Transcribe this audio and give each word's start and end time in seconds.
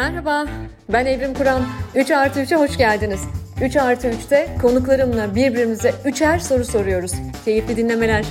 Merhaba, 0.00 0.46
ben 0.92 1.06
Evrim 1.06 1.34
Kur'an. 1.34 1.62
3 1.94 2.10
artı 2.10 2.40
3'e 2.40 2.56
hoş 2.56 2.78
geldiniz. 2.78 3.20
3 3.64 3.76
artı 3.76 4.08
3'te 4.08 4.48
konuklarımla 4.62 5.34
birbirimize 5.34 5.94
üçer 6.04 6.38
soru 6.38 6.64
soruyoruz. 6.64 7.12
Keyifli 7.44 7.76
dinlemeler. 7.76 8.26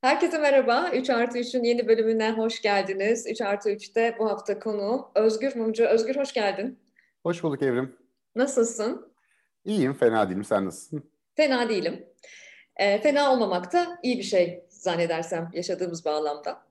Herkese 0.00 0.38
merhaba. 0.38 0.90
3 0.94 1.10
artı 1.10 1.38
3'ün 1.38 1.64
yeni 1.64 1.88
bölümüne 1.88 2.32
hoş 2.32 2.62
geldiniz. 2.62 3.26
3 3.30 3.40
artı 3.40 3.70
3'te 3.70 4.16
bu 4.18 4.30
hafta 4.30 4.58
konuğum 4.58 5.06
Özgür 5.14 5.56
Mumcu. 5.56 5.84
Özgür 5.84 6.16
hoş 6.16 6.32
geldin. 6.32 6.78
Hoş 7.22 7.42
bulduk 7.42 7.62
Evrim. 7.62 7.96
Nasılsın? 8.36 9.12
İyiyim, 9.64 9.94
fena 9.94 10.28
değilim. 10.28 10.44
Sen 10.44 10.66
nasılsın? 10.66 11.10
Fena 11.36 11.68
değilim. 11.68 12.06
E, 12.76 13.00
fena 13.00 13.32
olmamak 13.32 13.72
da 13.72 13.98
iyi 14.02 14.18
bir 14.18 14.22
şey 14.22 14.64
zannedersem 14.68 15.50
yaşadığımız 15.52 16.04
bağlamda. 16.04 16.62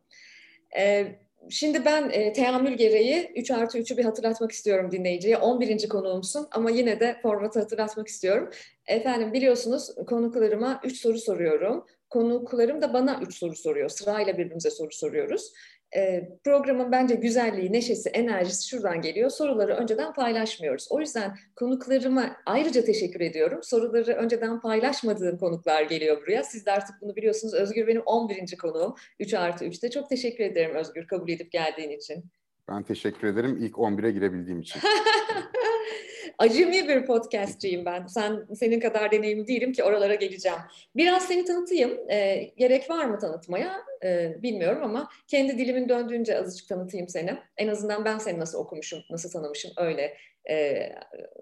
E, 0.77 1.15
Şimdi 1.49 1.85
ben 1.85 2.09
e, 2.09 2.33
teamül 2.33 2.73
gereği 2.73 3.31
3 3.35 3.51
artı 3.51 3.77
3'ü 3.77 3.97
bir 3.97 4.05
hatırlatmak 4.05 4.51
istiyorum 4.51 4.91
dinleyiciye. 4.91 5.37
11. 5.37 5.89
konuğumsun 5.89 6.47
ama 6.51 6.69
yine 6.69 6.99
de 6.99 7.19
formatı 7.21 7.59
hatırlatmak 7.59 8.07
istiyorum. 8.07 8.49
Efendim 8.87 9.33
biliyorsunuz 9.33 9.95
konuklarıma 10.07 10.81
3 10.83 10.97
soru 10.97 11.17
soruyorum. 11.17 11.85
Konuklarım 12.09 12.81
da 12.81 12.93
bana 12.93 13.19
3 13.21 13.35
soru 13.35 13.55
soruyor. 13.55 13.89
Sırayla 13.89 14.37
birbirimize 14.37 14.69
soru 14.69 14.91
soruyoruz. 14.91 15.53
E, 15.95 16.29
programın 16.43 16.91
bence 16.91 17.15
güzelliği, 17.15 17.71
neşesi, 17.71 18.09
enerjisi 18.09 18.67
şuradan 18.67 19.01
geliyor. 19.01 19.29
Soruları 19.29 19.73
önceden 19.73 20.13
paylaşmıyoruz. 20.13 20.87
O 20.89 20.99
yüzden 20.99 21.37
konuklarıma 21.55 22.35
ayrıca 22.45 22.83
teşekkür 22.85 23.21
ediyorum. 23.21 23.59
Soruları 23.63 24.13
önceden 24.13 24.61
paylaşmadığım 24.61 25.37
konuklar 25.37 25.81
geliyor 25.81 26.21
buraya. 26.21 26.43
Siz 26.43 26.65
de 26.65 26.71
artık 26.71 26.95
bunu 27.01 27.15
biliyorsunuz. 27.15 27.53
Özgür 27.53 27.87
benim 27.87 28.01
11. 28.01 28.57
konuğum. 28.57 28.95
3 29.19 29.33
artı 29.33 29.65
3'te. 29.65 29.89
Çok 29.89 30.09
teşekkür 30.09 30.43
ederim 30.43 30.75
Özgür 30.75 31.07
kabul 31.07 31.29
edip 31.29 31.51
geldiğin 31.51 31.89
için. 31.89 32.25
Ben 32.69 32.83
teşekkür 32.83 33.27
ederim 33.27 33.57
ilk 33.61 33.75
11'e 33.75 34.11
girebildiğim 34.11 34.59
için. 34.59 34.81
Acemi 36.37 36.87
bir 36.87 37.05
podcastçiyim 37.05 37.85
ben. 37.85 38.07
Sen 38.07 38.45
senin 38.55 38.79
kadar 38.79 39.11
deneyimli 39.11 39.47
değilim 39.47 39.71
ki 39.71 39.83
oralara 39.83 40.15
geleceğim. 40.15 40.57
Biraz 40.95 41.27
seni 41.27 41.45
tanıtayım. 41.45 42.09
E, 42.09 42.35
gerek 42.57 42.89
var 42.89 43.05
mı 43.05 43.19
tanıtmaya? 43.19 43.81
E, 44.03 44.35
bilmiyorum 44.41 44.83
ama 44.83 45.09
kendi 45.27 45.57
dilimin 45.57 45.89
döndüğünce 45.89 46.39
azıcık 46.39 46.69
tanıtayım 46.69 47.09
seni. 47.09 47.37
En 47.57 47.67
azından 47.67 48.05
ben 48.05 48.17
seni 48.17 48.39
nasıl 48.39 48.59
okumuşum, 48.59 48.99
nasıl 49.09 49.31
tanımışım 49.31 49.71
öyle 49.77 50.17
e, 50.49 50.89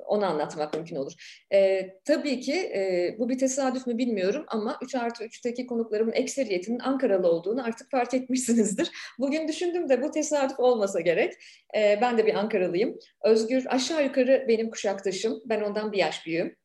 onu 0.05 0.25
anlatmak 0.25 0.73
mümkün 0.73 0.95
olur. 0.95 1.13
E, 1.53 1.89
tabii 2.05 2.39
ki 2.39 2.53
e, 2.53 3.15
bu 3.19 3.29
bir 3.29 3.37
tesadüf 3.37 3.87
mü 3.87 3.97
bilmiyorum 3.97 4.45
ama 4.47 4.77
3 4.83 4.95
artı 4.95 5.23
3'teki 5.23 5.67
konuklarımın 5.67 6.13
ekseriyetinin 6.13 6.79
Ankaralı 6.79 7.27
olduğunu 7.27 7.65
artık 7.65 7.91
fark 7.91 8.13
etmişsinizdir. 8.13 8.91
Bugün 9.19 9.47
düşündüm 9.47 9.89
de 9.89 10.01
bu 10.01 10.11
tesadüf 10.11 10.59
olmasa 10.59 11.01
gerek. 11.01 11.33
E, 11.75 11.99
ben 12.01 12.17
de 12.17 12.25
bir 12.25 12.35
Ankaralıyım. 12.35 12.99
Özgür 13.23 13.65
aşağı 13.69 14.03
yukarı 14.03 14.45
benim 14.47 14.69
kuşaktaşım. 14.69 15.41
Ben 15.45 15.61
ondan 15.61 15.91
bir 15.91 15.97
yaş 15.97 16.25
büyüğüm 16.25 16.55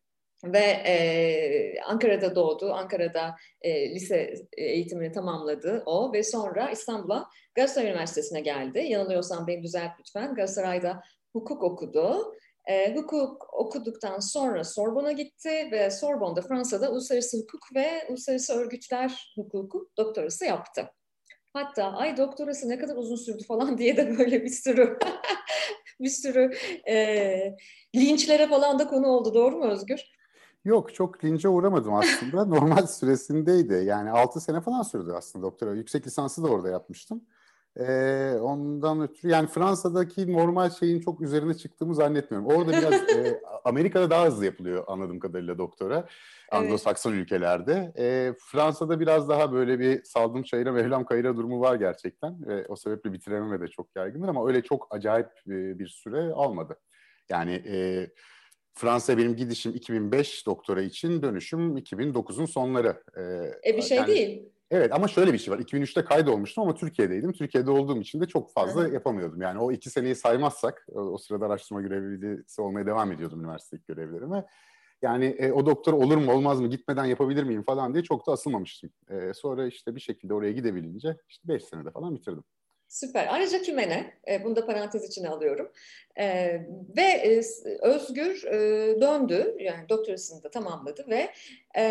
ve 0.45 0.83
e, 0.87 1.81
Ankara'da 1.81 2.35
doğdu. 2.35 2.73
Ankara'da 2.73 3.35
e, 3.63 3.95
lise 3.95 4.35
eğitimini 4.57 5.13
tamamladı 5.13 5.83
o 5.87 6.13
ve 6.13 6.23
sonra 6.23 6.71
İstanbul'a 6.71 7.29
Galatasaray 7.55 7.91
Üniversitesi'ne 7.91 8.41
geldi. 8.41 8.79
Yanılıyorsam 8.79 9.47
beni 9.47 9.63
düzelt 9.63 9.91
lütfen. 10.01 10.35
Galatasaray'da 10.35 11.03
hukuk 11.37 11.63
okudu. 11.63 12.35
E, 12.67 12.97
hukuk 12.97 13.55
okuduktan 13.55 14.21
sonra 14.21 14.65
Sorbon'a 14.65 15.13
gitti 15.13 15.69
ve 15.73 15.91
Sorbon'da 15.91 16.43
Fransa'da 16.43 16.93
uluslararası 16.93 17.39
hukuk 17.39 17.61
ve 17.75 18.07
uluslararası 18.09 18.55
örgütler 18.55 19.33
hukuku 19.37 19.91
doktorası 19.97 20.45
yaptı. 20.45 20.91
Hatta 21.53 21.85
ay 21.85 22.17
doktorası 22.17 22.69
ne 22.69 22.79
kadar 22.79 22.97
uzun 22.97 23.17
sürdü 23.17 23.45
falan 23.49 23.79
diye 23.79 23.97
de 23.97 24.19
böyle 24.19 24.43
bir 24.43 24.51
sürü 24.51 24.99
bir 26.01 26.09
sürü 26.09 26.51
e, 26.89 27.57
linçlere 27.97 28.49
falan 28.49 28.79
da 28.79 28.89
konu 28.89 29.07
oldu. 29.07 29.35
Doğru 29.35 29.57
mu 29.57 29.65
Özgür? 29.65 30.01
Yok 30.65 30.95
çok 30.95 31.25
lince 31.25 31.49
uğramadım 31.49 31.95
aslında. 31.95 32.45
Normal 32.47 32.87
süresindeydi. 32.87 33.85
Yani 33.85 34.11
6 34.11 34.41
sene 34.41 34.61
falan 34.61 34.83
sürdü 34.83 35.13
aslında 35.17 35.47
doktora. 35.47 35.75
Yüksek 35.75 36.07
lisansı 36.07 36.43
da 36.43 36.49
orada 36.49 36.71
yapmıştım. 36.71 37.25
Ee, 37.81 38.39
ondan 38.41 39.01
ötürü 39.01 39.33
yani 39.33 39.47
Fransa'daki 39.47 40.33
normal 40.33 40.71
şeyin 40.71 41.01
çok 41.01 41.21
üzerine 41.21 41.55
çıktığımı 41.55 41.95
zannetmiyorum. 41.95 42.49
Orada 42.49 42.73
biraz 42.73 42.93
e, 43.17 43.41
Amerika'da 43.65 44.11
daha 44.11 44.27
hızlı 44.27 44.45
yapılıyor 44.45 44.85
anladığım 44.87 45.19
kadarıyla 45.19 45.59
doktora. 45.59 46.09
Anglo-Sakson 46.53 47.11
evet. 47.11 47.23
ülkelerde. 47.23 47.93
E, 47.99 48.33
Fransa'da 48.39 49.01
biraz 49.01 49.29
daha 49.29 49.53
böyle 49.53 49.79
bir 49.79 50.05
saldım 50.05 50.43
çayıra 50.43 50.73
Mevlam 50.73 51.05
kayıra 51.05 51.37
durumu 51.37 51.61
var 51.61 51.75
gerçekten. 51.75 52.47
Ve 52.47 52.67
o 52.67 52.77
sebeple 52.77 53.13
bitirememe 53.13 53.61
de 53.61 53.69
çok 53.69 53.97
yaygındır 53.97 54.29
ama 54.29 54.47
öyle 54.47 54.63
çok 54.63 54.89
acayip 54.91 55.29
e, 55.47 55.79
bir 55.79 55.89
süre 55.89 56.33
almadı. 56.33 56.77
Yani 57.29 57.63
e, 57.67 58.07
Fransa 58.75 59.19
benim 59.19 59.37
gidişim 59.37 59.75
2005 59.75 60.47
doktora 60.47 60.83
için 60.83 61.23
dönüşüm 61.23 61.77
2009'un 61.77 62.47
sonları. 62.47 63.03
E, 63.17 63.71
e 63.71 63.77
bir 63.77 63.83
şey 63.83 63.97
yani, 63.97 64.07
değil. 64.07 64.49
Evet 64.71 64.93
ama 64.93 65.09
şöyle 65.09 65.33
bir 65.33 65.39
şey 65.39 65.55
var. 65.55 65.59
2003'te 65.59 66.05
kaydolmuştum 66.05 66.65
ama 66.65 66.75
Türkiye'deydim. 66.75 67.33
Türkiye'de 67.33 67.71
olduğum 67.71 68.01
için 68.01 68.21
de 68.21 68.27
çok 68.27 68.53
fazla 68.53 68.85
Hı. 68.85 68.93
yapamıyordum. 68.93 69.41
Yani 69.41 69.59
o 69.61 69.73
iki 69.73 69.91
seneyi 69.91 70.15
saymazsak 70.15 70.87
o, 70.93 71.19
sırada 71.19 71.47
araştırma 71.47 71.83
görevlisi 71.83 72.63
olmaya 72.63 72.87
devam 72.87 73.13
ediyordum 73.13 73.41
üniversitedeki 73.41 73.87
görevlerime. 73.87 74.47
Yani 75.03 75.25
e, 75.25 75.53
o 75.53 75.67
doktor 75.67 75.93
olur 75.93 76.17
mu 76.17 76.33
olmaz 76.33 76.61
mı 76.61 76.69
gitmeden 76.69 77.05
yapabilir 77.05 77.43
miyim 77.43 77.63
falan 77.63 77.95
diye 77.95 78.05
çok 78.05 78.27
da 78.27 78.33
asılmamıştım. 78.33 78.91
E, 79.11 79.35
sonra 79.35 79.67
işte 79.67 79.95
bir 79.95 80.01
şekilde 80.01 80.35
oraya 80.35 80.53
gidebilince 80.53 81.17
işte 81.29 81.49
beş 81.49 81.65
senede 81.65 81.91
falan 81.91 82.15
bitirdim. 82.15 82.45
Süper. 82.89 83.27
Ayrıca 83.31 83.63
kümene, 83.63 84.15
e, 84.31 84.45
bunu 84.45 84.57
da 84.57 84.67
parantez 84.67 85.05
içine 85.05 85.29
alıyorum. 85.29 85.73
E, 86.17 86.27
ve 86.97 87.03
e, 87.03 87.41
Özgür 87.83 88.45
e, 88.45 88.61
döndü, 89.01 89.57
yani 89.61 89.89
doktorasını 89.89 90.43
da 90.43 90.51
tamamladı 90.51 91.07
ve 91.09 91.33
e, 91.79 91.87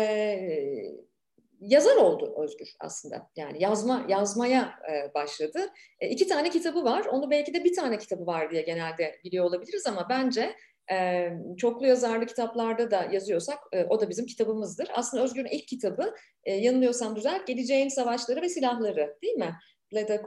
yazar 1.60 1.96
oldu 1.96 2.34
Özgür 2.44 2.68
aslında. 2.80 3.30
Yani 3.36 3.62
yazma 3.62 4.04
yazmaya 4.08 4.74
e, 4.92 5.14
başladı. 5.14 5.58
E, 6.00 6.08
iki 6.08 6.28
tane 6.28 6.50
kitabı 6.50 6.84
var. 6.84 7.04
Onu 7.04 7.30
belki 7.30 7.54
de 7.54 7.64
bir 7.64 7.74
tane 7.76 7.98
kitabı 7.98 8.26
var 8.26 8.50
diye 8.50 8.62
genelde 8.62 9.20
biliyor 9.24 9.44
olabiliriz 9.44 9.86
ama 9.86 10.06
bence 10.10 10.56
e, 10.92 11.28
çoklu 11.56 11.86
yazarlı 11.86 12.26
kitaplarda 12.26 12.90
da 12.90 13.08
yazıyorsak 13.12 13.58
e, 13.72 13.84
o 13.84 14.00
da 14.00 14.08
bizim 14.08 14.26
kitabımızdır. 14.26 14.88
Aslında 14.94 15.24
Özgür'ün 15.24 15.48
ilk 15.50 15.68
kitabı 15.68 16.14
e, 16.44 16.52
yanılıyorsam 16.52 17.16
düzelt 17.16 17.46
Geleceğin 17.46 17.88
Savaşları 17.88 18.42
ve 18.42 18.48
Silahları 18.48 19.16
değil 19.22 19.36
mi? 19.36 19.54
Leda 19.94 20.22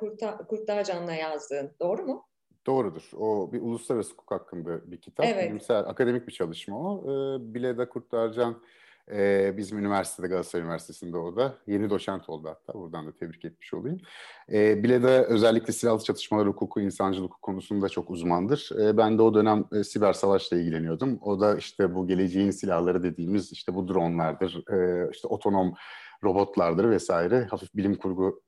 Kurtlarcan'la 0.47 1.13
yazdığın. 1.13 1.75
Doğru 1.79 2.03
mu? 2.03 2.25
Doğrudur. 2.65 3.11
O 3.17 3.51
bir 3.51 3.61
uluslararası 3.61 4.11
hukuk 4.11 4.31
hakkında 4.31 4.91
bir 4.91 5.01
kitap. 5.01 5.25
Evet. 5.25 5.45
Bilimsel, 5.45 5.79
akademik 5.79 6.27
bir 6.27 6.33
çalışma 6.33 6.79
o. 6.79 7.03
Ee, 7.03 7.53
Bileda 7.53 7.89
Kurtlarcan 7.89 8.61
e, 9.13 9.53
bizim 9.57 9.79
üniversitede 9.79 10.27
Galatasaray 10.27 10.63
Üniversitesi'nde 10.63 11.17
o 11.17 11.35
da. 11.35 11.53
Yeni 11.67 11.89
doçent 11.89 12.29
oldu 12.29 12.47
hatta. 12.47 12.79
Buradan 12.79 13.07
da 13.07 13.15
tebrik 13.15 13.45
etmiş 13.45 13.73
olayım. 13.73 13.97
E, 14.51 14.83
Bileda 14.83 15.25
özellikle 15.25 15.73
silahlı 15.73 16.03
çatışmalar 16.03 16.47
hukuku, 16.47 16.81
insancılık 16.81 17.29
hukuku 17.29 17.41
konusunda 17.41 17.89
çok 17.89 18.11
uzmandır. 18.11 18.69
E, 18.81 18.97
ben 18.97 19.17
de 19.17 19.21
o 19.21 19.33
dönem 19.33 19.65
e, 19.71 19.83
siber 19.83 20.13
savaşla 20.13 20.57
ilgileniyordum. 20.57 21.19
O 21.21 21.39
da 21.39 21.57
işte 21.57 21.95
bu 21.95 22.07
geleceğin 22.07 22.51
silahları 22.51 23.03
dediğimiz 23.03 23.51
işte 23.51 23.75
bu 23.75 23.87
dronlardır, 23.87 24.63
e, 24.73 25.09
işte 25.11 25.27
otonom 25.27 25.73
robotlardır 26.23 26.89
vesaire. 26.89 27.47
Hafif 27.51 27.75
bilim 27.75 27.95
kurgu 27.95 28.41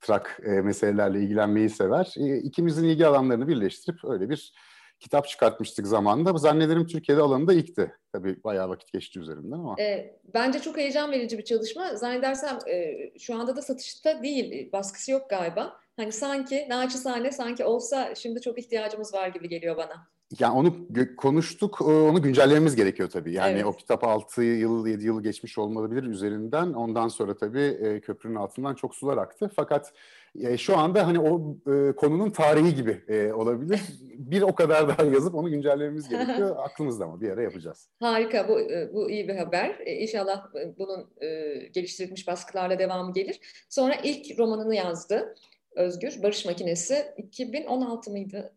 trak 0.00 0.40
e, 0.44 0.50
meselelerle 0.50 1.20
ilgilenmeyi 1.20 1.70
sever. 1.70 2.14
E, 2.16 2.36
ikimizin 2.36 2.84
ilgi 2.84 3.06
alanlarını 3.06 3.48
birleştirip 3.48 4.04
öyle 4.04 4.30
bir 4.30 4.52
kitap 5.00 5.28
çıkartmıştık 5.28 5.86
zamanında. 5.86 6.38
Zannederim 6.38 6.86
Türkiye'de 6.86 7.22
alanında 7.22 7.52
ilkti. 7.52 7.92
Tabii 8.12 8.44
bayağı 8.44 8.68
vakit 8.68 8.92
geçti 8.92 9.20
üzerinden 9.20 9.52
ama. 9.52 9.80
E, 9.80 10.18
bence 10.34 10.58
çok 10.58 10.76
heyecan 10.76 11.12
verici 11.12 11.38
bir 11.38 11.44
çalışma. 11.44 11.96
Zannedersem 11.96 12.58
e, 12.70 12.96
şu 13.18 13.34
anda 13.34 13.56
da 13.56 13.62
satışta 13.62 14.22
değil, 14.22 14.72
baskısı 14.72 15.10
yok 15.10 15.30
galiba. 15.30 15.80
Hani 15.96 16.12
sanki 16.12 16.66
naçizane 16.68 17.32
sanki 17.32 17.64
olsa 17.64 18.14
şimdi 18.14 18.40
çok 18.40 18.58
ihtiyacımız 18.58 19.14
var 19.14 19.28
gibi 19.28 19.48
geliyor 19.48 19.76
bana. 19.76 20.08
Yani 20.38 20.54
onu 20.54 20.74
konuştuk, 21.16 21.80
onu 21.80 22.22
güncellememiz 22.22 22.76
gerekiyor 22.76 23.10
tabii. 23.10 23.32
Yani 23.32 23.52
evet. 23.52 23.64
o 23.64 23.72
kitap 23.72 24.04
6 24.04 24.42
yıl, 24.42 24.86
7 24.86 25.06
yıl 25.06 25.22
geçmiş 25.22 25.58
olabilir 25.58 26.02
üzerinden. 26.02 26.72
Ondan 26.72 27.08
sonra 27.08 27.36
tabii 27.36 27.60
e, 27.60 28.00
köprünün 28.00 28.34
altından 28.34 28.74
çok 28.74 28.94
sular 28.94 29.16
aktı. 29.16 29.50
Fakat 29.56 29.92
e, 30.40 30.56
şu 30.56 30.78
anda 30.78 31.06
hani 31.06 31.20
o 31.20 31.56
e, 31.72 31.92
konunun 31.92 32.30
tarihi 32.30 32.74
gibi 32.74 33.00
e, 33.08 33.32
olabilir. 33.32 33.80
Bir 34.18 34.42
o 34.42 34.54
kadar 34.54 34.88
daha 34.88 35.02
yazıp 35.02 35.34
onu 35.34 35.50
güncellememiz 35.50 36.08
gerekiyor. 36.08 36.56
Aklımızda 36.64 37.04
ama 37.04 37.20
bir 37.20 37.30
ara 37.30 37.42
yapacağız. 37.42 37.88
Harika, 38.00 38.48
bu 38.48 38.60
e, 38.60 38.94
bu 38.94 39.10
iyi 39.10 39.28
bir 39.28 39.36
haber. 39.36 39.76
E, 39.86 39.94
inşallah 39.94 40.46
e, 40.54 40.78
bunun 40.78 41.10
e, 41.20 41.56
geliştirilmiş 41.72 42.26
baskılarla 42.26 42.78
devamı 42.78 43.12
gelir. 43.12 43.40
Sonra 43.68 43.94
ilk 44.02 44.38
romanını 44.38 44.74
yazdı 44.74 45.34
Özgür, 45.78 46.22
Barış 46.22 46.44
Makinesi. 46.44 47.14
2016 47.16 48.10
mıydı? 48.10 48.54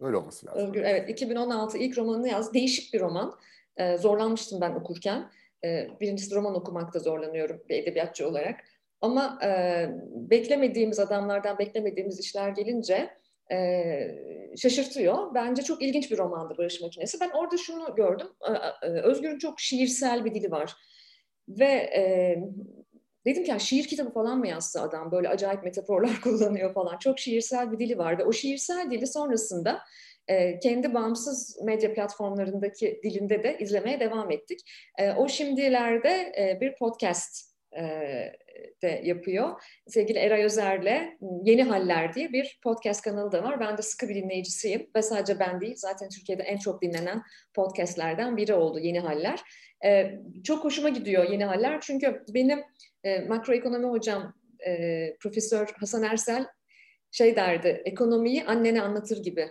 Öyle 0.00 0.16
olması 0.16 0.46
lazım. 0.46 0.62
Özgür, 0.62 0.82
evet 0.82 1.10
2016 1.10 1.78
ilk 1.78 1.98
romanını 1.98 2.28
yazdı. 2.28 2.54
Değişik 2.54 2.94
bir 2.94 3.00
roman. 3.00 3.38
Ee, 3.76 3.96
zorlanmıştım 3.96 4.60
ben 4.60 4.74
okurken. 4.74 5.30
Ee, 5.64 5.88
birincisi 6.00 6.34
roman 6.34 6.54
okumakta 6.54 6.98
zorlanıyorum 6.98 7.62
bir 7.68 7.82
edebiyatçı 7.82 8.28
olarak. 8.28 8.60
Ama 9.00 9.38
e, 9.44 9.50
beklemediğimiz 10.14 10.98
adamlardan 10.98 11.58
beklemediğimiz 11.58 12.20
işler 12.20 12.48
gelince 12.48 13.10
e, 13.52 13.56
şaşırtıyor. 14.56 15.34
Bence 15.34 15.62
çok 15.62 15.82
ilginç 15.82 16.10
bir 16.10 16.18
romandı 16.18 16.54
Barış 16.58 16.80
Makinesi. 16.80 17.20
Ben 17.20 17.30
orada 17.30 17.56
şunu 17.56 17.94
gördüm. 17.94 18.26
E, 18.82 18.86
Özgür'ün 18.86 19.38
çok 19.38 19.60
şiirsel 19.60 20.24
bir 20.24 20.34
dili 20.34 20.50
var. 20.50 20.74
Ve 21.48 21.72
e, 21.96 22.36
dedim 23.26 23.44
ki 23.44 23.50
ya 23.50 23.58
şiir 23.58 23.84
kitabı 23.84 24.10
falan 24.10 24.38
mı 24.38 24.48
yazsa 24.48 24.82
adam? 24.82 25.12
Böyle 25.12 25.28
acayip 25.28 25.64
metaforlar 25.64 26.20
kullanıyor 26.22 26.74
falan. 26.74 26.98
Çok 26.98 27.18
şiirsel 27.18 27.72
bir 27.72 27.78
dili 27.78 27.98
var. 27.98 28.18
Ve 28.18 28.24
o 28.24 28.32
şiirsel 28.32 28.90
dili 28.90 29.06
sonrasında 29.06 29.80
e, 30.28 30.58
kendi 30.58 30.94
bağımsız 30.94 31.58
medya 31.62 31.94
platformlarındaki 31.94 33.00
dilinde 33.04 33.42
de 33.42 33.58
izlemeye 33.58 34.00
devam 34.00 34.30
ettik. 34.30 34.60
E, 34.98 35.12
o 35.12 35.28
şimdilerde 35.28 36.32
e, 36.38 36.58
bir 36.60 36.76
podcast 36.76 37.56
e, 37.78 37.82
de 38.82 39.00
yapıyor. 39.04 39.62
Sevgili 39.86 40.18
Eray 40.18 40.44
Özer'le 40.44 41.18
Yeni 41.44 41.62
Haller 41.62 42.14
diye 42.14 42.32
bir 42.32 42.58
podcast 42.62 43.02
kanalı 43.02 43.32
da 43.32 43.42
var. 43.42 43.60
Ben 43.60 43.78
de 43.78 43.82
sıkı 43.82 44.08
bir 44.08 44.14
dinleyicisiyim 44.14 44.90
ve 44.96 45.02
sadece 45.02 45.38
ben 45.38 45.60
değil 45.60 45.74
zaten 45.76 46.08
Türkiye'de 46.08 46.42
en 46.42 46.56
çok 46.56 46.82
dinlenen 46.82 47.22
podcastlerden 47.54 48.36
biri 48.36 48.54
oldu 48.54 48.78
Yeni 48.78 49.00
Haller. 49.00 49.40
Ee, 49.84 50.20
çok 50.44 50.64
hoşuma 50.64 50.88
gidiyor 50.88 51.30
Yeni 51.30 51.44
Haller 51.44 51.80
çünkü 51.80 52.22
benim 52.34 52.64
e, 53.04 53.20
makroekonomi 53.20 53.86
hocam 53.86 54.34
e, 54.66 55.16
Profesör 55.20 55.68
Hasan 55.80 56.02
Ersel 56.02 56.46
şey 57.10 57.36
derdi 57.36 57.82
ekonomiyi 57.84 58.44
annene 58.44 58.82
anlatır 58.82 59.22
gibi 59.22 59.48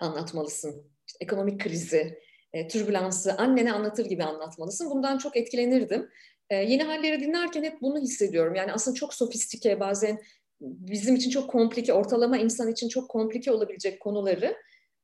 anlatmalısın. 0.00 0.92
İşte 1.06 1.18
ekonomik 1.20 1.60
krizi, 1.60 2.18
e, 2.52 2.68
türbülansı 2.68 3.34
annene 3.34 3.72
anlatır 3.72 4.06
gibi 4.06 4.24
anlatmalısın. 4.24 4.90
Bundan 4.90 5.18
çok 5.18 5.36
etkilenirdim. 5.36 6.10
E, 6.50 6.56
yeni 6.56 6.82
halleri 6.82 7.20
dinlerken 7.20 7.62
hep 7.62 7.80
bunu 7.82 7.98
hissediyorum. 7.98 8.54
Yani 8.54 8.72
aslında 8.72 8.94
çok 8.94 9.14
sofistike 9.14 9.80
bazen 9.80 10.20
bizim 10.60 11.16
için 11.16 11.30
çok 11.30 11.50
komplike, 11.50 11.92
ortalama 11.92 12.38
insan 12.38 12.72
için 12.72 12.88
çok 12.88 13.10
komplike 13.10 13.52
olabilecek 13.52 14.00
konuları 14.00 14.56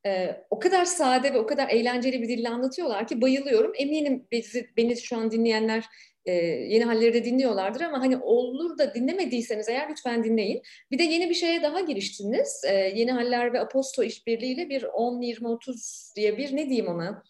e, 0.07 0.37
o 0.51 0.59
kadar 0.59 0.85
sade 0.85 1.35
ve 1.35 1.39
o 1.39 1.47
kadar 1.47 1.69
eğlenceli 1.69 2.23
bir 2.23 2.29
dille 2.29 2.49
anlatıyorlar 2.49 3.07
ki 3.07 3.21
bayılıyorum. 3.21 3.73
Eminim 3.77 4.27
bizi, 4.33 4.71
beni 4.77 4.97
şu 4.97 5.17
an 5.17 5.31
dinleyenler 5.31 5.85
e, 6.27 6.33
yeni 6.45 6.85
halleri 6.85 7.15
de 7.15 7.25
dinliyorlardır 7.25 7.81
ama 7.81 8.01
hani 8.01 8.17
olur 8.17 8.79
da 8.79 8.95
dinlemediyseniz 8.95 9.69
eğer 9.69 9.91
lütfen 9.91 10.25
dinleyin. 10.25 10.63
Bir 10.91 10.99
de 10.99 11.03
yeni 11.03 11.31
bir 11.31 11.35
şeye 11.35 11.63
daha 11.63 11.81
giriştiniz. 11.81 12.63
E, 12.65 12.75
yeni 12.75 13.13
haller 13.13 13.53
ve 13.53 13.61
Aposto 13.61 14.03
işbirliğiyle 14.03 14.69
bir 14.69 14.83
10-20-30 14.83 16.17
diye 16.17 16.39
bir 16.39 16.57
ne 16.57 16.69
diyeyim 16.69 16.89
ona? 16.89 17.23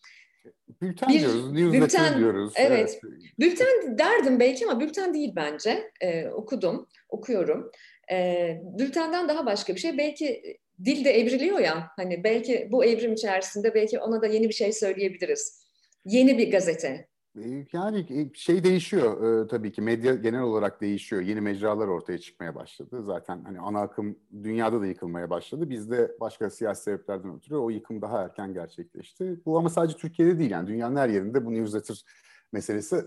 Bülten 0.82 1.08
bir, 1.08 1.20
diyoruz, 1.20 1.52
newsletter 1.52 1.82
bülten, 1.82 2.19
diyoruz. 2.19 2.52
Evet. 2.56 3.00
evet. 3.02 3.14
Bülten 3.38 3.99
derdim 3.99 4.41
belki 4.41 4.67
ama 4.67 4.81
bülten 4.81 5.14
değil 5.14 5.32
bence. 5.37 5.91
Ee, 6.00 6.29
okudum, 6.29 6.88
okuyorum. 7.08 7.70
Ee, 8.11 8.61
bültenden 8.79 9.29
daha 9.29 9.46
başka 9.46 9.75
bir 9.75 9.81
şey. 9.81 9.99
Belki 9.99 10.58
dil 10.85 11.05
de 11.05 11.11
evriliyor 11.11 11.58
ya. 11.58 11.91
Hani 11.96 12.25
belki 12.25 12.69
bu 12.73 12.85
evrim 12.85 13.12
içerisinde 13.12 13.75
belki 13.75 13.99
ona 13.99 14.23
da 14.23 14.26
yeni 14.26 14.49
bir 14.49 14.55
şey 14.55 14.73
söyleyebiliriz. 14.73 15.64
Yeni 16.05 16.38
bir 16.38 16.50
gazete. 16.50 17.08
Ee, 17.39 17.67
yani 17.73 18.07
e, 18.11 18.35
şey 18.35 18.65
değişiyor 18.65 19.45
e, 19.45 19.49
tabii 19.49 19.73
ki 19.73 19.83
medya 19.83 20.15
genel 20.15 20.43
olarak 20.43 20.81
değişiyor. 20.81 21.23
Yeni 21.23 21.41
mecralar 21.41 21.89
ortaya 21.89 22.19
çıkmaya 22.19 22.55
başladı. 22.55 23.03
Zaten 23.03 23.45
hani 23.45 23.61
ana 23.61 23.81
akım 23.81 24.19
dünyada 24.43 24.81
da 24.81 24.87
yıkılmaya 24.87 25.31
başladı. 25.31 25.71
Bizde 25.71 26.17
başka 26.21 26.51
siyasi 26.51 26.83
sebeplerden 26.83 27.37
ötürü 27.37 27.57
o 27.57 27.71
yıkım 27.71 28.03
daha 28.03 28.23
erken 28.23 28.55
gerçekleşti. 28.55 29.41
Bu 29.47 29.59
ama 29.59 29.69
sadece 29.69 29.97
Türkiye'de 29.97 30.39
değil 30.39 30.51
yani 30.51 30.67
dünyanın 30.69 30.97
her 30.97 31.09
yerinde 31.09 31.45
bu 31.47 31.55
newsletter 31.55 32.05
meselesi 32.53 33.05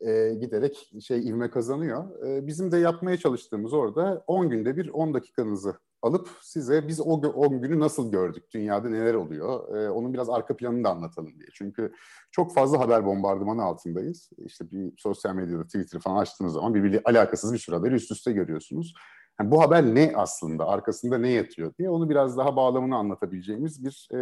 e, 0.00 0.34
giderek 0.34 0.92
şey 1.00 1.28
ivme 1.28 1.50
kazanıyor. 1.50 2.26
E, 2.26 2.46
bizim 2.46 2.72
de 2.72 2.76
yapmaya 2.78 3.16
çalıştığımız 3.16 3.72
orada 3.72 4.24
10 4.26 4.50
günde 4.50 4.76
bir 4.76 4.88
10 4.88 5.14
dakikanızı 5.14 5.74
alıp 6.02 6.28
size 6.42 6.88
biz 6.88 7.00
o 7.00 7.04
10 7.04 7.62
günü 7.62 7.80
nasıl 7.80 8.12
gördük, 8.12 8.44
dünyada 8.54 8.88
neler 8.88 9.14
oluyor, 9.14 9.76
e, 9.76 9.90
onun 9.90 10.14
biraz 10.14 10.30
arka 10.30 10.56
planını 10.56 10.84
da 10.84 10.90
anlatalım 10.90 11.38
diye. 11.38 11.48
Çünkü 11.54 11.92
çok 12.32 12.54
fazla 12.54 12.80
haber 12.80 13.06
bombardımanı 13.06 13.62
altındayız. 13.62 14.30
İşte 14.38 14.70
bir 14.70 14.92
sosyal 14.98 15.34
medyada 15.34 15.64
Twitter 15.64 16.00
falan 16.00 16.16
açtığınız 16.16 16.52
zaman 16.52 16.74
birbiriyle 16.74 17.02
alakasız 17.04 17.52
bir 17.52 17.58
sürü 17.58 17.76
haberi 17.76 17.94
üst 17.94 18.10
üste 18.10 18.32
görüyorsunuz. 18.32 18.94
Yani 19.40 19.50
bu 19.50 19.62
haber 19.62 19.94
ne 19.94 20.12
aslında, 20.16 20.66
arkasında 20.66 21.18
ne 21.18 21.28
yatıyor 21.28 21.72
diye 21.78 21.90
onu 21.90 22.10
biraz 22.10 22.36
daha 22.36 22.56
bağlamını 22.56 22.96
anlatabileceğimiz 22.96 23.84
bir 23.84 24.08
e, 24.12 24.18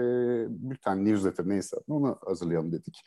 bülten, 0.49 1.05
newsletter 1.05 1.49
neyse 1.49 1.77
onu 1.89 2.19
hazırlayalım 2.27 2.73
dedik. 2.73 3.03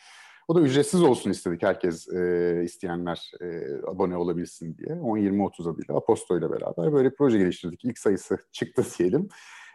O 0.49 0.55
da 0.55 0.61
ücretsiz 0.61 1.03
olsun 1.03 1.29
istedik 1.29 1.63
herkes 1.63 2.07
e, 2.07 2.61
isteyenler 2.63 3.31
e, 3.41 3.45
abone 3.87 4.17
olabilsin 4.17 4.77
diye. 4.77 4.89
10-20-30 4.89 5.73
adıyla 5.73 5.95
Aposto 5.95 6.37
ile 6.37 6.51
beraber 6.51 6.93
böyle 6.93 7.13
proje 7.13 7.37
geliştirdik. 7.37 7.85
İlk 7.85 7.97
sayısı 7.99 8.37
çıktı 8.51 8.83
diyelim. 8.99 9.29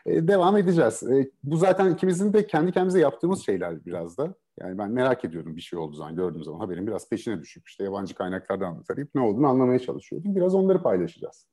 E, 0.06 0.28
devam 0.28 0.56
edeceğiz. 0.56 1.02
E, 1.02 1.30
bu 1.42 1.56
zaten 1.56 1.94
ikimizin 1.94 2.32
de 2.32 2.46
kendi 2.46 2.72
kendimize 2.72 3.00
yaptığımız 3.00 3.46
şeyler 3.46 3.86
biraz 3.86 4.18
da. 4.18 4.34
Yani 4.60 4.78
ben 4.78 4.90
merak 4.90 5.24
ediyorum 5.24 5.56
bir 5.56 5.60
şey 5.60 5.78
olduğu 5.78 5.96
zaman, 5.96 6.16
gördüğüm 6.16 6.44
zaman 6.44 6.58
haberin 6.58 6.86
biraz 6.86 7.08
peşine 7.08 7.40
düşüp 7.40 7.68
işte 7.68 7.84
yabancı 7.84 8.14
kaynaklardan 8.14 8.82
tarayıp 8.82 9.14
ne 9.14 9.20
olduğunu 9.20 9.46
anlamaya 9.46 9.78
çalışıyordum. 9.78 10.36
Biraz 10.36 10.54
onları 10.54 10.82
paylaşacağız. 10.82 11.46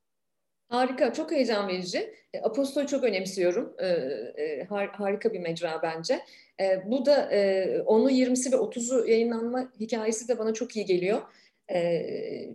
Harika, 0.69 1.13
çok 1.13 1.31
heyecan 1.31 1.67
verici. 1.67 2.13
E, 2.33 2.41
Apostol'u 2.41 2.87
çok 2.87 3.03
önemsiyorum. 3.03 3.73
E, 3.77 3.87
e, 3.87 4.67
harika 4.91 5.33
bir 5.33 5.39
mecra 5.39 5.79
bence. 5.83 6.19
Bu 6.85 7.05
da 7.05 7.29
onu 7.85 8.11
20'si 8.11 8.51
ve 8.51 8.55
30'u 8.55 9.07
yayınlanma 9.07 9.71
hikayesi 9.79 10.27
de 10.27 10.39
bana 10.39 10.53
çok 10.53 10.75
iyi 10.75 10.85
geliyor. 10.85 11.21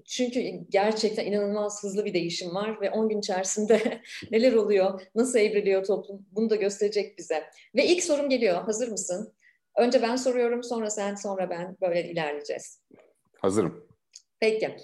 Çünkü 0.04 0.40
gerçekten 0.70 1.26
inanılmaz 1.26 1.82
hızlı 1.82 2.04
bir 2.04 2.14
değişim 2.14 2.54
var 2.54 2.80
ve 2.80 2.90
10 2.90 3.08
gün 3.08 3.18
içerisinde 3.18 4.00
neler 4.30 4.52
oluyor, 4.52 5.02
nasıl 5.14 5.38
evriliyor 5.38 5.84
toplum 5.84 6.26
bunu 6.32 6.50
da 6.50 6.56
gösterecek 6.56 7.18
bize. 7.18 7.44
Ve 7.74 7.86
ilk 7.86 8.02
sorum 8.02 8.28
geliyor, 8.28 8.62
hazır 8.62 8.88
mısın? 8.88 9.32
Önce 9.76 10.02
ben 10.02 10.16
soruyorum, 10.16 10.62
sonra 10.62 10.90
sen, 10.90 11.14
sonra 11.14 11.50
ben 11.50 11.76
böyle 11.80 12.10
ilerleyeceğiz. 12.10 12.80
Hazırım. 13.38 13.86
Peki. 14.40 14.76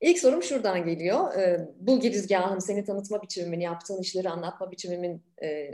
İlk 0.00 0.18
sorum 0.18 0.42
şuradan 0.42 0.84
geliyor. 0.84 1.34
E, 1.34 1.68
bu 1.76 2.00
girizgahın 2.00 2.58
seni 2.58 2.84
tanıtma 2.84 3.22
biçimimin, 3.22 3.60
yaptığın 3.60 4.00
işleri 4.00 4.28
anlatma 4.28 4.70
biçimimin 4.70 5.22
e, 5.42 5.70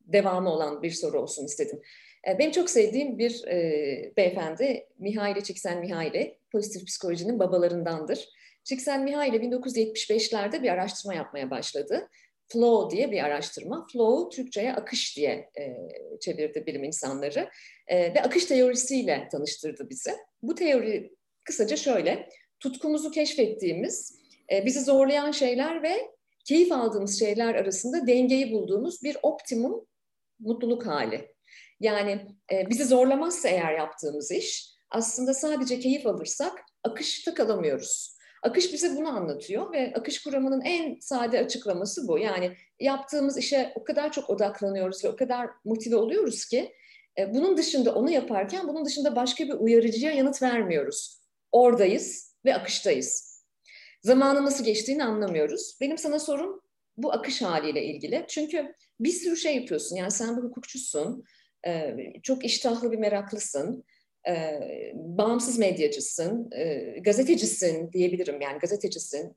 devamı 0.00 0.52
olan 0.52 0.82
bir 0.82 0.90
soru 0.90 1.20
olsun 1.20 1.44
istedim. 1.44 1.82
E, 2.28 2.38
benim 2.38 2.50
çok 2.50 2.70
sevdiğim 2.70 3.18
bir 3.18 3.44
e, 3.46 4.12
beyefendi 4.16 4.86
Mihaili 4.98 5.44
Csikszentmihalyi, 5.44 6.38
pozitif 6.52 6.86
psikolojinin 6.86 7.38
babalarındandır. 7.38 8.28
Csikszentmihalyi 8.64 9.32
1975'lerde 9.32 10.62
bir 10.62 10.68
araştırma 10.68 11.14
yapmaya 11.14 11.50
başladı. 11.50 12.08
Flow 12.48 12.96
diye 12.96 13.10
bir 13.10 13.24
araştırma. 13.24 13.86
Flow 13.92 14.36
Türkçe'ye 14.36 14.74
akış 14.74 15.16
diye 15.16 15.50
e, 15.58 15.76
çevirdi 16.20 16.66
bilim 16.66 16.84
insanları 16.84 17.50
e, 17.86 18.14
ve 18.14 18.22
akış 18.22 18.44
teorisiyle 18.44 19.28
tanıştırdı 19.32 19.90
bizi. 19.90 20.10
Bu 20.42 20.54
teori 20.54 21.14
kısaca 21.44 21.76
şöyle, 21.76 22.28
tutkumuzu 22.60 23.10
keşfettiğimiz, 23.10 24.18
e, 24.52 24.66
bizi 24.66 24.80
zorlayan 24.80 25.30
şeyler 25.30 25.82
ve 25.82 26.10
keyif 26.44 26.72
aldığımız 26.72 27.18
şeyler 27.18 27.54
arasında 27.54 28.06
dengeyi 28.06 28.52
bulduğumuz 28.52 29.02
bir 29.02 29.16
optimum 29.22 29.86
mutluluk 30.38 30.86
hali. 30.86 31.33
Yani 31.84 32.26
e, 32.52 32.70
bizi 32.70 32.84
zorlamazsa 32.84 33.48
eğer 33.48 33.72
yaptığımız 33.72 34.30
iş, 34.30 34.74
aslında 34.90 35.34
sadece 35.34 35.80
keyif 35.80 36.06
alırsak 36.06 36.52
akışta 36.84 37.34
kalamıyoruz. 37.34 38.14
Akış 38.42 38.72
bize 38.72 38.96
bunu 38.96 39.08
anlatıyor 39.08 39.72
ve 39.72 39.92
akış 39.96 40.22
kuramının 40.22 40.60
en 40.60 40.98
sade 41.00 41.38
açıklaması 41.38 42.08
bu. 42.08 42.18
Yani 42.18 42.56
yaptığımız 42.80 43.38
işe 43.38 43.72
o 43.74 43.84
kadar 43.84 44.12
çok 44.12 44.30
odaklanıyoruz 44.30 45.04
ve 45.04 45.08
o 45.08 45.16
kadar 45.16 45.50
motive 45.64 45.96
oluyoruz 45.96 46.44
ki 46.44 46.72
e, 47.18 47.34
bunun 47.34 47.56
dışında 47.56 47.94
onu 47.94 48.10
yaparken 48.10 48.68
bunun 48.68 48.84
dışında 48.84 49.16
başka 49.16 49.44
bir 49.44 49.52
uyarıcıya 49.52 50.12
yanıt 50.12 50.42
vermiyoruz. 50.42 51.20
Oradayız 51.52 52.36
ve 52.44 52.54
akıştayız. 52.54 53.44
Zamanın 54.02 54.44
nasıl 54.44 54.64
geçtiğini 54.64 55.04
anlamıyoruz. 55.04 55.76
Benim 55.80 55.98
sana 55.98 56.18
sorum 56.18 56.60
bu 56.96 57.12
akış 57.12 57.42
haliyle 57.42 57.84
ilgili. 57.84 58.24
Çünkü 58.28 58.74
bir 59.00 59.12
sürü 59.12 59.36
şey 59.36 59.56
yapıyorsun. 59.56 59.96
Yani 59.96 60.10
sen 60.10 60.36
bir 60.36 60.42
hukukçusun, 60.42 61.24
e, 61.66 61.96
çok 62.22 62.44
iştahlı 62.44 62.92
bir 62.92 62.98
meraklısın, 62.98 63.84
e, 64.28 64.60
bağımsız 64.94 65.58
medyacısın, 65.58 66.50
e, 66.52 66.98
gazetecisin 67.00 67.92
diyebilirim. 67.92 68.40
Yani 68.40 68.58
gazetecisin, 68.58 69.36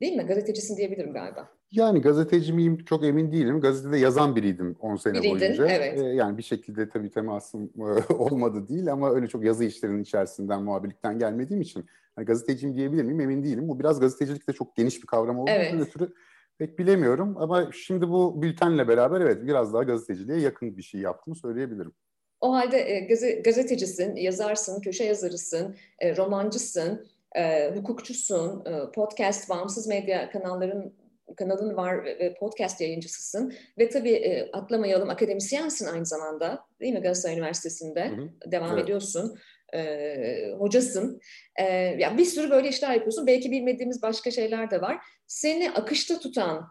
değil 0.00 0.16
mi? 0.16 0.22
Gazetecisin 0.22 0.76
diyebilirim 0.76 1.12
galiba. 1.12 1.48
Yani 1.70 2.00
gazeteci 2.00 2.52
miyim 2.52 2.84
çok 2.84 3.04
emin 3.04 3.32
değilim. 3.32 3.60
Gazetede 3.60 3.98
yazan 3.98 4.36
biriydim 4.36 4.76
10 4.80 4.96
sene 4.96 5.14
Biriydin, 5.14 5.40
boyunca. 5.40 5.66
Evet. 5.66 5.98
Ee, 5.98 6.04
yani 6.04 6.38
bir 6.38 6.42
şekilde 6.42 6.88
tabii 6.88 7.10
temasım 7.10 7.72
olmadı 8.18 8.68
değil 8.68 8.92
ama 8.92 9.10
öyle 9.10 9.26
çok 9.26 9.44
yazı 9.44 9.64
işlerinin 9.64 10.02
içerisinden, 10.02 10.62
muhabirlikten 10.62 11.18
gelmediğim 11.18 11.60
için 11.60 11.84
hani 12.16 12.24
gazeteciyim 12.24 12.76
diyebilir 12.76 13.02
miyim 13.02 13.20
emin 13.20 13.44
değilim. 13.44 13.68
Bu 13.68 13.78
biraz 13.78 14.00
gazetecilik 14.00 14.48
de 14.48 14.52
çok 14.52 14.76
geniş 14.76 15.02
bir 15.02 15.06
kavram 15.06 15.38
olduğu 15.38 15.50
evet. 15.50 15.74
ötürü 15.74 16.12
pek 16.60 16.78
bilemiyorum. 16.78 17.36
Ama 17.38 17.72
şimdi 17.72 18.08
bu 18.08 18.42
bültenle 18.42 18.88
beraber 18.88 19.20
evet 19.20 19.38
biraz 19.42 19.74
daha 19.74 19.82
gazeteciliğe 19.82 20.38
yakın 20.38 20.76
bir 20.76 20.82
şey 20.82 21.00
yaptığımı 21.00 21.36
söyleyebilirim. 21.36 21.92
O 22.40 22.52
halde 22.52 22.78
e, 22.78 23.00
gazetecisin, 23.44 24.16
yazarsın, 24.16 24.80
köşe 24.80 25.04
yazarısın, 25.04 25.76
e, 25.98 26.16
romancısın, 26.16 27.06
e, 27.36 27.74
hukukçusun, 27.74 28.64
podcast, 28.94 29.50
bağımsız 29.50 29.86
medya 29.86 30.30
kanalların 30.30 30.92
kanalın 31.36 31.76
var 31.76 32.04
ve 32.04 32.34
podcast 32.34 32.80
yayıncısısın. 32.80 33.52
Ve 33.78 33.88
tabii 33.88 34.12
e, 34.12 34.50
atlamayalım 34.52 35.10
akademisyensin 35.10 35.86
aynı 35.86 36.06
zamanda 36.06 36.64
değil 36.80 36.92
mi 36.92 37.00
Galatasaray 37.00 37.36
Üniversitesi'nde 37.36 38.08
hı 38.08 38.14
hı. 38.14 38.50
devam 38.52 38.72
evet. 38.72 38.84
ediyorsun. 38.84 39.38
E, 39.74 40.52
hocasın. 40.58 41.20
E, 41.56 41.64
ya 41.74 42.18
bir 42.18 42.24
sürü 42.24 42.50
böyle 42.50 42.68
işler 42.68 42.92
yapıyorsun. 42.92 43.26
Belki 43.26 43.50
bilmediğimiz 43.50 44.02
başka 44.02 44.30
şeyler 44.30 44.70
de 44.70 44.80
var. 44.80 44.98
Seni 45.26 45.70
akışta 45.70 46.18
tutan 46.18 46.68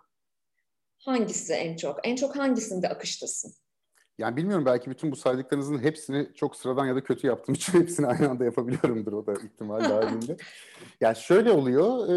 hangisi 1.05 1.53
en 1.53 1.75
çok? 1.75 2.07
En 2.07 2.15
çok 2.15 2.35
hangisinde 2.35 2.89
akıştasın? 2.89 3.53
Yani 4.17 4.37
bilmiyorum 4.37 4.65
belki 4.65 4.89
bütün 4.89 5.11
bu 5.11 5.15
saydıklarınızın 5.15 5.79
hepsini 5.79 6.33
çok 6.35 6.55
sıradan 6.55 6.85
ya 6.85 6.95
da 6.95 7.03
kötü 7.03 7.27
yaptığım 7.27 7.55
için 7.55 7.73
hepsini 7.81 8.07
aynı 8.07 8.29
anda 8.29 8.45
yapabiliyorumdur 8.45 9.13
o 9.13 9.25
da 9.25 9.33
ihtimal 9.33 9.79
dahilinde. 9.79 10.37
yani 11.01 11.15
şöyle 11.15 11.51
oluyor, 11.51 12.07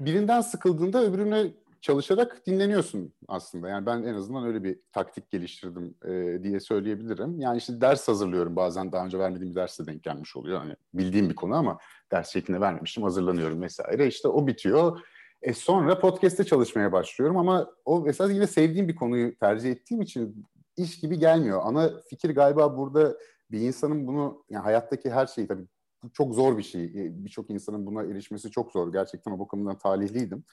birinden 0.00 0.40
sıkıldığında 0.40 1.04
öbürüne 1.04 1.46
çalışarak 1.80 2.46
dinleniyorsun 2.46 3.14
aslında. 3.28 3.68
Yani 3.68 3.86
ben 3.86 4.02
en 4.02 4.14
azından 4.14 4.44
öyle 4.44 4.64
bir 4.64 4.80
taktik 4.92 5.30
geliştirdim 5.30 5.94
e, 6.04 6.42
diye 6.42 6.60
söyleyebilirim. 6.60 7.40
Yani 7.40 7.58
işte 7.58 7.80
ders 7.80 8.08
hazırlıyorum 8.08 8.56
bazen 8.56 8.92
daha 8.92 9.04
önce 9.04 9.18
vermediğim 9.18 9.50
bir 9.50 9.60
derse 9.60 9.86
denk 9.86 10.02
gelmiş 10.02 10.36
oluyor. 10.36 10.58
Hani 10.58 10.76
bildiğim 10.94 11.30
bir 11.30 11.34
konu 11.34 11.54
ama 11.54 11.78
ders 12.12 12.32
şeklinde 12.32 12.60
vermemişim 12.60 13.02
hazırlanıyorum 13.02 13.62
vesaire. 13.62 14.06
İşte 14.06 14.28
o 14.28 14.46
bitiyor. 14.46 15.00
E 15.42 15.54
sonra 15.54 16.00
podcast'te 16.00 16.44
çalışmaya 16.44 16.92
başlıyorum 16.92 17.36
ama 17.36 17.70
o 17.84 18.06
esas 18.06 18.30
yine 18.30 18.46
sevdiğim 18.46 18.88
bir 18.88 18.94
konuyu 18.94 19.38
tercih 19.38 19.70
ettiğim 19.70 20.02
için 20.02 20.46
iş 20.76 21.00
gibi 21.00 21.18
gelmiyor. 21.18 21.60
Ana 21.64 21.90
fikir 22.10 22.34
galiba 22.34 22.76
burada 22.78 23.16
bir 23.50 23.60
insanın 23.60 24.06
bunu 24.06 24.44
yani 24.50 24.62
hayattaki 24.62 25.10
her 25.10 25.26
şeyi 25.26 25.46
tabii 25.46 25.66
çok 26.12 26.34
zor 26.34 26.58
bir 26.58 26.62
şey. 26.62 26.84
E, 26.84 27.24
birçok 27.24 27.50
insanın 27.50 27.86
buna 27.86 28.02
erişmesi 28.02 28.50
çok 28.50 28.72
zor. 28.72 28.92
Gerçekten 28.92 29.32
o 29.32 29.38
bakımdan 29.38 29.78
talihliydim. 29.78 30.44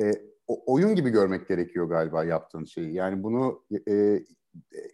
E, 0.00 0.12
oyun 0.46 0.94
gibi 0.94 1.10
görmek 1.10 1.48
gerekiyor 1.48 1.88
galiba 1.88 2.24
yaptığın 2.24 2.64
şeyi. 2.64 2.94
Yani 2.94 3.22
bunu 3.22 3.62
e, 3.88 4.24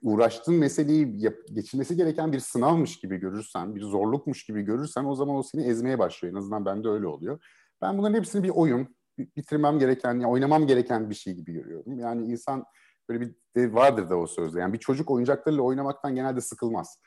uğraştığın 0.02 0.54
meseleyi 0.54 1.24
yap, 1.24 1.34
geçilmesi 1.52 1.96
gereken 1.96 2.32
bir 2.32 2.40
sınavmış 2.40 3.00
gibi 3.00 3.16
görürsen, 3.16 3.74
bir 3.74 3.82
zorlukmuş 3.82 4.44
gibi 4.44 4.62
görürsen 4.62 5.04
o 5.04 5.14
zaman 5.14 5.36
o 5.36 5.42
seni 5.42 5.62
ezmeye 5.62 5.98
başlıyor. 5.98 6.34
En 6.34 6.38
azından 6.38 6.64
bende 6.66 6.88
öyle 6.88 7.06
oluyor. 7.06 7.44
Ben 7.82 7.98
bunların 7.98 8.14
hepsini 8.14 8.42
bir 8.42 8.48
oyun, 8.48 8.96
bitirmem 9.18 9.78
gereken, 9.78 10.14
yani 10.14 10.26
oynamam 10.26 10.66
gereken 10.66 11.10
bir 11.10 11.14
şey 11.14 11.34
gibi 11.34 11.52
görüyorum. 11.52 11.98
Yani 11.98 12.26
insan 12.26 12.64
böyle 13.08 13.20
bir 13.20 13.34
de 13.56 13.74
vardır 13.74 14.10
da 14.10 14.16
o 14.16 14.26
sözde. 14.26 14.60
Yani 14.60 14.72
bir 14.72 14.78
çocuk 14.78 15.10
oyuncaklarıyla 15.10 15.62
oynamaktan 15.62 16.14
genelde 16.14 16.40
sıkılmaz. 16.40 16.98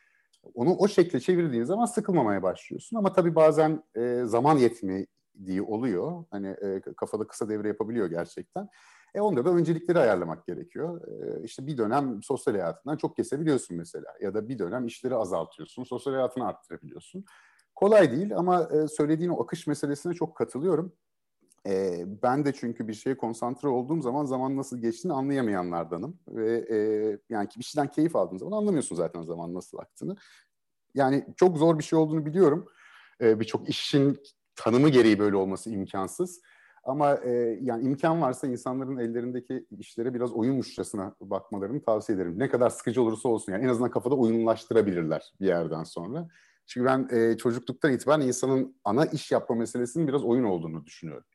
Onu 0.53 0.75
o 0.75 0.87
şekle 0.87 1.19
çevirdiğin 1.19 1.63
zaman 1.63 1.85
sıkılmamaya 1.85 2.43
başlıyorsun. 2.43 2.97
Ama 2.97 3.13
tabii 3.13 3.35
bazen 3.35 3.83
e, 3.95 4.21
zaman 4.25 4.57
yetmediği 5.35 5.61
oluyor. 5.61 6.25
Hani 6.31 6.47
e, 6.47 6.81
kafada 6.97 7.27
kısa 7.27 7.49
devre 7.49 7.67
yapabiliyor 7.67 8.09
gerçekten. 8.09 8.69
E 9.15 9.21
onda 9.21 9.45
da 9.45 9.49
öncelikleri 9.49 9.99
ayarlamak 9.99 10.45
gerekiyor. 10.45 11.07
E, 11.07 11.43
işte 11.43 11.67
bir 11.67 11.77
dönem 11.77 12.23
sosyal 12.23 12.53
hayatından 12.53 12.97
çok 12.97 13.15
kesebiliyorsun 13.15 13.77
mesela. 13.77 14.13
Ya 14.21 14.33
da 14.33 14.49
bir 14.49 14.59
dönem 14.59 14.85
işleri 14.85 15.15
azaltıyorsun, 15.15 15.83
sosyal 15.83 16.13
hayatını 16.13 16.47
arttırabiliyorsun. 16.47 17.25
Kolay 17.75 18.11
değil 18.11 18.37
ama 18.37 18.63
e, 18.63 18.87
söylediğin 18.87 19.29
o 19.29 19.43
akış 19.43 19.67
meselesine 19.67 20.13
çok 20.13 20.37
katılıyorum. 20.37 20.93
E, 21.67 22.03
ben 22.23 22.45
de 22.45 22.53
çünkü 22.53 22.87
bir 22.87 22.93
şeye 22.93 23.17
konsantre 23.17 23.67
olduğum 23.67 24.01
zaman 24.01 24.25
zaman 24.25 24.57
nasıl 24.57 24.81
geçtiğini 24.81 25.13
anlayamayanlardanım. 25.13 26.19
Ve 26.27 26.65
e, 26.69 26.77
yani 27.29 27.47
bir 27.57 27.63
şeyden 27.63 27.91
keyif 27.91 28.15
aldığım 28.15 28.39
zaman 28.39 28.57
anlamıyorsun 28.57 28.95
zaten 28.95 29.21
zaman 29.21 29.53
nasıl 29.53 29.77
aktığını. 29.77 30.15
Yani 30.93 31.25
çok 31.37 31.57
zor 31.57 31.79
bir 31.79 31.83
şey 31.83 31.99
olduğunu 31.99 32.25
biliyorum. 32.25 32.67
E, 33.21 33.39
Birçok 33.39 33.69
işin 33.69 34.19
tanımı 34.55 34.89
gereği 34.89 35.19
böyle 35.19 35.35
olması 35.35 35.69
imkansız. 35.69 36.41
Ama 36.83 37.15
e, 37.15 37.31
yani 37.61 37.83
imkan 37.83 38.21
varsa 38.21 38.47
insanların 38.47 38.97
ellerindeki 38.97 39.65
işlere 39.79 40.13
biraz 40.13 40.33
oyunmuşçasına 40.33 41.15
bakmalarını 41.21 41.81
tavsiye 41.81 42.15
ederim. 42.15 42.39
Ne 42.39 42.49
kadar 42.49 42.69
sıkıcı 42.69 43.01
olursa 43.01 43.29
olsun 43.29 43.51
yani 43.51 43.63
en 43.63 43.69
azından 43.69 43.91
kafada 43.91 44.15
oyunlaştırabilirler 44.15 45.33
bir 45.41 45.47
yerden 45.47 45.83
sonra. 45.83 46.27
Çünkü 46.67 46.85
ben 46.85 47.09
e, 47.11 47.37
çocukluktan 47.37 47.93
itibaren 47.93 48.27
insanın 48.27 48.75
ana 48.83 49.05
iş 49.05 49.31
yapma 49.31 49.55
meselesinin 49.55 50.07
biraz 50.07 50.23
oyun 50.23 50.43
olduğunu 50.43 50.85
düşünüyorum. 50.85 51.27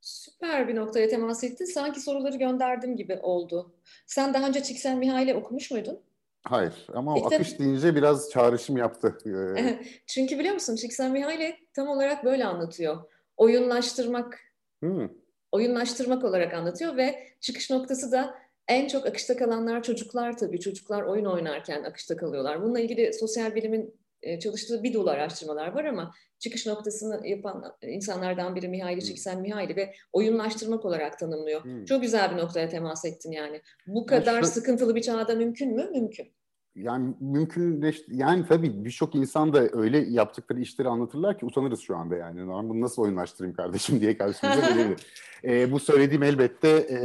Süper 0.00 0.68
bir 0.68 0.76
noktaya 0.76 1.08
temas 1.08 1.44
ettin. 1.44 1.64
Sanki 1.64 2.00
soruları 2.00 2.36
gönderdim 2.36 2.96
gibi 2.96 3.18
oldu. 3.22 3.74
Sen 4.06 4.34
daha 4.34 4.48
önce 4.48 4.62
Csikszentmihalyi 4.62 5.34
okumuş 5.34 5.70
muydun? 5.70 6.00
Hayır 6.48 6.86
ama 6.94 7.14
o 7.14 7.26
akış 7.26 7.58
deyince 7.58 7.94
biraz 7.96 8.30
çağrışım 8.30 8.76
yaptı. 8.76 9.18
Ee, 9.56 9.78
Çünkü 10.06 10.38
biliyor 10.38 10.54
musun 10.54 10.76
Csikszentmihalyi 10.76 11.56
tam 11.74 11.88
olarak 11.88 12.24
böyle 12.24 12.44
anlatıyor. 12.44 12.96
Oyunlaştırmak, 13.36 14.38
hmm. 14.80 15.08
oyunlaştırmak 15.52 16.24
olarak 16.24 16.54
anlatıyor 16.54 16.96
ve 16.96 17.28
çıkış 17.40 17.70
noktası 17.70 18.12
da 18.12 18.34
en 18.68 18.88
çok 18.88 19.06
akışta 19.06 19.36
kalanlar 19.36 19.82
çocuklar 19.82 20.36
tabii. 20.36 20.60
Çocuklar 20.60 21.02
oyun 21.02 21.24
oynarken 21.24 21.82
akışta 21.82 22.16
kalıyorlar. 22.16 22.62
Bununla 22.62 22.80
ilgili 22.80 23.12
sosyal 23.12 23.54
bilimin 23.54 23.94
e, 24.22 24.40
çalıştığı 24.40 24.82
bir 24.82 24.94
dolu 24.94 25.10
araştırmalar 25.10 25.74
var 25.74 25.84
ama 25.84 26.14
çıkış 26.38 26.66
noktasını 26.66 27.28
yapan 27.28 27.76
insanlardan 27.82 28.56
biri 28.56 28.68
Mihaili 28.68 29.04
Çiksen 29.04 29.40
Mihaili 29.40 29.76
ve 29.76 29.94
oyunlaştırmak 30.12 30.84
olarak 30.84 31.18
tanımlıyor. 31.18 31.64
Hmm. 31.64 31.84
Çok 31.84 32.02
güzel 32.02 32.30
bir 32.30 32.36
noktaya 32.36 32.68
temas 32.68 33.04
ettin 33.04 33.32
yani. 33.32 33.62
Bu 33.86 34.06
kadar 34.06 34.34
yani 34.34 34.44
şu... 34.44 34.50
sıkıntılı 34.50 34.94
bir 34.94 35.02
çağda 35.02 35.34
mümkün 35.34 35.74
mü? 35.74 35.90
Mümkün 35.92 36.37
yani 36.78 37.14
mümkün 37.20 37.94
yani 38.08 38.46
tabii 38.46 38.84
birçok 38.84 39.14
insan 39.14 39.52
da 39.52 39.68
öyle 39.72 39.98
yaptıkları 39.98 40.60
işleri 40.60 40.88
anlatırlar 40.88 41.38
ki 41.38 41.46
utanırız 41.46 41.80
şu 41.80 41.96
anda 41.96 42.16
yani. 42.16 42.38
Ben 42.38 42.68
bunu 42.68 42.80
nasıl 42.80 43.02
oyunlaştırayım 43.02 43.56
kardeşim 43.56 44.00
diye 44.00 44.18
karşımıza 44.18 44.60
gelebilir. 44.68 45.06
e, 45.44 45.72
bu 45.72 45.80
söylediğim 45.80 46.22
elbette 46.22 46.68
e, 46.68 46.98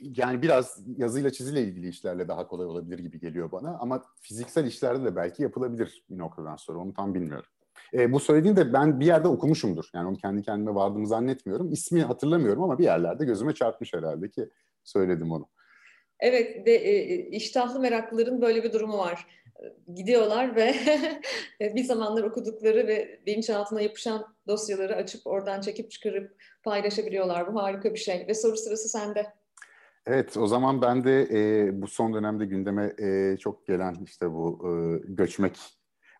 yani 0.00 0.42
biraz 0.42 0.80
yazıyla 0.96 1.30
çiziyle 1.30 1.62
ilgili 1.62 1.88
işlerle 1.88 2.28
daha 2.28 2.46
kolay 2.46 2.66
olabilir 2.66 2.98
gibi 2.98 3.20
geliyor 3.20 3.52
bana. 3.52 3.78
Ama 3.80 4.02
fiziksel 4.20 4.66
işlerde 4.66 5.04
de 5.04 5.16
belki 5.16 5.42
yapılabilir 5.42 6.04
bir 6.10 6.18
noktadan 6.18 6.56
sonra 6.56 6.78
onu 6.78 6.94
tam 6.94 7.14
bilmiyorum. 7.14 7.48
E, 7.94 8.12
bu 8.12 8.20
söylediğim 8.20 8.56
de 8.56 8.72
ben 8.72 9.00
bir 9.00 9.06
yerde 9.06 9.28
okumuşumdur. 9.28 9.84
Yani 9.94 10.08
onu 10.08 10.16
kendi 10.16 10.42
kendime 10.42 10.74
vardığımı 10.74 11.06
zannetmiyorum. 11.06 11.72
İsmi 11.72 12.02
hatırlamıyorum 12.02 12.62
ama 12.62 12.78
bir 12.78 12.84
yerlerde 12.84 13.24
gözüme 13.24 13.54
çarpmış 13.54 13.94
herhalde 13.94 14.30
ki 14.30 14.50
söyledim 14.84 15.32
onu. 15.32 15.48
Evet 16.20 16.66
ve 16.66 16.72
e, 16.72 17.16
iştahlı 17.30 17.80
meraklıların 17.80 18.42
böyle 18.42 18.64
bir 18.64 18.72
durumu 18.72 18.98
var. 18.98 19.26
Gidiyorlar 19.94 20.56
ve 20.56 20.74
bir 21.74 21.84
zamanlar 21.84 22.22
okudukları 22.22 22.86
ve 22.86 23.20
bilinçaltına 23.26 23.80
yapışan 23.80 24.34
dosyaları 24.48 24.96
açıp 24.96 25.26
oradan 25.26 25.60
çekip 25.60 25.90
çıkarıp 25.90 26.36
paylaşabiliyorlar. 26.62 27.54
Bu 27.54 27.62
harika 27.62 27.94
bir 27.94 27.98
şey 27.98 28.24
ve 28.28 28.34
soru 28.34 28.56
sırası 28.56 28.88
sende. 28.88 29.26
Evet, 30.06 30.36
o 30.36 30.46
zaman 30.46 30.82
ben 30.82 31.04
de 31.04 31.28
e, 31.30 31.70
bu 31.82 31.86
son 31.86 32.14
dönemde 32.14 32.46
gündeme 32.46 32.94
e, 32.98 33.36
çok 33.36 33.66
gelen 33.66 33.96
işte 34.04 34.32
bu 34.32 34.60
e, 34.64 34.70
göçmek 35.08 35.58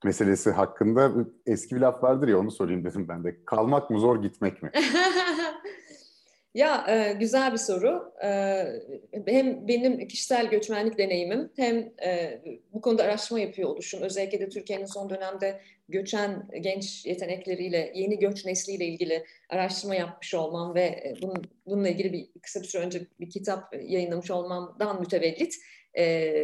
meselesi 0.05 0.50
hakkında 0.50 1.12
eski 1.47 1.76
bir 1.76 1.81
laf 1.81 2.03
vardır 2.03 2.29
ya 2.29 2.38
onu 2.38 2.50
sorayım 2.50 2.85
dedim 2.85 3.09
ben 3.09 3.25
de. 3.25 3.45
Kalmak 3.45 3.91
mı 3.91 4.00
zor 4.00 4.23
gitmek 4.23 4.62
mi? 4.62 4.71
Ya 6.57 6.87
e, 6.89 7.13
güzel 7.13 7.53
bir 7.53 7.59
soru. 7.59 8.13
E, 8.25 8.29
hem 9.27 9.69
benim 9.69 10.09
kişisel 10.09 10.51
göçmenlik 10.51 10.99
deneyimim 10.99 11.53
hem 11.57 11.93
e, 12.05 12.41
bu 12.73 12.81
konuda 12.81 13.03
araştırma 13.03 13.41
yapıyor 13.41 13.69
oluşum. 13.69 14.03
Özellikle 14.03 14.41
de 14.41 14.49
Türkiye'nin 14.49 14.85
son 14.85 15.11
dönemde 15.11 15.61
göçen 15.89 16.49
genç 16.61 17.07
yetenekleriyle, 17.07 17.93
yeni 17.95 18.19
göç 18.19 18.45
nesliyle 18.45 18.85
ilgili 18.85 19.25
araştırma 19.49 19.95
yapmış 19.95 20.35
olmam 20.35 20.75
ve 20.75 20.81
e, 20.81 21.15
bunun, 21.23 21.45
bununla 21.67 21.89
ilgili 21.89 22.13
bir 22.13 22.29
kısa 22.43 22.63
bir 22.63 22.67
süre 22.67 22.83
önce 22.83 23.01
bir 23.21 23.31
kitap 23.31 23.75
yayınlamış 23.89 24.31
olmamdan 24.31 25.01
mütevellit 25.01 25.55
e, 25.99 26.35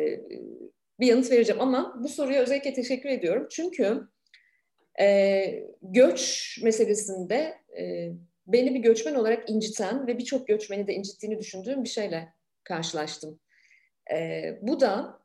bir 1.00 1.07
yanıt 1.07 1.31
vereceğim. 1.31 1.61
Ama 1.61 1.99
bu 2.02 2.09
soruya 2.09 2.42
özellikle 2.42 2.73
teşekkür 2.73 3.09
ediyorum. 3.09 3.47
Çünkü 3.50 4.00
e, 5.00 5.47
göç 5.83 6.59
meselesinde... 6.62 7.54
E, 7.78 8.12
beni 8.46 8.75
bir 8.75 8.80
göçmen 8.80 9.14
olarak 9.14 9.50
inciten 9.50 10.06
ve 10.06 10.18
birçok 10.18 10.49
göçmeni 10.49 10.87
de 10.87 10.94
incittiğini 10.94 11.38
düşündüğüm 11.38 11.84
bir 11.84 11.88
şeyle 11.88 12.34
karşılaştım. 12.64 13.40
E, 14.12 14.58
bu 14.62 14.80
da 14.80 15.22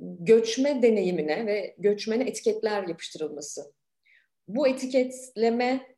göçme 0.00 0.82
deneyimine 0.82 1.46
ve 1.46 1.74
göçmene 1.78 2.24
etiketler 2.24 2.88
yapıştırılması. 2.88 3.72
Bu 4.48 4.68
etiketleme 4.68 5.96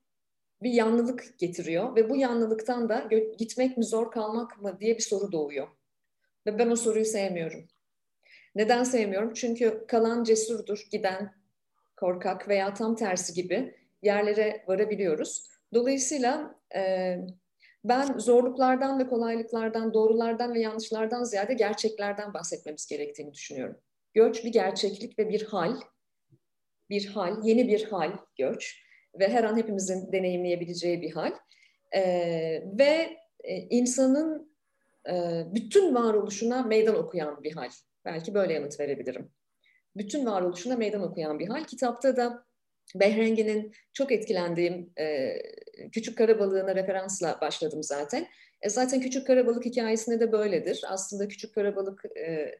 bir 0.63 0.71
yanlılık 0.71 1.39
getiriyor 1.39 1.97
ve 1.97 2.11
bu 2.11 2.17
yanlılıktan 2.17 2.89
da 2.89 3.09
gitmek 3.39 3.77
mi 3.77 3.85
zor 3.85 4.11
kalmak 4.11 4.63
mı 4.63 4.81
diye 4.81 4.97
bir 4.97 5.03
soru 5.03 5.33
doğuyor. 5.33 5.69
Ve 6.47 6.59
ben 6.59 6.71
o 6.71 6.77
soruyu 6.77 7.05
sevmiyorum. 7.05 7.69
Neden 8.55 8.85
sevmiyorum? 8.85 9.33
Çünkü 9.35 9.85
kalan 9.89 10.25
cesurdur, 10.25 10.89
giden 10.91 11.35
korkak 11.97 12.49
veya 12.49 12.75
tam 12.75 12.97
tersi 12.97 13.35
gibi 13.35 13.75
yerlere 14.03 14.65
varabiliyoruz. 14.67 15.52
Dolayısıyla 15.75 16.61
e, 16.75 17.17
ben 17.85 18.19
zorluklardan 18.19 18.99
ve 18.99 19.07
kolaylıklardan, 19.07 19.95
doğrulardan 19.95 20.55
ve 20.55 20.61
yanlışlardan 20.61 21.25
ziyade 21.25 21.55
gerçeklerden 21.55 22.35
bahsetmemiz 22.35 22.87
gerektiğini 22.87 23.35
düşünüyorum. 23.35 23.77
Göç 24.15 24.45
bir 24.45 24.53
gerçeklik 24.53 25.19
ve 25.19 25.29
bir 25.29 25.43
hal, 25.43 25.77
bir 26.91 27.07
hal, 27.07 27.45
yeni 27.45 27.69
bir 27.69 27.85
hal 27.85 28.13
göç 28.39 28.83
ve 29.19 29.29
her 29.29 29.45
an 29.45 29.57
hepimizin 29.57 30.13
deneyimleyebileceği 30.13 31.03
bir 31.03 31.11
hal. 31.13 31.33
E, 31.95 32.03
ve 32.79 33.17
e, 33.45 33.57
insanın 33.57 34.57
e, 35.09 35.45
bütün 35.55 35.95
varoluşuna 35.95 36.63
meydan 36.63 36.95
okuyan 36.95 37.43
bir 37.43 37.53
hal. 37.53 37.71
Belki 38.05 38.35
böyle 38.35 38.53
yanıt 38.53 38.81
verebilirim. 38.81 39.31
Bütün 39.97 40.27
varoluşuna 40.27 40.77
meydan 40.77 41.03
okuyan 41.03 41.39
bir 41.39 41.49
hal. 41.49 41.65
Kitapta 41.65 42.17
da 42.17 42.45
Behrengi'nin 42.95 43.73
çok 43.93 44.13
etkilendiğim 44.13 44.93
e, 44.99 45.37
Küçük 45.93 46.19
Karabalığına 46.19 46.75
referansla 46.75 47.39
başladım 47.41 47.83
zaten. 47.83 48.27
E, 48.63 48.71
zaten 48.71 49.01
Küçük 49.01 49.27
Karabalık 49.27 49.65
hikayesinde 49.65 50.21
de 50.21 50.33
böyledir. 50.33 50.85
Aslında 50.89 51.29
Küçük 51.29 51.55
Karabalık 51.55 52.05
e, 52.17 52.55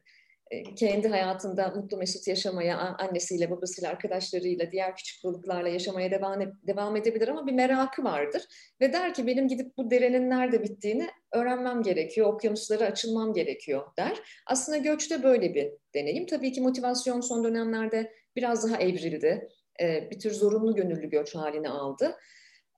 e, 0.53 0.75
kendi 0.75 1.07
hayatında 1.07 1.67
mutlu 1.75 1.97
mesut 1.97 2.27
yaşamaya, 2.27 2.77
annesiyle, 2.77 3.51
babasıyla, 3.51 3.89
arkadaşlarıyla, 3.89 4.71
diğer 4.71 4.95
küçük 4.95 5.23
balıklarla 5.23 5.69
yaşamaya 5.69 6.11
devam, 6.11 6.41
devam 6.67 6.95
edebilir 6.95 7.27
ama 7.27 7.47
bir 7.47 7.53
merakı 7.53 8.03
vardır. 8.03 8.43
Ve 8.81 8.93
der 8.93 9.13
ki 9.13 9.27
benim 9.27 9.47
gidip 9.47 9.77
bu 9.77 9.91
derenin 9.91 10.29
nerede 10.29 10.63
bittiğini 10.63 11.07
öğrenmem 11.31 11.83
gerekiyor, 11.83 12.33
okyanuslara 12.33 12.85
açılmam 12.85 13.33
gerekiyor 13.33 13.83
der. 13.97 14.19
Aslında 14.47 14.77
göçte 14.77 15.23
böyle 15.23 15.55
bir 15.55 15.71
deneyim. 15.95 16.25
Tabii 16.25 16.51
ki 16.51 16.61
motivasyon 16.61 17.21
son 17.21 17.43
dönemlerde 17.43 18.13
biraz 18.35 18.69
daha 18.69 18.81
evrildi. 18.81 19.49
E, 19.81 20.11
bir 20.11 20.19
tür 20.19 20.31
zorunlu 20.31 20.75
gönüllü 20.75 21.09
göç 21.09 21.35
halini 21.35 21.69
aldı. 21.69 22.17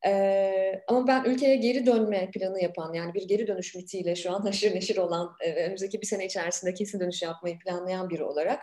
Ee, 0.06 0.84
ama 0.88 1.08
ben 1.08 1.24
ülkeye 1.24 1.56
geri 1.56 1.86
dönme 1.86 2.32
planı 2.32 2.62
yapan 2.62 2.94
yani 2.94 3.14
bir 3.14 3.28
geri 3.28 3.48
dönüş 3.48 3.76
mitiyle 3.76 4.16
şu 4.16 4.32
an 4.32 4.40
haşır 4.42 4.76
neşir 4.76 4.98
olan 4.98 5.36
e, 5.42 5.54
önümüzdeki 5.66 6.02
bir 6.02 6.08
sene 6.08 6.26
içerisinde 6.26 6.74
kesin 6.74 7.00
dönüş 7.00 7.22
yapmayı 7.22 7.60
planlayan 7.60 8.10
biri 8.10 8.24
olarak 8.24 8.62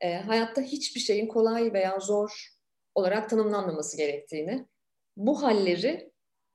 e, 0.00 0.14
hayatta 0.14 0.62
hiçbir 0.62 1.00
şeyin 1.00 1.28
kolay 1.28 1.72
veya 1.72 1.98
zor 2.00 2.48
olarak 2.94 3.30
tanımlanmaması 3.30 3.96
gerektiğini, 3.96 4.66
bu 5.16 5.42
halleri 5.42 6.12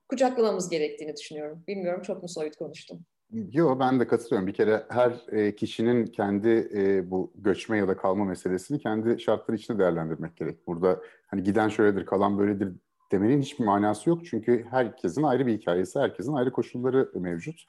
kucaklamamız 0.10 0.70
gerektiğini 0.70 1.16
düşünüyorum. 1.16 1.64
Bilmiyorum 1.68 2.02
çok 2.02 2.22
mu 2.22 2.30
soyut 2.30 2.56
konuştum? 2.56 3.06
Yok 3.32 3.80
ben 3.80 4.00
de 4.00 4.08
katılıyorum. 4.08 4.48
Bir 4.48 4.54
kere 4.54 4.86
her 4.90 5.22
e, 5.32 5.56
kişinin 5.56 6.06
kendi 6.06 6.70
e, 6.74 7.12
bu 7.12 7.34
göçme 7.36 7.78
ya 7.78 7.88
da 7.88 7.98
kalma 7.98 8.26
meselesini 8.26 8.80
kendi 8.80 9.20
şartları 9.20 9.58
içinde 9.58 9.80
değerlendirmek 9.80 10.38
gerek. 10.38 10.68
Burada 10.68 11.02
hani 11.28 11.44
giden 11.44 11.70
şöyledir, 11.70 12.06
kalan 12.06 12.38
böyledir 12.40 12.74
demenin 13.12 13.42
hiçbir 13.42 13.66
manası 13.66 14.10
yok. 14.10 14.26
Çünkü 14.26 14.66
herkesin 14.70 15.24
ayrı 15.24 15.48
bir 15.48 15.58
hikayesi, 15.58 16.00
herkesin 16.00 16.34
ayrı 16.34 16.52
koşulları 16.52 17.12
mevcut. 17.16 17.66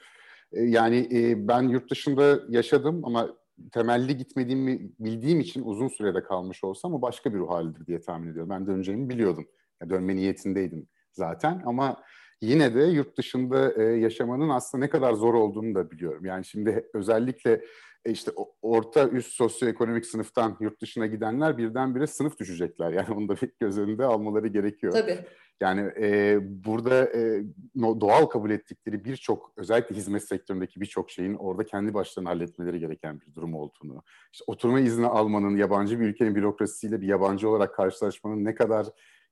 E, 0.53 0.63
yani 0.63 1.09
ben 1.49 1.63
yurt 1.63 1.91
dışında 1.91 2.41
yaşadım 2.49 3.01
ama 3.05 3.29
temelli 3.73 4.17
gitmediğimi 4.17 4.91
bildiğim 5.01 5.41
için 5.41 5.63
uzun 5.65 5.89
sürede 5.89 6.23
kalmış 6.23 6.65
olsam 6.65 6.95
o 6.95 7.03
başka 7.03 7.35
bir 7.35 7.39
ruh 7.39 7.51
halidir 7.51 7.87
diye 7.87 8.01
tahmin 8.01 8.31
ediyorum. 8.31 8.51
Ben 8.51 8.67
döneceğimi 8.67 9.09
biliyordum. 9.09 9.49
Yani 9.81 9.91
dönme 9.91 10.17
niyetindeydim 10.17 10.89
zaten 11.13 11.63
ama 11.67 11.97
yine 12.41 12.75
de 12.75 12.85
yurt 12.85 13.19
dışında 13.19 13.73
e, 13.73 13.83
yaşamanın 13.83 14.49
aslında 14.49 14.85
ne 14.85 14.91
kadar 14.91 15.13
zor 15.13 15.35
olduğunu 15.35 15.75
da 15.75 15.91
biliyorum. 15.91 16.25
Yani 16.25 16.45
şimdi 16.45 16.89
özellikle 16.95 17.65
e, 18.05 18.11
işte 18.11 18.31
orta 18.63 19.09
üst 19.09 19.33
sosyoekonomik 19.33 20.07
sınıftan 20.07 20.57
yurt 20.61 20.81
dışına 20.81 21.07
gidenler 21.07 21.59
birdenbire 21.59 22.07
sınıf 22.07 22.39
düşecekler. 22.39 22.93
Yani 22.93 23.15
onu 23.15 23.29
da 23.29 23.35
göz 23.61 23.79
önünde 23.79 24.05
almaları 24.05 24.47
gerekiyor. 24.47 24.93
Tabii. 24.93 25.19
Yani 25.61 25.93
e, 26.01 26.39
burada 26.65 27.05
e, 27.05 27.43
doğal 27.77 28.27
kabul 28.27 28.51
ettikleri 28.51 29.05
birçok 29.05 29.53
özellikle 29.57 29.97
hizmet 29.97 30.23
sektöründeki 30.23 30.81
birçok 30.81 31.11
şeyin 31.11 31.35
orada 31.35 31.65
kendi 31.65 31.95
başlarına 31.95 32.31
halletmeleri 32.31 32.81
gereken 32.81 33.21
bir 33.21 33.35
durum 33.35 33.55
olduğunu, 33.55 34.03
işte 34.33 34.45
oturma 34.47 34.81
izni 34.81 35.07
almanın 35.07 35.57
yabancı 35.57 36.01
bir 36.01 36.07
ülkenin 36.07 36.35
bürokrasisiyle 36.35 37.01
bir 37.01 37.07
yabancı 37.07 37.49
olarak 37.49 37.75
karşılaşmanın 37.75 38.45
ne 38.45 38.55
kadar 38.55 38.87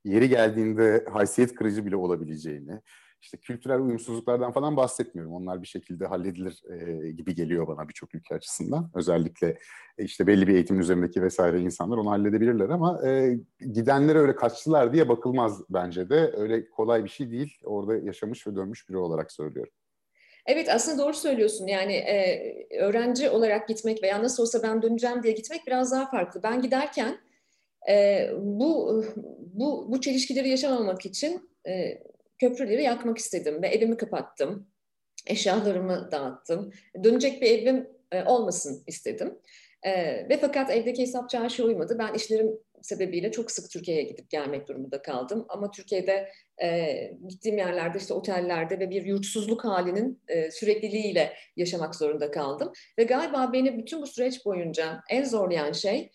yeri 0.04 0.28
geldiğinde 0.28 1.04
haysiyet 1.12 1.54
kırıcı 1.54 1.86
bile 1.86 1.96
olabileceğini, 1.96 2.80
işte 3.24 3.36
kültürel 3.36 3.80
uyumsuzluklardan 3.80 4.52
falan 4.52 4.76
bahsetmiyorum. 4.76 5.32
Onlar 5.34 5.62
bir 5.62 5.66
şekilde 5.66 6.06
halledilir 6.06 6.62
e, 6.70 7.10
gibi 7.10 7.34
geliyor 7.34 7.66
bana 7.68 7.88
birçok 7.88 8.14
ülke 8.14 8.34
açısından. 8.34 8.90
Özellikle 8.94 9.58
e, 9.98 10.04
işte 10.04 10.26
belli 10.26 10.48
bir 10.48 10.54
eğitim 10.54 10.80
üzerindeki 10.80 11.22
vesaire 11.22 11.60
insanlar 11.60 11.96
onu 11.96 12.10
halledebilirler 12.10 12.68
ama 12.68 13.08
e, 13.08 13.38
gidenlere 13.72 14.18
öyle 14.18 14.36
kaçtılar 14.36 14.92
diye 14.92 15.08
bakılmaz 15.08 15.62
bence 15.70 16.10
de. 16.10 16.32
Öyle 16.36 16.70
kolay 16.70 17.04
bir 17.04 17.08
şey 17.08 17.30
değil. 17.30 17.58
Orada 17.64 17.96
yaşamış 17.96 18.46
ve 18.46 18.56
dönmüş 18.56 18.88
biri 18.88 18.96
olarak 18.96 19.32
söylüyorum. 19.32 19.72
Evet 20.46 20.68
aslında 20.68 21.02
doğru 21.02 21.14
söylüyorsun. 21.14 21.66
Yani 21.66 21.92
e, 21.92 22.78
öğrenci 22.80 23.30
olarak 23.30 23.68
gitmek 23.68 24.02
veya 24.02 24.22
nasıl 24.22 24.42
olsa 24.42 24.62
ben 24.62 24.82
döneceğim 24.82 25.22
diye 25.22 25.32
gitmek 25.32 25.66
biraz 25.66 25.92
daha 25.92 26.10
farklı. 26.10 26.42
Ben 26.42 26.62
giderken 26.62 27.18
e, 27.88 28.28
bu 28.38 29.04
bu 29.38 29.92
bu 29.92 30.00
çelişkileri 30.00 30.48
yaşamamak 30.48 31.06
için 31.06 31.50
e, 31.68 32.02
köprüleri 32.38 32.82
yakmak 32.82 33.18
istedim 33.18 33.62
ve 33.62 33.68
evimi 33.68 33.96
kapattım. 33.96 34.68
Eşyalarımı 35.26 36.08
dağıttım. 36.12 36.72
Dönecek 37.04 37.42
bir 37.42 37.50
evim 37.50 37.88
e, 38.12 38.24
olmasın 38.24 38.84
istedim. 38.86 39.38
E, 39.82 39.92
ve 40.28 40.38
fakat 40.40 40.70
evdeki 40.70 41.02
hesap 41.02 41.30
çarşı 41.30 41.64
uymadı. 41.64 41.98
Ben 41.98 42.14
işlerim 42.14 42.58
sebebiyle 42.82 43.32
çok 43.32 43.50
sık 43.50 43.70
Türkiye'ye 43.70 44.02
gidip 44.02 44.30
gelmek 44.30 44.68
durumunda 44.68 45.02
kaldım. 45.02 45.46
Ama 45.48 45.70
Türkiye'de 45.70 46.28
e, 46.62 46.96
gittiğim 47.28 47.58
yerlerde 47.58 47.98
işte 47.98 48.14
otellerde 48.14 48.80
ve 48.80 48.90
bir 48.90 49.04
yurtsuzluk 49.04 49.64
halinin 49.64 50.22
e, 50.28 50.50
sürekliliğiyle 50.50 51.32
yaşamak 51.56 51.94
zorunda 51.94 52.30
kaldım. 52.30 52.72
Ve 52.98 53.04
galiba 53.04 53.50
beni 53.52 53.78
bütün 53.78 54.02
bu 54.02 54.06
süreç 54.06 54.44
boyunca 54.44 55.00
en 55.10 55.24
zorlayan 55.24 55.72
şey 55.72 56.10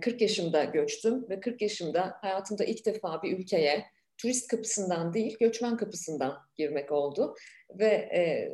40 0.00 0.20
yaşımda 0.20 0.64
göçtüm 0.64 1.28
ve 1.30 1.40
40 1.40 1.62
yaşımda 1.62 2.18
hayatımda 2.20 2.64
ilk 2.64 2.86
defa 2.86 3.22
bir 3.22 3.38
ülkeye 3.38 3.84
turist 4.18 4.48
kapısından 4.48 5.14
değil 5.14 5.36
göçmen 5.40 5.76
kapısından 5.76 6.38
girmek 6.56 6.92
oldu. 6.92 7.34
Ve 7.78 7.86
e, 7.86 8.52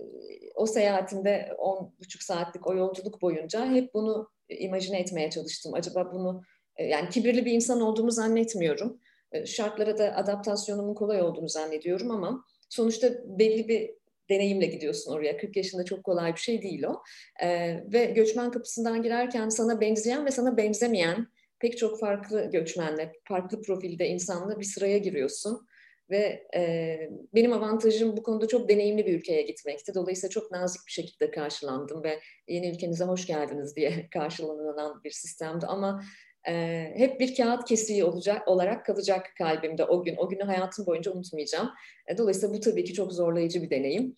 o 0.55 0.67
seyahatimde 0.67 1.55
on 1.59 1.95
buçuk 2.01 2.23
saatlik 2.23 2.67
o 2.67 2.75
yolculuk 2.75 3.23
boyunca 3.23 3.67
hep 3.67 3.95
bunu 3.95 4.29
imajine 4.49 5.01
etmeye 5.01 5.31
çalıştım. 5.31 5.75
Acaba 5.75 6.13
bunu 6.13 6.43
e, 6.77 6.85
yani 6.85 7.09
kibirli 7.09 7.45
bir 7.45 7.53
insan 7.53 7.81
olduğumu 7.81 8.11
zannetmiyorum. 8.11 9.01
E, 9.33 9.47
şartlara 9.47 9.99
da 9.99 10.17
adaptasyonumun 10.17 10.95
kolay 10.95 11.23
olduğunu 11.23 11.49
zannediyorum 11.49 12.11
ama 12.11 12.45
sonuçta 12.69 13.09
belli 13.25 13.69
bir 13.69 13.98
deneyimle 14.31 14.67
gidiyorsun 14.67 15.13
oraya. 15.13 15.37
40 15.37 15.57
yaşında 15.57 15.85
çok 15.85 16.05
kolay 16.05 16.35
bir 16.35 16.41
şey 16.41 16.63
değil 16.63 16.83
o. 16.83 17.03
E, 17.43 17.49
ve 17.93 18.05
göçmen 18.05 18.51
kapısından 18.51 19.03
girerken 19.03 19.49
sana 19.49 19.81
benzeyen 19.81 20.27
ve 20.27 20.31
sana 20.31 20.57
benzemeyen 20.57 21.27
pek 21.61 21.79
çok 21.79 22.01
farklı 22.01 22.51
göçmenle, 22.51 23.13
farklı 23.25 23.63
profilde 23.63 24.09
insanla 24.09 24.61
bir 24.61 24.65
sıraya 24.65 24.99
giriyorsun. 24.99 25.69
Ve 26.11 26.47
e, 26.55 26.99
benim 27.35 27.53
avantajım 27.53 28.17
bu 28.17 28.23
konuda 28.23 28.49
çok 28.49 28.69
deneyimli 28.69 29.07
bir 29.07 29.19
ülkeye 29.19 29.43
gitmekti. 29.43 29.95
Dolayısıyla 29.95 30.31
çok 30.31 30.51
nazik 30.51 30.81
bir 30.87 30.93
şekilde 30.93 31.31
karşılandım 31.31 32.03
ve 32.03 32.21
yeni 32.49 32.71
ülkenize 32.71 33.05
hoş 33.05 33.27
geldiniz 33.27 33.77
diye 33.77 34.09
karşılanılan 34.13 35.05
bir 35.05 35.11
sistemdi. 35.11 35.67
Ama 35.67 36.03
e, 36.49 36.93
hep 36.97 37.21
bir 37.21 37.35
kağıt 37.35 37.65
kesiği 37.65 38.05
olacak 38.05 38.49
olarak 38.49 38.87
kalacak 38.87 39.33
kalbimde 39.39 39.85
o 39.85 40.03
gün. 40.03 40.17
O 40.17 40.29
günü 40.29 40.43
hayatım 40.43 40.87
boyunca 40.87 41.13
unutmayacağım. 41.13 41.71
E, 42.09 42.19
dolayısıyla 42.19 42.55
bu 42.55 42.61
tabii 42.61 42.85
ki 42.85 42.95
çok 42.95 43.13
zorlayıcı 43.13 43.63
bir 43.63 43.71
deneyim. 43.71 44.15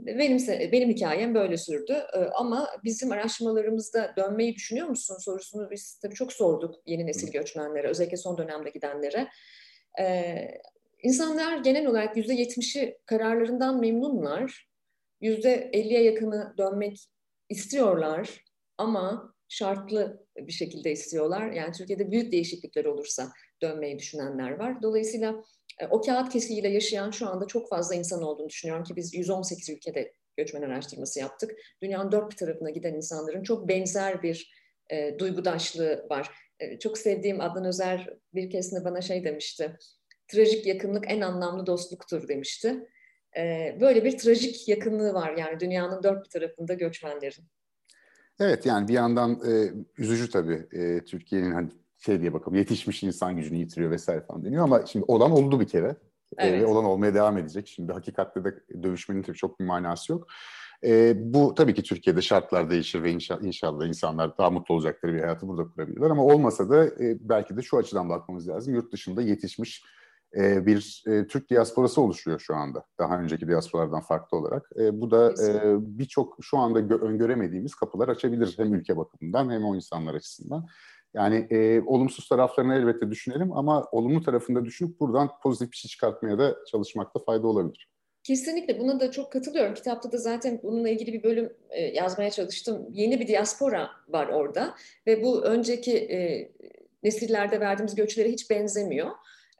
Benim 0.00 0.38
benim 0.72 0.88
hikayem 0.88 1.34
böyle 1.34 1.56
sürdü 1.56 2.06
ama 2.34 2.68
bizim 2.84 3.12
araştırmalarımızda 3.12 4.14
dönmeyi 4.16 4.54
düşünüyor 4.54 4.86
musun 4.86 5.16
sorusunu 5.20 5.70
biz 5.70 5.98
tabii 5.98 6.14
çok 6.14 6.32
sorduk 6.32 6.74
yeni 6.86 7.06
nesil 7.06 7.32
göçmenlere 7.32 7.88
özellikle 7.88 8.16
son 8.16 8.38
dönemde 8.38 8.70
gidenlere. 8.70 9.28
İnsanlar 11.02 11.58
genel 11.58 11.86
olarak 11.86 12.16
yüzde 12.16 12.34
yetmişi 12.34 12.98
kararlarından 13.06 13.80
memnunlar. 13.80 14.68
Yüzde 15.20 15.70
elliye 15.72 16.02
yakını 16.02 16.54
dönmek 16.58 17.06
istiyorlar 17.48 18.44
ama 18.78 19.34
şartlı 19.50 20.26
bir 20.36 20.52
şekilde 20.52 20.92
istiyorlar. 20.92 21.52
Yani 21.52 21.72
Türkiye'de 21.72 22.10
büyük 22.10 22.32
değişiklikler 22.32 22.84
olursa 22.84 23.32
dönmeyi 23.62 23.98
düşünenler 23.98 24.50
var. 24.50 24.82
Dolayısıyla 24.82 25.42
e, 25.80 25.86
o 25.86 26.00
kağıt 26.00 26.32
kesiğiyle 26.32 26.68
yaşayan 26.68 27.10
şu 27.10 27.28
anda 27.28 27.46
çok 27.46 27.68
fazla 27.68 27.94
insan 27.94 28.22
olduğunu 28.22 28.48
düşünüyorum 28.48 28.84
ki 28.84 28.96
biz 28.96 29.14
118 29.14 29.70
ülkede 29.70 30.12
göçmen 30.36 30.62
araştırması 30.62 31.20
yaptık. 31.20 31.50
Dünyanın 31.82 32.12
dört 32.12 32.30
bir 32.30 32.36
tarafına 32.36 32.70
giden 32.70 32.94
insanların 32.94 33.42
çok 33.42 33.68
benzer 33.68 34.22
bir 34.22 34.54
e, 34.90 35.18
duygudaşlığı 35.18 36.06
var. 36.10 36.30
E, 36.60 36.78
çok 36.78 36.98
sevdiğim 36.98 37.40
Adnan 37.40 37.64
Özer 37.64 38.08
bir 38.34 38.50
keresinde 38.50 38.84
bana 38.84 39.00
şey 39.00 39.24
demişti. 39.24 39.76
Trajik 40.28 40.66
yakınlık 40.66 41.04
en 41.10 41.20
anlamlı 41.20 41.66
dostluktur 41.66 42.28
demişti. 42.28 42.88
E, 43.36 43.76
böyle 43.80 44.04
bir 44.04 44.18
trajik 44.18 44.68
yakınlığı 44.68 45.14
var 45.14 45.36
yani 45.36 45.60
dünyanın 45.60 46.02
dört 46.02 46.24
bir 46.24 46.30
tarafında 46.30 46.74
göçmenlerin. 46.74 47.44
Evet 48.40 48.66
yani 48.66 48.88
bir 48.88 48.92
yandan 48.92 49.32
e, 49.32 49.72
üzücü 49.98 50.30
tabii 50.30 50.66
e, 50.72 51.04
Türkiye'nin 51.04 51.52
hani 51.52 51.68
şey 51.98 52.20
diye 52.20 52.32
bakalım 52.32 52.58
yetişmiş 52.58 53.02
insan 53.02 53.36
gücünü 53.36 53.58
yitiriyor 53.58 53.90
vesaire 53.90 54.20
falan 54.20 54.44
deniyor 54.44 54.64
ama 54.64 54.86
şimdi 54.86 55.04
olan 55.08 55.30
oldu 55.30 55.60
bir 55.60 55.68
kere. 55.68 55.96
Ee, 56.38 56.48
evet. 56.48 56.62
E, 56.62 56.66
olan 56.66 56.84
olmaya 56.84 57.14
devam 57.14 57.38
edecek. 57.38 57.68
Şimdi 57.68 57.92
hakikatte 57.92 58.44
de 58.44 58.54
dövüşmenin 58.82 59.22
tabii 59.22 59.36
çok 59.36 59.60
bir 59.60 59.64
manası 59.64 60.12
yok. 60.12 60.26
E, 60.84 61.14
bu 61.34 61.54
tabii 61.54 61.74
ki 61.74 61.82
Türkiye'de 61.82 62.22
şartlar 62.22 62.70
değişir 62.70 63.02
ve 63.02 63.10
inşallah, 63.10 63.42
inşallah 63.42 63.86
insanlar 63.86 64.38
daha 64.38 64.50
mutlu 64.50 64.74
olacakları 64.74 65.14
bir 65.14 65.20
hayatı 65.20 65.48
burada 65.48 65.70
kurabilirler. 65.70 66.10
Ama 66.10 66.24
olmasa 66.24 66.70
da 66.70 66.84
e, 66.86 67.16
belki 67.20 67.56
de 67.56 67.62
şu 67.62 67.76
açıdan 67.76 68.08
bakmamız 68.08 68.48
lazım. 68.48 68.74
Yurt 68.74 68.92
dışında 68.92 69.22
yetişmiş 69.22 69.84
e, 70.36 70.66
bir 70.66 71.04
e, 71.06 71.26
Türk 71.26 71.50
diasporası 71.50 72.00
oluşuyor 72.00 72.38
şu 72.38 72.54
anda. 72.54 72.84
Daha 72.98 73.20
önceki 73.20 73.48
diasporalardan 73.48 74.00
farklı 74.00 74.38
olarak. 74.38 74.70
E, 74.78 75.00
bu 75.00 75.10
da 75.10 75.32
e, 75.32 75.74
birçok 75.98 76.36
şu 76.40 76.58
anda 76.58 76.80
gö- 76.80 77.00
öngöremediğimiz 77.00 77.74
kapılar 77.74 78.08
açabilir 78.08 78.54
hem 78.56 78.74
ülke 78.74 78.96
bakımından 78.96 79.50
hem 79.50 79.64
o 79.64 79.76
insanlar 79.76 80.14
açısından. 80.14 80.66
Yani 81.14 81.46
e, 81.50 81.80
olumsuz 81.80 82.28
taraflarını 82.28 82.74
elbette 82.74 83.10
düşünelim 83.10 83.52
ama 83.52 83.84
olumlu 83.92 84.22
tarafında 84.22 84.64
düşünüp 84.64 85.00
buradan 85.00 85.30
pozitif 85.42 85.72
bir 85.72 85.76
şey 85.76 85.88
çıkartmaya 85.88 86.38
da 86.38 86.56
çalışmakta 86.70 87.20
fayda 87.26 87.46
olabilir. 87.46 87.88
Kesinlikle 88.24 88.78
buna 88.78 89.00
da 89.00 89.10
çok 89.10 89.32
katılıyorum. 89.32 89.74
Kitapta 89.74 90.12
da 90.12 90.18
zaten 90.18 90.60
bununla 90.62 90.88
ilgili 90.88 91.12
bir 91.12 91.22
bölüm 91.22 91.52
e, 91.70 91.82
yazmaya 91.82 92.30
çalıştım. 92.30 92.86
Yeni 92.90 93.20
bir 93.20 93.28
diaspora 93.28 93.90
var 94.08 94.26
orada 94.28 94.74
ve 95.06 95.22
bu 95.22 95.44
önceki 95.44 95.96
e, 95.98 96.50
nesillerde 97.02 97.60
verdiğimiz 97.60 97.94
göçlere 97.94 98.28
hiç 98.28 98.50
benzemiyor. 98.50 99.10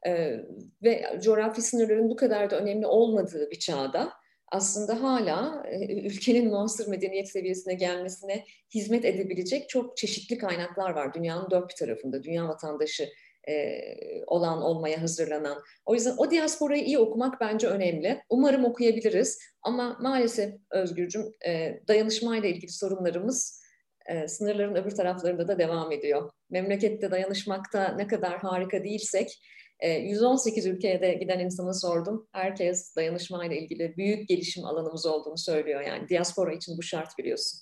E, 0.07 0.37
ve 0.83 1.19
coğrafi 1.23 1.63
sınırların 1.63 2.11
bu 2.11 2.17
kadar 2.17 2.51
da 2.51 2.61
önemli 2.61 2.87
olmadığı 2.87 3.51
bir 3.51 3.59
çağda 3.59 4.13
aslında 4.51 5.03
hala 5.03 5.63
e, 5.71 6.07
ülkenin 6.07 6.49
muasır 6.49 6.89
medeniyet 6.89 7.29
seviyesine 7.29 7.75
gelmesine 7.75 8.45
hizmet 8.75 9.05
edebilecek 9.05 9.69
çok 9.69 9.97
çeşitli 9.97 10.39
kaynaklar 10.39 10.91
var 10.91 11.15
dünyanın 11.15 11.51
dört 11.51 11.71
bir 11.71 11.75
tarafında. 11.75 12.23
Dünya 12.23 12.49
vatandaşı 12.49 13.09
e, 13.49 13.81
olan 14.27 14.63
olmaya 14.63 15.03
hazırlanan. 15.03 15.63
O 15.87 15.95
yüzden 15.95 16.15
o 16.17 16.31
diasporayı 16.31 16.85
iyi 16.85 16.99
okumak 16.99 17.41
bence 17.41 17.67
önemli. 17.67 18.23
Umarım 18.29 18.65
okuyabiliriz 18.65 19.39
ama 19.63 19.99
maalesef 20.01 20.55
Özgürcüm 20.71 21.33
e, 21.47 21.81
dayanışmayla 21.89 22.49
ilgili 22.49 22.73
sorunlarımız 22.73 23.61
e, 24.07 24.29
sınırların 24.29 24.75
öbür 24.75 24.91
taraflarında 24.91 25.49
da 25.49 25.59
devam 25.59 25.93
ediyor. 25.93 26.31
Memlekette 26.51 27.11
dayanışmakta 27.11 27.89
ne 27.97 28.07
kadar 28.07 28.39
harika 28.39 28.85
değilsek 28.85 29.41
118 29.83 30.67
e, 30.67 30.71
ülkeye 30.71 31.01
de 31.01 31.15
giden 31.15 31.39
insana 31.39 31.75
sordum. 31.75 32.29
Herkes 32.33 32.97
dayanışmayla 32.97 33.57
ilgili 33.57 33.97
büyük 33.97 34.29
gelişim 34.29 34.65
alanımız 34.65 35.07
olduğunu 35.07 35.39
söylüyor. 35.39 35.81
Yani 35.81 36.09
diaspora 36.09 36.53
için 36.53 36.79
bu 36.79 36.83
şart 36.83 37.19
biliyorsun. 37.19 37.61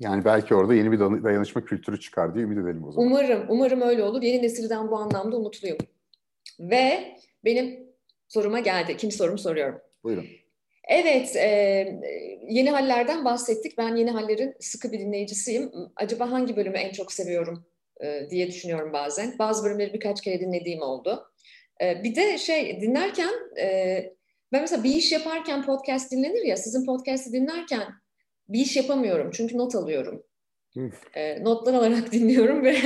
Yani 0.00 0.24
belki 0.24 0.54
orada 0.54 0.74
yeni 0.74 0.92
bir 0.92 0.98
dayanışma 0.98 1.64
kültürü 1.64 2.00
çıkar 2.00 2.34
diye 2.34 2.44
ümit 2.44 2.58
edelim 2.58 2.84
o 2.84 2.92
zaman. 2.92 3.08
Umarım, 3.08 3.46
umarım 3.48 3.80
öyle 3.80 4.02
olur. 4.02 4.22
Yeni 4.22 4.42
nesilden 4.42 4.90
bu 4.90 4.96
anlamda 4.96 5.36
umutluyum. 5.36 5.78
Ve 6.60 7.16
benim 7.44 7.90
soruma 8.28 8.60
geldi. 8.60 8.92
İkinci 8.92 9.16
sorumu 9.16 9.38
soruyorum. 9.38 9.80
Buyurun. 10.04 10.26
Evet, 10.88 11.36
e, 11.36 11.48
yeni 12.48 12.70
hallerden 12.70 13.24
bahsettik. 13.24 13.78
Ben 13.78 13.96
yeni 13.96 14.10
hallerin 14.10 14.54
sıkı 14.60 14.92
bir 14.92 15.00
dinleyicisiyim. 15.00 15.70
Acaba 15.96 16.30
hangi 16.30 16.56
bölümü 16.56 16.76
en 16.76 16.92
çok 16.92 17.12
seviyorum 17.12 17.64
e, 18.02 18.30
diye 18.30 18.46
düşünüyorum 18.46 18.92
bazen. 18.92 19.38
Bazı 19.38 19.64
bölümleri 19.64 19.92
birkaç 19.94 20.20
kere 20.20 20.40
dinlediğim 20.40 20.82
oldu. 20.82 21.26
E, 21.82 22.04
bir 22.04 22.14
de 22.14 22.38
şey 22.38 22.80
dinlerken, 22.80 23.32
e, 23.60 24.04
ben 24.52 24.60
mesela 24.60 24.84
bir 24.84 24.94
iş 24.94 25.12
yaparken 25.12 25.66
podcast 25.66 26.12
dinlenir 26.12 26.44
ya, 26.44 26.56
sizin 26.56 26.86
podcast'i 26.86 27.32
dinlerken 27.32 27.88
bir 28.48 28.60
iş 28.60 28.76
yapamıyorum 28.76 29.30
çünkü 29.34 29.58
not 29.58 29.74
alıyorum. 29.74 30.22
E, 31.14 31.44
notlar 31.44 31.74
alarak 31.74 32.12
dinliyorum 32.12 32.64
ve 32.64 32.76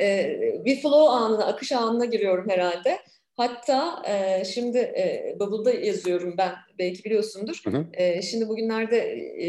e, 0.00 0.38
bir 0.64 0.82
flow 0.82 1.12
anına, 1.12 1.46
akış 1.46 1.72
anına 1.72 2.04
giriyorum 2.04 2.50
herhalde. 2.50 2.98
Hatta 3.36 4.02
e, 4.08 4.44
şimdi 4.44 4.78
e, 4.78 5.36
Bubble'da 5.40 5.72
yazıyorum 5.72 6.34
ben, 6.38 6.52
belki 6.78 7.04
biliyorsundur. 7.04 7.60
Hı 7.64 7.70
hı. 7.70 7.86
E, 7.92 8.22
şimdi 8.22 8.48
bugünlerde 8.48 8.98
e, 9.36 9.46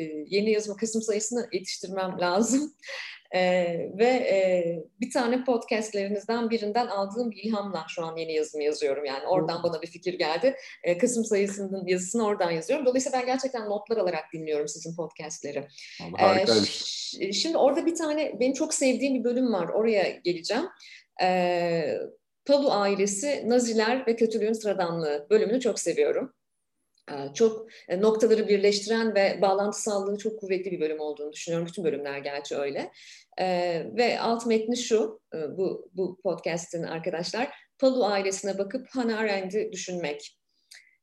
e, 0.00 0.24
yeni 0.26 0.50
yazma 0.50 0.76
Kasım 0.76 1.02
sayısını 1.02 1.48
yetiştirmem 1.52 2.20
lazım. 2.20 2.74
E, 3.36 3.90
ve 3.98 4.06
e, 4.06 4.38
bir 5.00 5.10
tane 5.10 5.44
podcastlerinizden 5.44 6.50
birinden 6.50 6.86
aldığım 6.86 7.30
bir 7.30 7.42
ilhamla 7.42 7.84
şu 7.88 8.04
an 8.04 8.16
yeni 8.16 8.32
yazımı 8.32 8.64
yazıyorum. 8.64 9.04
Yani 9.04 9.26
oradan 9.26 9.62
bana 9.62 9.82
bir 9.82 9.86
fikir 9.86 10.14
geldi. 10.14 10.56
E, 10.82 10.98
Kasım 10.98 11.24
sayısının 11.24 11.86
yazısını 11.86 12.26
oradan 12.26 12.50
yazıyorum. 12.50 12.86
Dolayısıyla 12.86 13.18
ben 13.18 13.26
gerçekten 13.26 13.68
notlar 13.68 13.96
alarak 13.96 14.24
dinliyorum 14.32 14.68
sizin 14.68 14.96
podcastleri. 14.96 15.68
Harikaymış. 16.16 17.14
E, 17.20 17.32
şimdi 17.32 17.56
orada 17.56 17.86
bir 17.86 17.94
tane 17.94 18.40
benim 18.40 18.52
çok 18.52 18.74
sevdiğim 18.74 19.14
bir 19.14 19.24
bölüm 19.24 19.52
var. 19.52 19.68
Oraya 19.68 20.10
geleceğim. 20.10 20.64
E, 21.22 21.98
Palu 22.46 22.72
ailesi, 22.72 23.48
Naziler 23.48 24.06
ve 24.06 24.16
Kötülüğün 24.16 24.52
Sıradanlığı 24.52 25.26
bölümünü 25.30 25.60
çok 25.60 25.80
seviyorum. 25.80 26.32
Ee, 27.12 27.34
çok 27.34 27.66
e, 27.88 28.00
noktaları 28.00 28.48
birleştiren 28.48 29.14
ve 29.14 29.38
bağlantısallığı 29.42 30.18
çok 30.18 30.40
kuvvetli 30.40 30.70
bir 30.70 30.80
bölüm 30.80 31.00
olduğunu 31.00 31.32
düşünüyorum. 31.32 31.66
Bütün 31.66 31.84
bölümler 31.84 32.18
gerçi 32.18 32.56
öyle. 32.56 32.92
Ee, 33.40 33.86
ve 33.96 34.20
alt 34.20 34.46
metni 34.46 34.76
şu, 34.76 35.20
e, 35.34 35.56
bu, 35.56 35.90
bu 35.94 36.20
podcast'in 36.22 36.82
arkadaşlar, 36.82 37.48
Palu 37.78 38.04
ailesine 38.04 38.58
bakıp 38.58 38.86
Hannah 38.90 39.18
Arendt'i 39.18 39.72
düşünmek. 39.72 40.38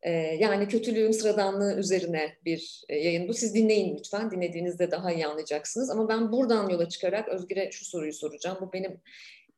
Ee, 0.04 0.12
yani 0.40 0.68
kötülüğün 0.68 1.12
sıradanlığı 1.12 1.76
üzerine 1.80 2.38
bir 2.46 2.82
e, 2.90 2.98
yayın 2.98 3.28
bu. 3.28 3.34
Siz 3.34 3.56
dinleyin 3.56 3.98
lütfen. 3.98 4.32
Dinlediğinizde 4.32 4.92
daha 4.92 5.12
iyi 5.12 5.28
anlayacaksınız. 5.28 5.90
Ama 5.90 6.10
ben 6.10 6.32
buradan 6.32 6.70
yola 6.70 6.90
çıkarak 6.90 7.30
Özgür'e 7.30 7.72
şu 7.72 7.86
soruyu 7.86 8.14
soracağım. 8.14 8.58
Bu 8.62 8.74
benim 8.74 9.02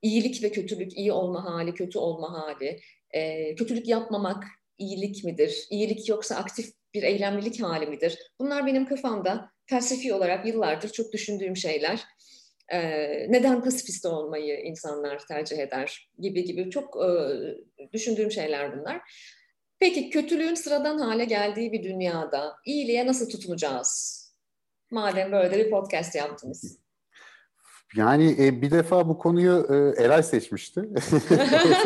iyilik 0.02 0.44
ve 0.44 0.52
kötülük, 0.52 0.98
iyi 0.98 1.12
olma 1.12 1.46
hali, 1.46 1.74
kötü 1.74 2.00
olma 2.00 2.34
hali, 2.34 2.80
kötülük 3.56 3.88
yapmamak 3.88 4.44
iyilik 4.78 5.24
midir? 5.24 5.68
İyilik 5.70 6.10
yoksa 6.10 6.36
aktif 6.36 6.74
bir 6.94 7.04
eylemlilik 7.04 7.64
hali 7.64 7.88
midir? 7.88 8.20
Bunlar 8.40 8.66
benim 8.66 8.86
kafamda 8.86 9.52
felsefi 9.66 10.14
olarak 10.14 10.48
yıllardır 10.48 10.90
çok 10.90 11.14
düşündüğüm 11.14 11.58
şeyler. 11.58 12.04
Ee, 12.74 13.32
neden 13.32 13.64
pasifist 13.64 14.06
olmayı 14.06 14.60
insanlar 14.62 15.20
tercih 15.28 15.58
eder 15.58 16.10
gibi 16.20 16.44
gibi 16.44 16.70
çok 16.70 16.98
e, 17.06 17.10
düşündüğüm 17.94 18.32
şeyler 18.32 18.80
bunlar. 18.80 19.02
Peki 19.80 20.10
kötülüğün 20.10 20.56
sıradan 20.56 20.98
hale 20.98 21.26
geldiği 21.26 21.72
bir 21.72 21.84
dünyada 21.84 22.56
iyiliğe 22.66 23.08
nasıl 23.08 23.30
tutunacağız? 23.30 24.22
Madem 24.92 25.32
böyle 25.32 25.66
bir 25.66 25.70
podcast 25.70 26.16
yaptınız. 26.16 26.85
Yani 27.96 28.36
e, 28.40 28.62
bir 28.62 28.72
defa 28.72 29.10
bu 29.10 29.18
konuyu 29.18 29.68
e, 29.70 30.04
Eray 30.04 30.24
seçmişti. 30.24 30.82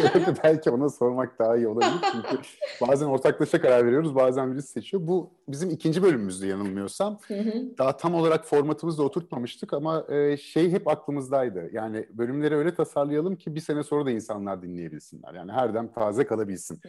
Belki 0.44 0.70
ona 0.70 0.90
sormak 0.90 1.40
daha 1.40 1.58
iyi 1.58 1.68
olabilir. 1.68 2.02
Çünkü 2.12 2.44
bazen 2.88 3.06
ortaklaşa 3.06 3.62
karar 3.62 3.86
veriyoruz, 3.86 4.16
bazen 4.16 4.54
birisi 4.54 4.68
seçiyor. 4.68 5.08
Bu 5.08 5.32
bizim 5.48 5.70
ikinci 5.70 6.04
bölümümüzdü 6.04 6.48
yanılmıyorsam. 6.48 7.20
Daha 7.78 7.98
tam 7.98 8.16
olarak 8.16 8.46
formatımızda 8.46 9.04
oturtmamıştık 9.04 9.74
ama 9.74 10.06
e, 10.10 10.38
şey 10.38 10.72
hep 10.72 10.88
aklımızdaydı. 10.88 11.70
Yani 11.74 12.08
bölümleri 12.14 12.56
öyle 12.56 12.74
tasarlayalım 12.74 13.36
ki 13.36 13.56
bir 13.56 13.62
sene 13.62 13.84
sonra 13.84 14.06
da 14.06 14.12
insanlar 14.12 14.62
dinleyebilsinler. 14.62 15.34
Yani 15.34 15.52
her 15.52 15.74
dem 15.74 15.92
taze 15.92 16.26
kalabilsin. 16.26 16.82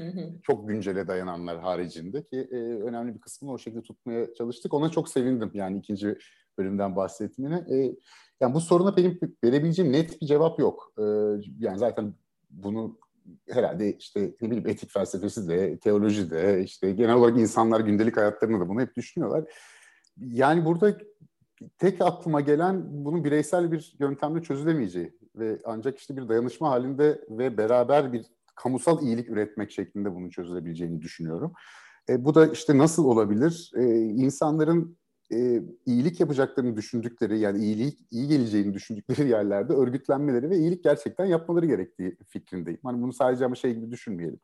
Çok 0.42 0.68
güncele 0.68 1.08
dayananlar 1.08 1.60
haricinde 1.60 2.22
ki 2.22 2.48
e, 2.50 2.56
önemli 2.56 3.14
bir 3.14 3.20
kısmını 3.20 3.52
o 3.52 3.58
şekilde 3.58 3.82
tutmaya 3.82 4.34
çalıştık. 4.34 4.74
Ona 4.74 4.90
çok 4.90 5.08
sevindim 5.08 5.50
yani 5.54 5.78
ikinci 5.78 6.16
bölümden 6.58 6.96
bahsettiğine. 6.96 7.56
E, 7.56 7.96
yani 8.40 8.54
bu 8.54 8.60
soruna 8.60 8.96
benim 8.96 9.18
verebileceğim 9.44 9.92
net 9.92 10.20
bir 10.20 10.26
cevap 10.26 10.58
yok. 10.58 10.92
Ee, 10.98 11.02
yani 11.58 11.78
zaten 11.78 12.14
bunu 12.50 12.98
herhalde 13.48 13.96
işte 13.96 14.34
ne 14.40 14.50
bileyim 14.50 14.68
etik 14.68 14.90
felsefesi 14.90 15.48
de, 15.48 15.78
teoloji 15.78 16.30
de, 16.30 16.62
işte 16.64 16.92
genel 16.92 17.14
olarak 17.14 17.38
insanlar 17.38 17.80
gündelik 17.80 18.16
hayatlarında 18.16 18.60
da 18.60 18.68
bunu 18.68 18.80
hep 18.80 18.96
düşünüyorlar. 18.96 19.44
Yani 20.20 20.64
burada 20.64 20.98
tek 21.78 22.00
aklıma 22.00 22.40
gelen 22.40 22.82
bunun 23.04 23.24
bireysel 23.24 23.72
bir 23.72 23.96
yöntemle 23.98 24.42
çözülemeyeceği 24.42 25.12
ve 25.36 25.58
ancak 25.64 25.98
işte 25.98 26.16
bir 26.16 26.28
dayanışma 26.28 26.70
halinde 26.70 27.24
ve 27.30 27.58
beraber 27.58 28.12
bir 28.12 28.26
kamusal 28.54 29.02
iyilik 29.02 29.30
üretmek 29.30 29.70
şeklinde 29.70 30.14
bunun 30.14 30.30
çözülebileceğini 30.30 31.02
düşünüyorum. 31.02 31.52
E, 32.08 32.24
bu 32.24 32.34
da 32.34 32.46
işte 32.46 32.78
nasıl 32.78 33.04
olabilir? 33.04 33.72
E, 33.76 33.84
insanların 33.98 34.96
e, 35.32 35.62
iyilik 35.86 36.20
yapacaklarını 36.20 36.76
düşündükleri 36.76 37.38
yani 37.38 37.64
iyilik 37.64 37.98
iyi 38.10 38.28
geleceğini 38.28 38.74
düşündükleri 38.74 39.28
yerlerde 39.28 39.72
örgütlenmeleri 39.72 40.50
ve 40.50 40.56
iyilik 40.56 40.84
gerçekten 40.84 41.24
yapmaları 41.24 41.66
gerektiği 41.66 42.16
fikrindeyim. 42.28 42.80
Hani 42.84 43.02
bunu 43.02 43.12
sadece 43.12 43.44
ama 43.44 43.54
şey 43.54 43.74
gibi 43.74 43.90
düşünmeyelim. 43.90 44.40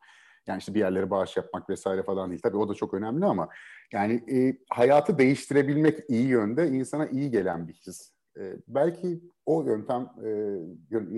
Yani 0.46 0.58
işte 0.58 0.74
bir 0.74 0.80
yerlere 0.80 1.10
bağış 1.10 1.36
yapmak 1.36 1.70
vesaire 1.70 2.02
falan 2.02 2.30
değil. 2.30 2.40
Tabii 2.42 2.56
o 2.56 2.68
da 2.68 2.74
çok 2.74 2.94
önemli 2.94 3.24
ama 3.24 3.48
yani 3.92 4.24
e, 4.30 4.58
hayatı 4.70 5.18
değiştirebilmek 5.18 5.98
iyi 6.08 6.26
yönde 6.26 6.68
insana 6.68 7.06
iyi 7.06 7.30
gelen 7.30 7.68
bir 7.68 7.74
his. 7.74 8.12
E, 8.38 8.56
belki 8.68 9.20
o 9.46 9.62
yöntem 9.62 10.10
e, 10.24 10.28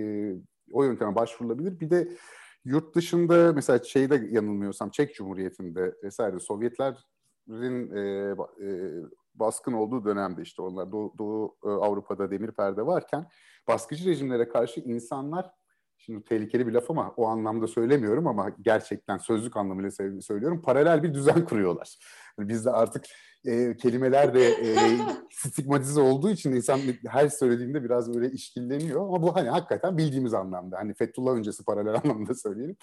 e, 0.03 0.35
o 0.73 0.85
yönteme 0.85 1.15
başvurulabilir. 1.15 1.81
Bir 1.81 1.91
de 1.91 2.09
yurt 2.65 2.95
dışında 2.95 3.53
mesela 3.53 3.85
şeyde 3.85 4.29
yanılmıyorsam 4.31 4.91
Çek 4.91 5.15
Cumhuriyeti'nde 5.15 5.95
vesaire 6.03 6.39
Sovyetlerin 6.39 7.97
e, 7.97 8.01
e, 8.63 8.69
baskın 9.39 9.73
olduğu 9.73 10.05
dönemde 10.05 10.43
işte 10.43 10.63
onlar 10.63 10.93
Doğu, 10.93 11.15
Doğu 11.19 11.57
e, 11.65 11.69
Avrupa'da 11.69 12.31
demir 12.31 12.51
perde 12.51 12.87
varken 12.87 13.27
baskıcı 13.69 14.09
rejimlere 14.09 14.49
karşı 14.49 14.81
insanlar 14.81 15.51
şimdi 15.99 16.25
tehlikeli 16.25 16.67
bir 16.67 16.73
laf 16.73 16.91
ama 16.91 17.15
o 17.17 17.27
anlamda 17.27 17.67
söylemiyorum 17.67 18.27
ama 18.27 18.49
gerçekten 18.61 19.19
sözlük 19.19 19.57
anlamıyla 19.57 19.91
söylüyorum 20.21 20.63
paralel 20.63 21.03
bir 21.03 21.15
düzen 21.15 21.45
kuruyorlar. 21.45 21.99
Yani 22.39 22.49
bizde 22.49 22.71
artık 22.71 23.05
e, 23.45 23.77
kelimeler 23.77 24.35
de 24.35 24.49
e, 24.49 24.77
stigmatize 25.31 26.01
olduğu 26.01 26.31
için 26.31 26.53
insan 26.53 26.81
her 27.07 27.29
söylediğinde 27.29 27.85
biraz 27.85 28.15
böyle 28.15 28.31
işkilleniyor 28.31 29.01
ama 29.01 29.23
bu 29.23 29.37
hani 29.37 29.49
hakikaten 29.49 29.99
bildiğimiz 29.99 30.35
anlamda 30.35 30.79
hani 30.79 30.95
Fethullah 30.95 31.33
öncesi 31.33 31.65
paralel 31.65 31.95
anlamda 32.05 32.35
söyleyelim. 32.35 32.77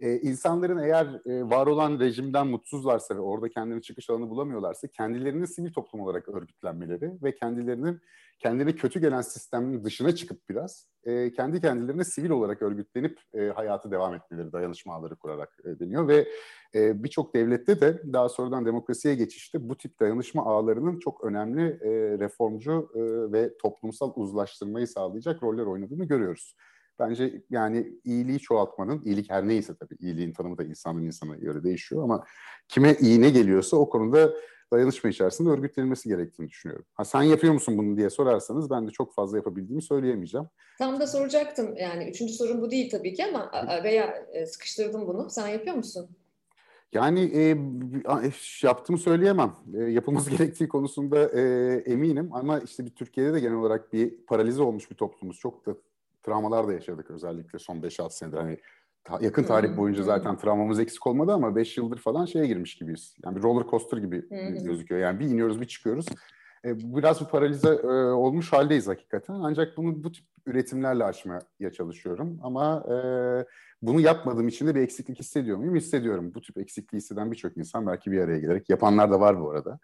E, 0.00 0.20
insanların 0.20 0.78
eğer 0.78 1.06
e, 1.06 1.50
var 1.50 1.66
olan 1.66 2.00
rejimden 2.00 2.46
mutsuzlarsa 2.46 3.16
ve 3.16 3.20
orada 3.20 3.48
kendini 3.48 3.82
çıkış 3.82 4.10
alanı 4.10 4.30
bulamıyorlarsa 4.30 4.88
kendilerini 4.88 5.46
sivil 5.46 5.72
toplum 5.72 6.00
olarak 6.00 6.28
örgütlenmeleri 6.28 7.12
ve 7.22 7.34
kendilerinin 7.34 8.00
kendine 8.38 8.76
kötü 8.76 9.00
gelen 9.00 9.20
sistemin 9.20 9.84
dışına 9.84 10.14
çıkıp 10.14 10.48
biraz 10.48 10.88
e, 11.04 11.32
kendi 11.32 11.60
kendilerine 11.60 12.04
sivil 12.04 12.30
olarak 12.30 12.62
örgütlenip 12.62 13.18
e, 13.34 13.46
hayatı 13.46 13.90
devam 13.90 14.14
etmeleri, 14.14 14.52
dayanışma 14.52 14.94
ağları 14.94 15.16
kurarak 15.16 15.58
e, 15.64 15.78
deniyor 15.80 16.08
ve 16.08 16.28
e, 16.74 17.04
birçok 17.04 17.34
devlette 17.34 17.80
de 17.80 18.02
daha 18.12 18.28
sonradan 18.28 18.66
demokrasiye 18.66 19.14
geçişte 19.14 19.68
bu 19.68 19.76
tip 19.76 20.00
dayanışma 20.00 20.46
ağlarının 20.46 20.98
çok 20.98 21.24
önemli 21.24 21.62
e, 21.62 22.18
reformcu 22.18 22.90
e, 22.94 23.32
ve 23.32 23.58
toplumsal 23.58 24.12
uzlaştırmayı 24.16 24.86
sağlayacak 24.88 25.42
roller 25.42 25.66
oynadığını 25.66 26.04
görüyoruz. 26.04 26.54
Bence 26.98 27.42
yani 27.50 27.92
iyiliği 28.04 28.38
çoğaltmanın, 28.38 29.02
iyilik 29.04 29.30
her 29.30 29.48
neyse 29.48 29.74
tabii 29.76 29.96
iyiliğin 30.00 30.32
tanımı 30.32 30.58
da 30.58 30.64
insanın 30.64 31.02
insana 31.02 31.36
göre 31.36 31.62
değişiyor 31.64 32.02
ama 32.02 32.24
kime 32.68 32.96
iyi 33.00 33.20
ne 33.20 33.30
geliyorsa 33.30 33.76
o 33.76 33.88
konuda 33.88 34.32
dayanışma 34.72 35.10
içerisinde 35.10 35.50
örgütlenmesi 35.50 36.08
gerektiğini 36.08 36.48
düşünüyorum. 36.48 36.86
Ha 36.94 37.04
sen 37.04 37.22
yapıyor 37.22 37.52
musun 37.52 37.78
bunu 37.78 37.96
diye 37.96 38.10
sorarsanız 38.10 38.70
ben 38.70 38.86
de 38.86 38.90
çok 38.90 39.14
fazla 39.14 39.36
yapabildiğimi 39.36 39.82
söyleyemeyeceğim. 39.82 40.46
Tam 40.78 41.00
da 41.00 41.06
soracaktım 41.06 41.76
yani 41.76 42.10
üçüncü 42.10 42.32
sorun 42.32 42.60
bu 42.62 42.70
değil 42.70 42.90
tabii 42.90 43.14
ki 43.14 43.24
ama 43.24 43.50
veya 43.84 44.26
e, 44.32 44.46
sıkıştırdım 44.46 45.06
bunu. 45.06 45.30
Sen 45.30 45.48
yapıyor 45.48 45.76
musun? 45.76 46.10
Yani 46.92 47.20
e, 47.34 47.56
yaptığımı 48.62 48.98
söyleyemem. 48.98 49.52
E, 49.74 49.82
yapılması 49.82 50.30
gerektiği 50.36 50.68
konusunda 50.68 51.40
e, 51.40 51.42
eminim 51.86 52.30
ama 52.32 52.58
işte 52.58 52.84
bir 52.84 52.90
Türkiye'de 52.90 53.32
de 53.32 53.40
genel 53.40 53.56
olarak 53.56 53.92
bir 53.92 54.16
paralize 54.26 54.62
olmuş 54.62 54.90
bir 54.90 54.96
toplumuz. 54.96 55.38
Çok 55.38 55.66
da 55.66 55.74
travmalar 56.22 56.68
da 56.68 56.72
yaşadık 56.72 57.10
özellikle 57.10 57.58
son 57.58 57.76
5-6 57.76 58.10
senedir. 58.10 58.36
Hani 58.36 58.58
ta, 59.04 59.18
yakın 59.20 59.42
tarih 59.42 59.76
boyunca 59.76 60.02
zaten 60.02 60.36
travmamız 60.36 60.80
eksik 60.80 61.06
olmadı 61.06 61.32
ama 61.32 61.56
5 61.56 61.76
yıldır 61.76 61.98
falan 61.98 62.24
şeye 62.24 62.46
girmiş 62.46 62.74
gibiyiz. 62.74 63.16
Yani 63.24 63.36
bir 63.36 63.42
roller 63.42 63.70
coaster 63.70 63.98
gibi 63.98 64.28
gözüküyor. 64.64 65.00
Yani 65.00 65.20
bir 65.20 65.26
iniyoruz 65.26 65.60
bir 65.60 65.66
çıkıyoruz. 65.66 66.06
E, 66.64 66.96
biraz 66.96 67.20
bir 67.20 67.26
paralize 67.26 67.68
e, 67.68 67.86
olmuş 68.12 68.52
haldeyiz 68.52 68.88
hakikaten. 68.88 69.34
Ancak 69.34 69.76
bunu 69.76 70.04
bu 70.04 70.12
tip 70.12 70.24
üretimlerle 70.46 71.04
aşmaya 71.04 71.72
çalışıyorum. 71.72 72.40
Ama 72.42 72.84
e, 72.88 72.96
bunu 73.82 74.00
yapmadığım 74.00 74.48
için 74.48 74.66
de 74.66 74.74
bir 74.74 74.80
eksiklik 74.80 75.18
hissediyor 75.18 75.58
muyum? 75.58 75.76
Hissediyorum. 75.76 76.34
Bu 76.34 76.40
tip 76.40 76.58
eksikliği 76.58 77.00
hisseden 77.00 77.30
birçok 77.30 77.56
insan 77.56 77.86
belki 77.86 78.12
bir 78.12 78.20
araya 78.20 78.38
gelerek. 78.38 78.70
Yapanlar 78.70 79.10
da 79.10 79.20
var 79.20 79.40
bu 79.40 79.50
arada. 79.50 79.78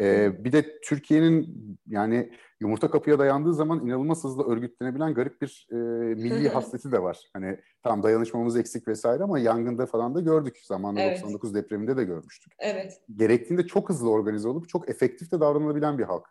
Ee, 0.00 0.44
bir 0.44 0.52
de 0.52 0.80
Türkiye'nin 0.80 1.56
yani 1.86 2.32
yumurta 2.60 2.90
kapıya 2.90 3.18
dayandığı 3.18 3.54
zaman 3.54 3.86
inanılmaz 3.86 4.24
hızlı 4.24 4.44
örgütlenebilen 4.44 5.14
garip 5.14 5.42
bir 5.42 5.68
e, 5.72 5.74
milli 6.14 6.48
hasreti 6.48 6.92
de 6.92 7.02
var. 7.02 7.18
Hani 7.32 7.58
tam 7.82 8.02
dayanışmamız 8.02 8.56
eksik 8.56 8.88
vesaire 8.88 9.22
ama 9.22 9.38
yangında 9.38 9.86
falan 9.86 10.14
da 10.14 10.20
gördük. 10.20 10.58
Zamanında 10.64 11.00
evet. 11.00 11.22
99 11.22 11.54
depreminde 11.54 11.96
de 11.96 12.04
görmüştük. 12.04 12.52
Evet. 12.58 13.00
Gerektiğinde 13.14 13.66
çok 13.66 13.88
hızlı 13.88 14.10
organize 14.10 14.48
olup 14.48 14.68
çok 14.68 14.90
efektif 14.90 15.32
de 15.32 15.40
davranılabilen 15.40 15.98
bir 15.98 16.04
halk. 16.04 16.28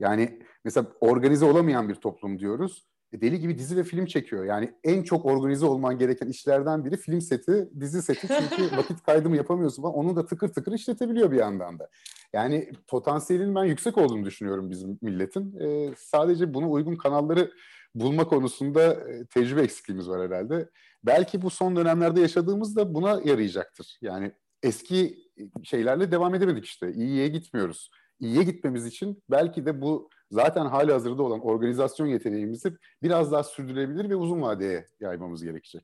Yani 0.00 0.42
mesela 0.64 0.86
organize 1.00 1.44
olamayan 1.44 1.88
bir 1.88 1.94
toplum 1.94 2.38
diyoruz. 2.38 2.88
Deli 3.12 3.40
gibi 3.40 3.58
dizi 3.58 3.76
ve 3.76 3.84
film 3.84 4.06
çekiyor. 4.06 4.44
Yani 4.44 4.74
en 4.84 5.02
çok 5.02 5.26
organize 5.26 5.66
olman 5.66 5.98
gereken 5.98 6.28
işlerden 6.28 6.84
biri 6.84 6.96
film 6.96 7.20
seti, 7.20 7.68
dizi 7.80 8.02
seti. 8.02 8.28
Çünkü 8.28 8.76
vakit 8.76 9.02
kaydımı 9.02 9.36
yapamıyorsun 9.36 9.82
falan. 9.82 9.94
Onu 9.94 10.16
da 10.16 10.26
tıkır 10.26 10.48
tıkır 10.48 10.72
işletebiliyor 10.72 11.30
bir 11.30 11.36
yandan 11.36 11.78
da. 11.78 11.88
Yani 12.32 12.70
potansiyelin 12.86 13.54
ben 13.54 13.64
yüksek 13.64 13.98
olduğunu 13.98 14.24
düşünüyorum 14.24 14.70
bizim 14.70 14.98
milletin. 15.02 15.58
Ee, 15.60 15.94
sadece 15.96 16.54
buna 16.54 16.70
uygun 16.70 16.96
kanalları 16.96 17.52
bulma 17.94 18.28
konusunda 18.28 18.92
e, 18.92 19.26
tecrübe 19.26 19.62
eksikliğimiz 19.62 20.08
var 20.08 20.30
herhalde. 20.30 20.68
Belki 21.04 21.42
bu 21.42 21.50
son 21.50 21.76
dönemlerde 21.76 22.20
yaşadığımız 22.20 22.76
da 22.76 22.94
buna 22.94 23.20
yarayacaktır. 23.24 23.98
Yani 24.02 24.32
eski 24.62 25.18
şeylerle 25.62 26.10
devam 26.10 26.34
edemedik 26.34 26.64
işte. 26.64 26.92
İyiye 26.92 27.28
gitmiyoruz. 27.28 27.90
İyiye 28.20 28.42
gitmemiz 28.42 28.86
için 28.86 29.22
belki 29.30 29.66
de 29.66 29.80
bu 29.80 30.10
zaten 30.30 30.66
hali 30.66 30.92
hazırda 30.92 31.22
olan 31.22 31.40
organizasyon 31.40 32.06
yeteneğimizi 32.06 32.72
biraz 33.02 33.32
daha 33.32 33.42
sürdürülebilir 33.42 34.10
ve 34.10 34.16
uzun 34.16 34.42
vadeye 34.42 34.86
yaymamız 35.00 35.44
gerekecek. 35.44 35.82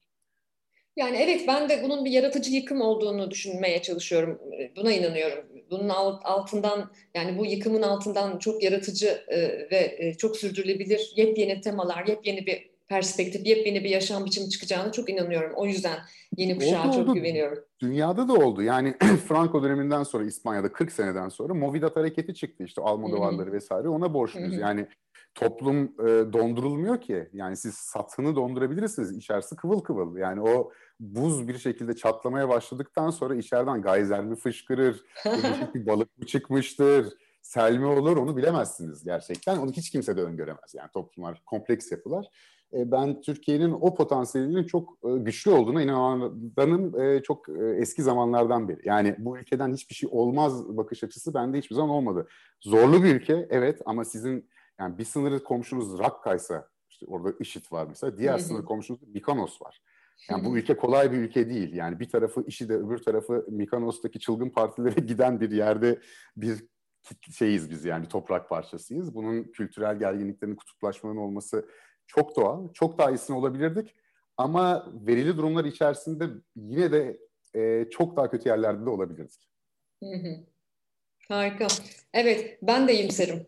Yani 0.96 1.16
evet 1.16 1.44
ben 1.48 1.68
de 1.68 1.82
bunun 1.84 2.04
bir 2.04 2.10
yaratıcı 2.10 2.50
yıkım 2.50 2.80
olduğunu 2.80 3.30
düşünmeye 3.30 3.82
çalışıyorum. 3.82 4.40
Buna 4.76 4.92
inanıyorum. 4.92 5.44
Bunun 5.70 5.88
altından 5.88 6.92
yani 7.14 7.38
bu 7.38 7.46
yıkımın 7.46 7.82
altından 7.82 8.38
çok 8.38 8.62
yaratıcı 8.62 9.24
e, 9.28 9.40
ve 9.70 9.96
e, 9.98 10.14
çok 10.14 10.36
sürdürülebilir 10.36 11.12
yepyeni 11.16 11.60
temalar, 11.60 12.06
yepyeni 12.06 12.46
bir 12.46 12.73
perspektif, 12.88 13.46
yepyeni 13.46 13.84
bir 13.84 13.90
yaşam 13.90 14.24
biçimi 14.24 14.50
çıkacağını 14.50 14.92
çok 14.92 15.10
inanıyorum. 15.10 15.52
O 15.56 15.66
yüzden 15.66 15.98
yeni 16.36 16.58
kuşağa 16.58 16.88
oldu, 16.88 16.96
çok 16.96 17.08
oldu. 17.08 17.14
güveniyorum. 17.14 17.58
Dünyada 17.80 18.28
da 18.28 18.32
oldu. 18.32 18.62
Yani 18.62 18.94
Franco 19.28 19.62
döneminden 19.62 20.02
sonra 20.02 20.24
İspanya'da 20.24 20.72
40 20.72 20.92
seneden 20.92 21.28
sonra 21.28 21.54
Movidat 21.54 21.96
hareketi 21.96 22.34
çıktı 22.34 22.64
işte 22.64 22.82
Almodovarları 22.82 23.52
vesaire 23.52 23.88
ona 23.88 24.14
borçluyuz. 24.14 24.54
Yani 24.54 24.86
toplum 25.34 25.84
e, 25.84 26.32
dondurulmuyor 26.32 27.00
ki. 27.00 27.28
Yani 27.32 27.56
siz 27.56 27.74
satını 27.74 28.36
dondurabilirsiniz. 28.36 29.16
İçerisi 29.16 29.56
kıvıl 29.56 29.80
kıvıl. 29.80 30.16
Yani 30.16 30.40
o 30.40 30.72
buz 31.00 31.48
bir 31.48 31.58
şekilde 31.58 31.96
çatlamaya 31.96 32.48
başladıktan 32.48 33.10
sonra 33.10 33.34
içeriden 33.34 33.82
gayzer 33.82 34.24
mi 34.24 34.36
fışkırır, 34.36 35.04
bir 35.74 35.86
balık 35.86 36.18
mı 36.18 36.26
çıkmıştır, 36.26 37.14
sel 37.42 37.76
mi 37.76 37.86
olur 37.86 38.16
onu 38.16 38.36
bilemezsiniz 38.36 39.04
gerçekten. 39.04 39.56
Onu 39.56 39.72
hiç 39.72 39.90
kimse 39.90 40.16
de 40.16 40.22
öngöremez. 40.22 40.74
Yani 40.74 40.90
toplumlar 40.94 41.42
kompleks 41.46 41.92
yapılar. 41.92 42.26
E, 42.74 42.90
ben 42.90 43.20
Türkiye'nin 43.20 43.72
o 43.72 43.94
potansiyelinin 43.94 44.64
çok 44.64 44.98
e, 45.04 45.18
güçlü 45.18 45.50
olduğuna 45.50 45.82
inananım 45.82 47.00
e, 47.00 47.22
çok 47.22 47.48
eski 47.76 48.02
zamanlardan 48.02 48.68
beri. 48.68 48.80
Yani 48.84 49.16
bu 49.18 49.38
ülkeden 49.38 49.72
hiçbir 49.72 49.94
şey 49.94 50.08
olmaz 50.12 50.76
bakış 50.76 51.04
açısı 51.04 51.34
bende 51.34 51.58
hiçbir 51.58 51.74
zaman 51.74 51.90
olmadı. 51.90 52.28
Zorlu 52.60 53.02
bir 53.02 53.14
ülke 53.14 53.46
evet 53.50 53.82
ama 53.84 54.04
sizin 54.04 54.50
yani 54.80 54.98
bir 54.98 55.04
sınırı 55.04 55.44
komşunuz 55.44 55.98
Rakka'ysa 55.98 56.68
işte 56.90 57.06
orada 57.08 57.32
IŞİD 57.40 57.72
var 57.72 57.86
mesela 57.88 58.18
diğer 58.18 58.38
sınır 58.38 58.64
komşunuz 58.64 59.02
Mikonos 59.02 59.62
var. 59.62 59.80
Yani 60.30 60.44
bu 60.44 60.58
ülke 60.58 60.76
kolay 60.76 61.12
bir 61.12 61.16
ülke 61.16 61.50
değil. 61.50 61.74
Yani 61.74 62.00
bir 62.00 62.08
tarafı 62.08 62.44
işi 62.46 62.68
de 62.68 62.74
öbür 62.74 62.98
tarafı 62.98 63.46
Mikonos'taki 63.48 64.20
çılgın 64.20 64.50
partilere 64.50 65.00
giden 65.06 65.40
bir 65.40 65.50
yerde 65.50 66.00
bir 66.36 66.64
şeyiz 67.30 67.70
biz 67.70 67.84
yani 67.84 68.08
toprak 68.08 68.48
parçasıyız. 68.48 69.14
Bunun 69.14 69.42
kültürel 69.42 69.98
gerginliklerin, 69.98 70.54
kutuplaşmanın 70.54 71.16
olması 71.16 71.68
çok 72.06 72.36
doğal. 72.36 72.72
Çok 72.72 72.98
daha 72.98 73.10
iyisini 73.10 73.36
olabilirdik. 73.36 73.94
Ama 74.36 74.92
verili 75.06 75.36
durumlar 75.36 75.64
içerisinde 75.64 76.24
yine 76.56 76.92
de 76.92 77.18
e, 77.54 77.90
çok 77.90 78.16
daha 78.16 78.30
kötü 78.30 78.48
yerlerde 78.48 78.86
de 78.86 78.90
olabilirdik. 78.90 79.48
Harika. 81.28 81.66
Evet, 82.14 82.58
ben 82.62 82.88
de 82.88 82.94
iyimserim. 82.94 83.46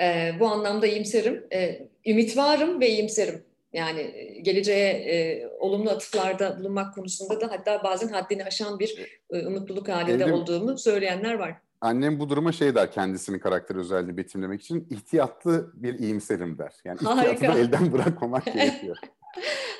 Ee, 0.00 0.32
bu 0.40 0.46
anlamda 0.46 0.86
iyimserim. 0.86 1.46
Ee, 1.52 1.88
ümit 2.06 2.36
varım 2.36 2.80
ve 2.80 2.88
iyimserim. 2.88 3.44
Yani 3.72 4.00
e, 4.00 4.40
geleceğe 4.40 4.90
e, 4.90 5.46
olumlu 5.58 5.90
atıflarda 5.90 6.58
bulunmak 6.58 6.94
konusunda 6.94 7.40
da 7.40 7.50
hatta 7.50 7.84
bazen 7.84 8.08
haddini 8.08 8.44
aşan 8.44 8.78
bir 8.78 9.20
e, 9.30 9.46
umutluluk 9.46 9.88
halinde 9.88 10.24
Eldim, 10.24 10.34
olduğumu 10.34 10.78
söyleyenler 10.78 11.34
var. 11.34 11.56
Annem 11.80 12.18
bu 12.18 12.28
duruma 12.28 12.52
şey 12.52 12.74
der 12.74 12.92
kendisinin 12.92 13.38
karakter 13.38 13.76
özelliğini 13.76 14.16
betimlemek 14.16 14.60
için 14.60 14.86
ihtiyatlı 14.90 15.72
bir 15.74 15.98
iyimserim 15.98 16.58
der. 16.58 16.72
Yani 16.84 16.96
ihtiyatı 16.96 17.42
da 17.42 17.58
elden 17.58 17.92
bırakmamak 17.92 18.44
gerekiyor. 18.54 18.96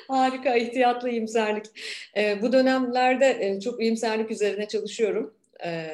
Harika, 0.07 0.55
ihtiyatlı 0.55 1.09
iyimserlik. 1.09 1.65
E, 2.17 2.41
bu 2.41 2.51
dönemlerde 2.53 3.37
e, 3.39 3.59
çok 3.61 3.81
iyimserlik 3.81 4.31
üzerine 4.31 4.67
çalışıyorum. 4.67 5.33
E, 5.65 5.89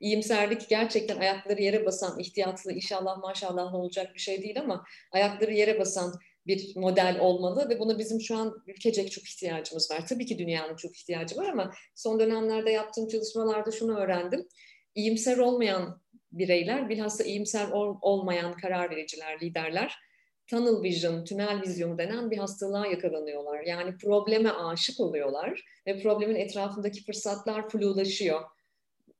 iyimserlik 0.00 0.68
gerçekten 0.68 1.18
ayakları 1.18 1.62
yere 1.62 1.86
basan, 1.86 2.18
ihtiyatlı, 2.18 2.72
inşallah 2.72 3.18
maşallah 3.18 3.74
olacak 3.74 4.14
bir 4.14 4.20
şey 4.20 4.42
değil 4.42 4.60
ama 4.60 4.84
ayakları 5.12 5.52
yere 5.52 5.80
basan 5.80 6.14
bir 6.46 6.76
model 6.76 7.18
olmalı 7.20 7.68
ve 7.68 7.80
buna 7.80 7.98
bizim 7.98 8.20
şu 8.20 8.36
an 8.36 8.62
ülkecek 8.66 9.12
çok 9.12 9.24
ihtiyacımız 9.24 9.90
var. 9.90 10.06
Tabii 10.06 10.26
ki 10.26 10.38
dünyanın 10.38 10.76
çok 10.76 10.96
ihtiyacı 10.96 11.36
var 11.36 11.48
ama 11.48 11.72
son 11.94 12.20
dönemlerde 12.20 12.70
yaptığım 12.70 13.08
çalışmalarda 13.08 13.70
şunu 13.70 13.98
öğrendim. 13.98 14.48
İyimser 14.94 15.38
olmayan 15.38 16.00
bireyler, 16.32 16.88
bilhassa 16.88 17.24
iyimser 17.24 17.68
ol, 17.68 17.96
olmayan 18.02 18.52
karar 18.52 18.90
vericiler, 18.90 19.40
liderler 19.40 19.98
tunnel 20.46 20.82
vision, 20.82 21.24
tünel 21.24 21.62
vizyonu 21.62 21.98
denen 21.98 22.30
bir 22.30 22.38
hastalığa 22.38 22.86
yakalanıyorlar. 22.86 23.62
Yani 23.62 23.96
probleme 23.96 24.50
aşık 24.50 25.00
oluyorlar 25.00 25.64
ve 25.86 26.02
problemin 26.02 26.34
etrafındaki 26.34 27.04
fırsatlar 27.04 27.68
flulaşıyor. 27.68 28.40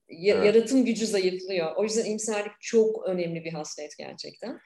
Ya, 0.09 0.35
evet. 0.35 0.47
Yaratım 0.47 0.85
gücü 0.85 1.07
zayıflıyor. 1.07 1.77
O 1.77 1.83
yüzden 1.83 2.05
iyimserlik 2.05 2.53
çok 2.61 3.05
önemli 3.07 3.45
bir 3.45 3.53
hasret 3.53 3.99
gerçekten. 3.99 4.61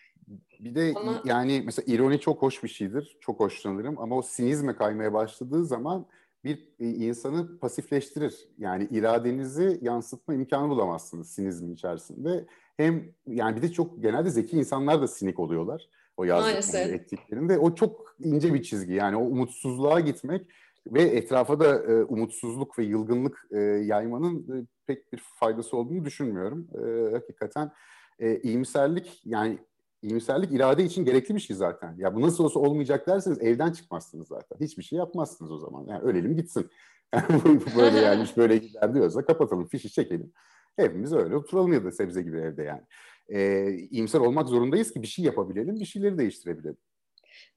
Bir 0.61 0.75
de 0.75 0.93
ama, 0.97 1.23
yani 1.25 1.63
mesela 1.65 1.95
ironi 1.95 2.21
çok 2.21 2.43
hoş 2.43 2.63
bir 2.63 2.69
şeydir. 2.69 3.17
Çok 3.21 3.41
hoşlanırım 3.41 3.99
ama 3.99 4.19
o 4.19 4.23
sinizme 4.23 4.77
kaymaya 4.77 5.13
başladığı 5.13 5.65
zaman 5.65 6.07
bir 6.45 6.69
e, 6.79 6.89
insanı 6.89 7.59
pasifleştirir. 7.59 8.49
Yani 8.59 8.89
iradenizi 8.91 9.79
yansıtma 9.83 10.35
imkanı 10.35 10.69
bulamazsınız 10.69 11.31
sinizmin 11.31 11.75
içerisinde. 11.75 12.47
Hem 12.77 13.15
yani 13.27 13.57
bir 13.57 13.63
de 13.63 13.73
çok 13.73 14.03
genelde 14.03 14.31
zeki 14.31 14.57
insanlar 14.57 15.03
da 15.03 15.09
sinik 15.09 15.39
oluyorlar. 15.39 15.89
O 16.17 16.25
yazdıkları 16.25 16.89
ettiklerinde. 16.89 17.59
O 17.59 17.75
çok 17.75 18.17
ince 18.19 18.55
bir 18.55 18.63
çizgi. 18.63 18.93
Yani 18.93 19.17
o 19.17 19.21
umutsuzluğa 19.21 20.01
gitmek 20.01 20.51
Ve 20.87 21.03
etrafa 21.03 21.61
da 21.61 21.83
e, 21.83 22.05
umutsuzluk 22.05 22.79
ve 22.79 22.85
yılgınlık 22.85 23.47
e, 23.51 23.59
yaymanın 23.61 24.61
e, 24.61 24.67
pek 24.87 25.13
bir 25.13 25.23
faydası 25.41 25.77
olduğunu 25.77 26.05
düşünmüyorum. 26.05 26.69
E, 26.75 27.13
hakikaten 27.13 27.73
e, 28.19 28.41
iyimserlik 28.41 29.23
yani 29.25 29.59
iyimserlik 30.03 30.53
irade 30.53 30.85
için 30.85 31.05
gerekli 31.05 31.35
bir 31.35 31.41
şey 31.41 31.57
zaten. 31.57 31.95
Ya 31.99 32.15
bu 32.15 32.21
nasıl 32.21 32.45
olsa 32.45 32.61
olmayacak 32.61 33.07
derseniz 33.07 33.43
evden 33.43 33.73
çıkmazsınız 33.73 34.29
zaten. 34.29 34.57
Hiçbir 34.61 34.83
şey 34.83 34.99
yapmazsınız 34.99 35.53
o 35.53 35.59
zaman. 35.59 35.87
Yani 35.87 36.03
ölelim 36.03 36.37
gitsin. 36.37 36.71
böyle 37.77 37.99
yani 38.07 38.25
iş 38.25 38.37
böyle 38.37 38.57
gider 38.57 38.95
diyorsa 38.95 39.25
kapatalım, 39.25 39.69
fişi 39.69 39.91
çekelim. 39.91 40.33
Hepimiz 40.77 41.13
öyle 41.13 41.37
oturalım 41.37 41.73
ya 41.73 41.85
da 41.85 41.93
sebze 41.93 42.23
gibi 42.23 42.39
evde 42.39 42.63
yani. 42.63 42.83
Ee, 43.29 43.73
iyimser 43.91 44.21
olmak 44.21 44.49
zorundayız 44.49 44.93
ki 44.93 45.03
bir 45.03 45.07
şey 45.07 45.25
yapabilelim, 45.25 45.81
bir 45.81 45.85
şeyleri 45.85 46.19
değiştirebilelim. 46.19 46.77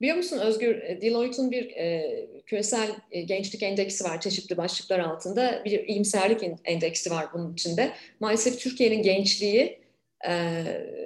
Biliyor 0.00 0.16
musun 0.16 0.38
Özgür, 0.38 0.82
e, 0.82 1.00
Deloitte'un 1.02 1.50
bir 1.50 1.70
e, 1.70 2.26
küresel 2.46 2.90
e, 3.10 3.22
gençlik 3.22 3.62
endeksi 3.62 4.04
var 4.04 4.20
çeşitli 4.20 4.56
başlıklar 4.56 4.98
altında. 4.98 5.62
Bir 5.64 5.88
iyimserlik 5.88 6.42
endeksi 6.64 7.10
var 7.10 7.26
bunun 7.34 7.52
içinde. 7.52 7.92
Maalesef 8.20 8.58
Türkiye'nin 8.58 9.02
gençliği 9.02 9.85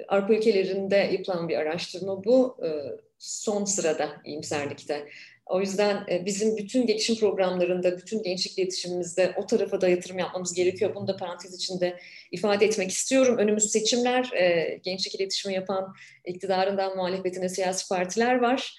Avrupa 0.07 0.33
ülkelerinde 0.33 0.95
yapılan 0.95 1.49
bir 1.49 1.57
araştırma 1.57 2.23
bu. 2.23 2.57
E, 2.65 2.69
son 3.17 3.65
sırada 3.65 4.09
iyimserlikte. 4.25 5.07
O 5.45 5.59
yüzden 5.59 6.05
e, 6.11 6.25
bizim 6.25 6.57
bütün 6.57 6.85
gelişim 6.85 7.15
programlarında, 7.15 7.97
bütün 7.97 8.23
gençlik 8.23 8.59
iletişimimizde 8.59 9.33
o 9.37 9.45
tarafa 9.45 9.81
da 9.81 9.89
yatırım 9.89 10.19
yapmamız 10.19 10.53
gerekiyor. 10.53 10.95
Bunu 10.95 11.07
da 11.07 11.17
parantez 11.17 11.55
içinde 11.55 11.97
ifade 12.31 12.65
etmek 12.65 12.91
istiyorum. 12.91 13.37
Önümüz 13.37 13.71
seçimler, 13.71 14.31
e, 14.33 14.75
gençlik 14.83 15.15
iletişimi 15.15 15.53
yapan 15.53 15.93
iktidarından 16.25 16.95
muhalefetine 16.95 17.49
siyasi 17.49 17.89
partiler 17.89 18.35
var. 18.35 18.75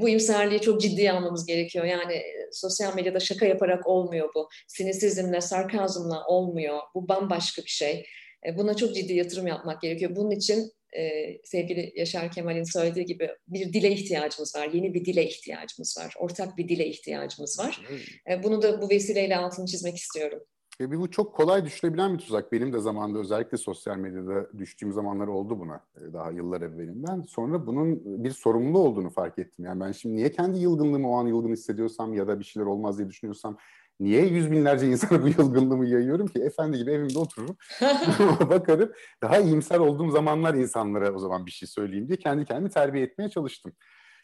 Bu 0.00 0.08
imserliği 0.08 0.60
çok 0.60 0.80
ciddiye 0.80 1.12
almamız 1.12 1.46
gerekiyor. 1.46 1.84
Yani 1.84 2.22
sosyal 2.52 2.94
medyada 2.94 3.20
şaka 3.20 3.46
yaparak 3.46 3.86
olmuyor 3.86 4.30
bu. 4.34 4.48
Sinisizmle, 4.68 5.40
sarkazmla 5.40 6.24
olmuyor. 6.26 6.78
Bu 6.94 7.08
bambaşka 7.08 7.62
bir 7.62 7.70
şey. 7.70 8.06
Buna 8.56 8.76
çok 8.76 8.94
ciddi 8.94 9.12
yatırım 9.12 9.46
yapmak 9.46 9.82
gerekiyor. 9.82 10.16
Bunun 10.16 10.30
için 10.30 10.72
e, 10.96 11.36
sevgili 11.44 11.92
Yaşar 11.96 12.30
Kemal'in 12.30 12.72
söylediği 12.72 13.04
gibi 13.04 13.30
bir 13.48 13.72
dile 13.72 13.92
ihtiyacımız 13.92 14.56
var. 14.56 14.68
Yeni 14.72 14.94
bir 14.94 15.04
dile 15.04 15.28
ihtiyacımız 15.28 15.98
var. 15.98 16.14
Ortak 16.18 16.56
bir 16.56 16.68
dile 16.68 16.86
ihtiyacımız 16.86 17.58
var. 17.58 17.86
E, 18.30 18.42
bunu 18.42 18.62
da 18.62 18.82
bu 18.82 18.90
vesileyle 18.90 19.36
altını 19.36 19.66
çizmek 19.66 19.96
istiyorum. 19.96 20.40
E, 20.80 20.90
bu 20.90 21.10
çok 21.10 21.34
kolay 21.34 21.64
düşülebilen 21.64 22.14
bir 22.14 22.18
tuzak. 22.18 22.52
Benim 22.52 22.72
de 22.72 22.78
zamanında 22.80 23.18
özellikle 23.18 23.56
sosyal 23.56 23.96
medyada 23.96 24.58
düştüğüm 24.58 24.92
zamanlar 24.92 25.26
oldu 25.26 25.60
buna 25.60 25.80
e, 25.96 26.12
daha 26.12 26.30
yıllar 26.30 26.62
evvelinden. 26.62 27.22
Sonra 27.22 27.66
bunun 27.66 28.24
bir 28.24 28.30
sorumlu 28.30 28.78
olduğunu 28.78 29.10
fark 29.10 29.38
ettim. 29.38 29.64
Yani 29.64 29.80
ben 29.80 29.92
şimdi 29.92 30.16
niye 30.16 30.30
kendi 30.30 30.58
yılgınlığımı 30.58 31.10
o 31.10 31.16
an 31.16 31.26
yılgın 31.26 31.52
hissediyorsam 31.52 32.14
ya 32.14 32.28
da 32.28 32.38
bir 32.38 32.44
şeyler 32.44 32.66
olmaz 32.66 32.98
diye 32.98 33.08
düşünüyorsam 33.08 33.56
Niye 34.00 34.26
yüz 34.26 34.50
binlerce 34.50 34.86
insana 34.86 35.22
bu 35.22 35.28
yılgınlığımı 35.28 35.86
yayıyorum 35.86 36.26
ki? 36.26 36.38
Efendi 36.38 36.78
gibi 36.78 36.92
evimde 36.92 37.18
otururum, 37.18 37.56
bakarım. 38.50 38.92
Daha 39.22 39.38
iyimser 39.38 39.78
olduğum 39.78 40.10
zamanlar 40.10 40.54
insanlara 40.54 41.12
o 41.12 41.18
zaman 41.18 41.46
bir 41.46 41.50
şey 41.50 41.68
söyleyeyim 41.68 42.08
diye 42.08 42.18
kendi 42.18 42.44
kendimi 42.44 42.70
terbiye 42.70 43.04
etmeye 43.04 43.28
çalıştım. 43.28 43.72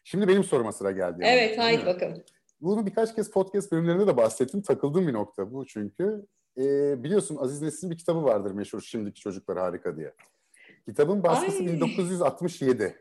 Şimdi 0.05 0.29
benim 0.29 0.45
soruma 0.45 0.73
sıra 0.73 0.91
geldi. 0.91 1.17
Yani. 1.21 1.27
Evet, 1.27 1.59
haydi 1.59 1.87
bakalım. 1.87 2.23
Bunu 2.61 2.87
birkaç 2.87 3.15
kez 3.15 3.31
podcast 3.31 3.73
bölümlerinde 3.73 4.07
de 4.07 4.17
bahsettim. 4.17 4.63
Takıldığım 4.63 5.09
bir 5.09 5.13
nokta 5.13 5.53
bu 5.53 5.67
çünkü. 5.67 6.27
Ee, 6.59 7.05
biliyorsun 7.05 7.37
Aziz 7.41 7.63
Nesin'in 7.63 7.91
bir 7.91 7.99
kitabı 7.99 8.25
vardır 8.25 8.51
meşhur 8.51 8.81
Şimdiki 8.81 9.21
Çocuklar 9.21 9.59
Harika 9.59 9.97
diye. 9.97 10.13
Kitabın 10.89 11.23
baskısı 11.23 11.59
Ay. 11.59 11.67
1967. 11.67 12.97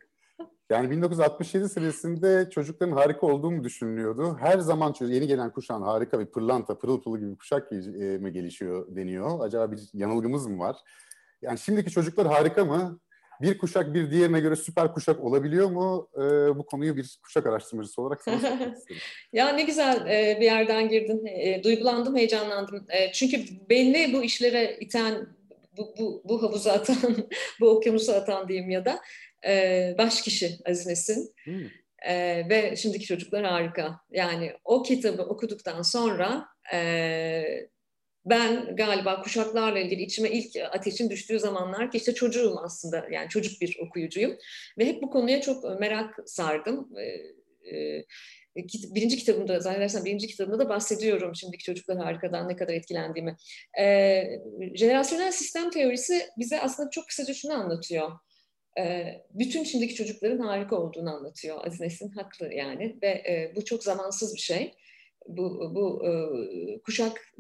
Yani 0.70 0.92
1967 0.92 1.70
senesinde 1.70 2.50
çocukların 2.50 2.92
harika 2.92 3.28
olduğu 3.28 3.52
mu 3.52 3.64
düşünülüyordu? 3.64 4.38
Her 4.40 4.60
zaman 4.60 4.96
yeni 5.02 5.28
gelen 5.28 5.52
kuşağın 5.52 5.82
harika 5.82 6.20
bir 6.20 6.26
pırlanta, 6.26 6.78
pırıl 6.78 7.02
pırıl 7.02 7.18
gibi 7.18 7.32
bir 7.32 7.38
kuşak 7.38 7.72
e, 7.72 7.76
mı 8.18 8.30
gelişiyor 8.30 8.96
deniyor. 8.96 9.40
Acaba 9.40 9.72
bir 9.72 9.80
yanılgımız 9.94 10.48
mı 10.48 10.60
var? 10.60 10.76
Yani 11.42 11.60
şimdiki 11.60 11.92
çocuklar 11.92 12.28
harika 12.28 12.66
mı? 12.66 13.00
Bir 13.42 13.58
kuşak 13.58 13.94
bir 13.94 14.12
diğerine 14.12 14.40
göre 14.40 14.56
süper 14.56 14.94
kuşak 14.94 15.24
olabiliyor 15.24 15.70
mu? 15.70 16.10
Ee, 16.18 16.20
bu 16.58 16.66
konuyu 16.66 16.98
bir 16.98 17.20
kuşak 17.24 17.46
araştırmacısı 17.46 18.02
olarak 18.02 18.22
sana 18.22 18.40
ya 19.34 19.50
ne 19.50 19.64
güzel 19.64 20.08
e, 20.08 20.38
bir 20.40 20.46
yerden 20.46 20.90
girdin. 20.90 21.26
E, 21.26 21.64
duygulandım, 21.64 22.16
heyecanlandım. 22.16 22.86
E, 22.90 23.12
çünkü 23.12 23.38
belli 23.70 24.14
bu 24.14 24.24
işlere 24.24 24.78
iten, 24.80 25.28
bu, 25.78 25.94
bu, 26.00 26.22
bu 26.26 26.44
havuza 26.44 26.72
atan, 26.72 26.98
bu 27.60 27.70
okyanusa 27.70 28.14
atan 28.14 28.48
diyeyim 28.48 28.70
ya 28.70 28.86
da 28.86 29.00
e, 29.48 29.96
baş 29.98 30.22
kişi 30.22 30.58
Aziz 30.70 30.88
Nesin. 30.88 31.34
Hmm. 31.44 31.66
E, 32.06 32.44
ve 32.50 32.76
şimdiki 32.76 33.06
çocuklar 33.06 33.46
harika. 33.46 34.00
Yani 34.12 34.54
o 34.64 34.84
kitabı 34.84 35.24
okuduktan 35.24 35.82
sonra 35.82 36.46
e, 36.74 37.44
ben 38.26 38.76
galiba 38.76 39.22
kuşaklarla 39.22 39.80
ilgili 39.80 40.02
içime 40.02 40.30
ilk 40.30 40.56
ateşin 40.72 41.10
düştüğü 41.10 41.40
zamanlar 41.40 41.92
ki 41.92 41.98
işte 41.98 42.14
çocuğum 42.14 42.56
aslında 42.64 43.08
yani 43.12 43.30
çocuk 43.30 43.62
bir 43.62 43.78
okuyucuyum 43.88 44.38
ve 44.78 44.86
hep 44.86 45.02
bu 45.02 45.10
konuya 45.10 45.42
çok 45.42 45.80
merak 45.80 46.16
sardım. 46.26 46.90
E, 46.98 47.06
e, 47.78 48.06
birinci 48.96 49.18
kitabımda 49.18 49.60
zannedersem 49.60 50.06
birinci 50.06 50.28
kitabımda 50.28 50.60
da 50.60 50.70
bahsediyorum 50.70 51.36
şimdiki 51.36 51.64
çocuklar 51.64 51.98
harikadan 51.98 52.50
ne 52.50 52.56
kadar 52.56 52.74
etkilendiğimi. 52.74 53.36
E, 53.80 54.24
jenerasyonel 54.76 55.32
sistem 55.32 55.70
teorisi 55.70 56.22
bize 56.38 56.62
aslında 56.62 56.90
çok 56.90 57.08
kısaca 57.08 57.34
şunu 57.34 57.54
anlatıyor 57.54 58.12
bütün 59.34 59.64
şimdiki 59.64 59.96
çocukların 59.96 60.40
harika 60.40 60.76
olduğunu 60.76 61.16
anlatıyor. 61.16 61.68
Aziz 61.68 61.82
Nesin 61.82 62.10
haklı 62.10 62.54
yani 62.54 62.98
ve 63.02 63.52
bu 63.56 63.66
çok 63.66 63.84
zamansız 63.84 64.36
bir 64.36 64.40
şey. 64.40 64.74
Bu, 65.28 65.72
bu 65.76 66.04
kuşak 66.84 67.34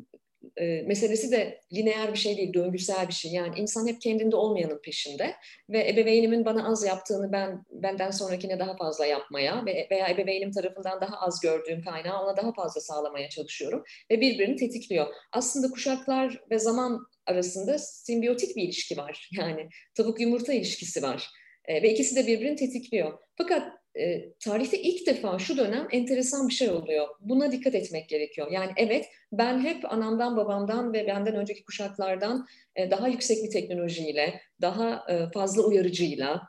meselesi 0.61 1.31
de 1.31 1.61
lineer 1.73 2.13
bir 2.13 2.17
şey 2.17 2.37
değil, 2.37 2.53
döngüsel 2.53 3.07
bir 3.07 3.13
şey. 3.13 3.31
Yani 3.31 3.59
insan 3.59 3.87
hep 3.87 4.01
kendinde 4.01 4.35
olmayanın 4.35 4.81
peşinde 4.83 5.35
ve 5.69 5.89
ebeveynimin 5.89 6.45
bana 6.45 6.67
az 6.71 6.85
yaptığını 6.85 7.31
ben 7.31 7.63
benden 7.71 8.11
sonrakine 8.11 8.59
daha 8.59 8.75
fazla 8.75 9.05
yapmaya 9.05 9.65
ve 9.65 9.87
veya 9.91 10.09
ebeveynim 10.09 10.51
tarafından 10.51 11.01
daha 11.01 11.19
az 11.19 11.39
gördüğüm 11.39 11.83
kaynağı 11.83 12.23
ona 12.23 12.37
daha 12.37 12.53
fazla 12.53 12.81
sağlamaya 12.81 13.29
çalışıyorum 13.29 13.83
ve 14.11 14.21
birbirini 14.21 14.55
tetikliyor. 14.55 15.07
Aslında 15.31 15.69
kuşaklar 15.69 16.41
ve 16.51 16.59
zaman 16.59 17.05
arasında 17.25 17.77
simbiyotik 17.77 18.55
bir 18.55 18.63
ilişki 18.63 18.97
var. 18.97 19.29
Yani 19.37 19.69
tavuk 19.95 20.19
yumurta 20.19 20.53
ilişkisi 20.53 21.03
var. 21.03 21.29
E, 21.65 21.83
ve 21.83 21.93
ikisi 21.93 22.15
de 22.15 22.27
birbirini 22.27 22.55
tetikliyor. 22.55 23.19
Fakat 23.37 23.84
e, 23.99 24.33
tarihte 24.39 24.81
ilk 24.81 25.07
defa 25.07 25.39
şu 25.39 25.57
dönem 25.57 25.87
enteresan 25.91 26.47
bir 26.47 26.53
şey 26.53 26.69
oluyor. 26.69 27.07
Buna 27.19 27.51
dikkat 27.51 27.75
etmek 27.75 28.09
gerekiyor. 28.09 28.51
Yani 28.51 28.71
evet 28.77 29.05
ben 29.31 29.59
hep 29.59 29.93
anamdan 29.93 30.37
babamdan 30.37 30.93
ve 30.93 31.07
benden 31.07 31.35
önceki 31.35 31.63
kuşaklardan 31.63 32.45
e, 32.75 32.91
daha 32.91 33.07
yüksek 33.07 33.43
bir 33.43 33.49
teknolojiyle, 33.49 34.41
daha 34.61 35.05
e, 35.09 35.31
fazla 35.33 35.63
uyarıcıyla, 35.63 36.41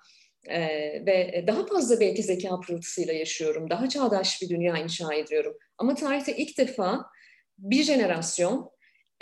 ee, 0.48 1.02
ve 1.06 1.44
daha 1.46 1.66
fazla 1.66 2.00
belki 2.00 2.22
zeka 2.22 2.60
pırıltısıyla 2.60 3.12
yaşıyorum. 3.12 3.70
Daha 3.70 3.88
çağdaş 3.88 4.42
bir 4.42 4.48
dünya 4.48 4.78
inşa 4.78 5.14
ediyorum. 5.14 5.56
Ama 5.78 5.94
tarihte 5.94 6.36
ilk 6.36 6.58
defa 6.58 7.06
bir 7.58 7.82
jenerasyon 7.82 8.70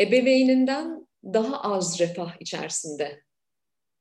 ebeveyninden 0.00 1.06
daha 1.24 1.62
az 1.62 2.00
refah 2.00 2.36
içerisinde. 2.40 3.22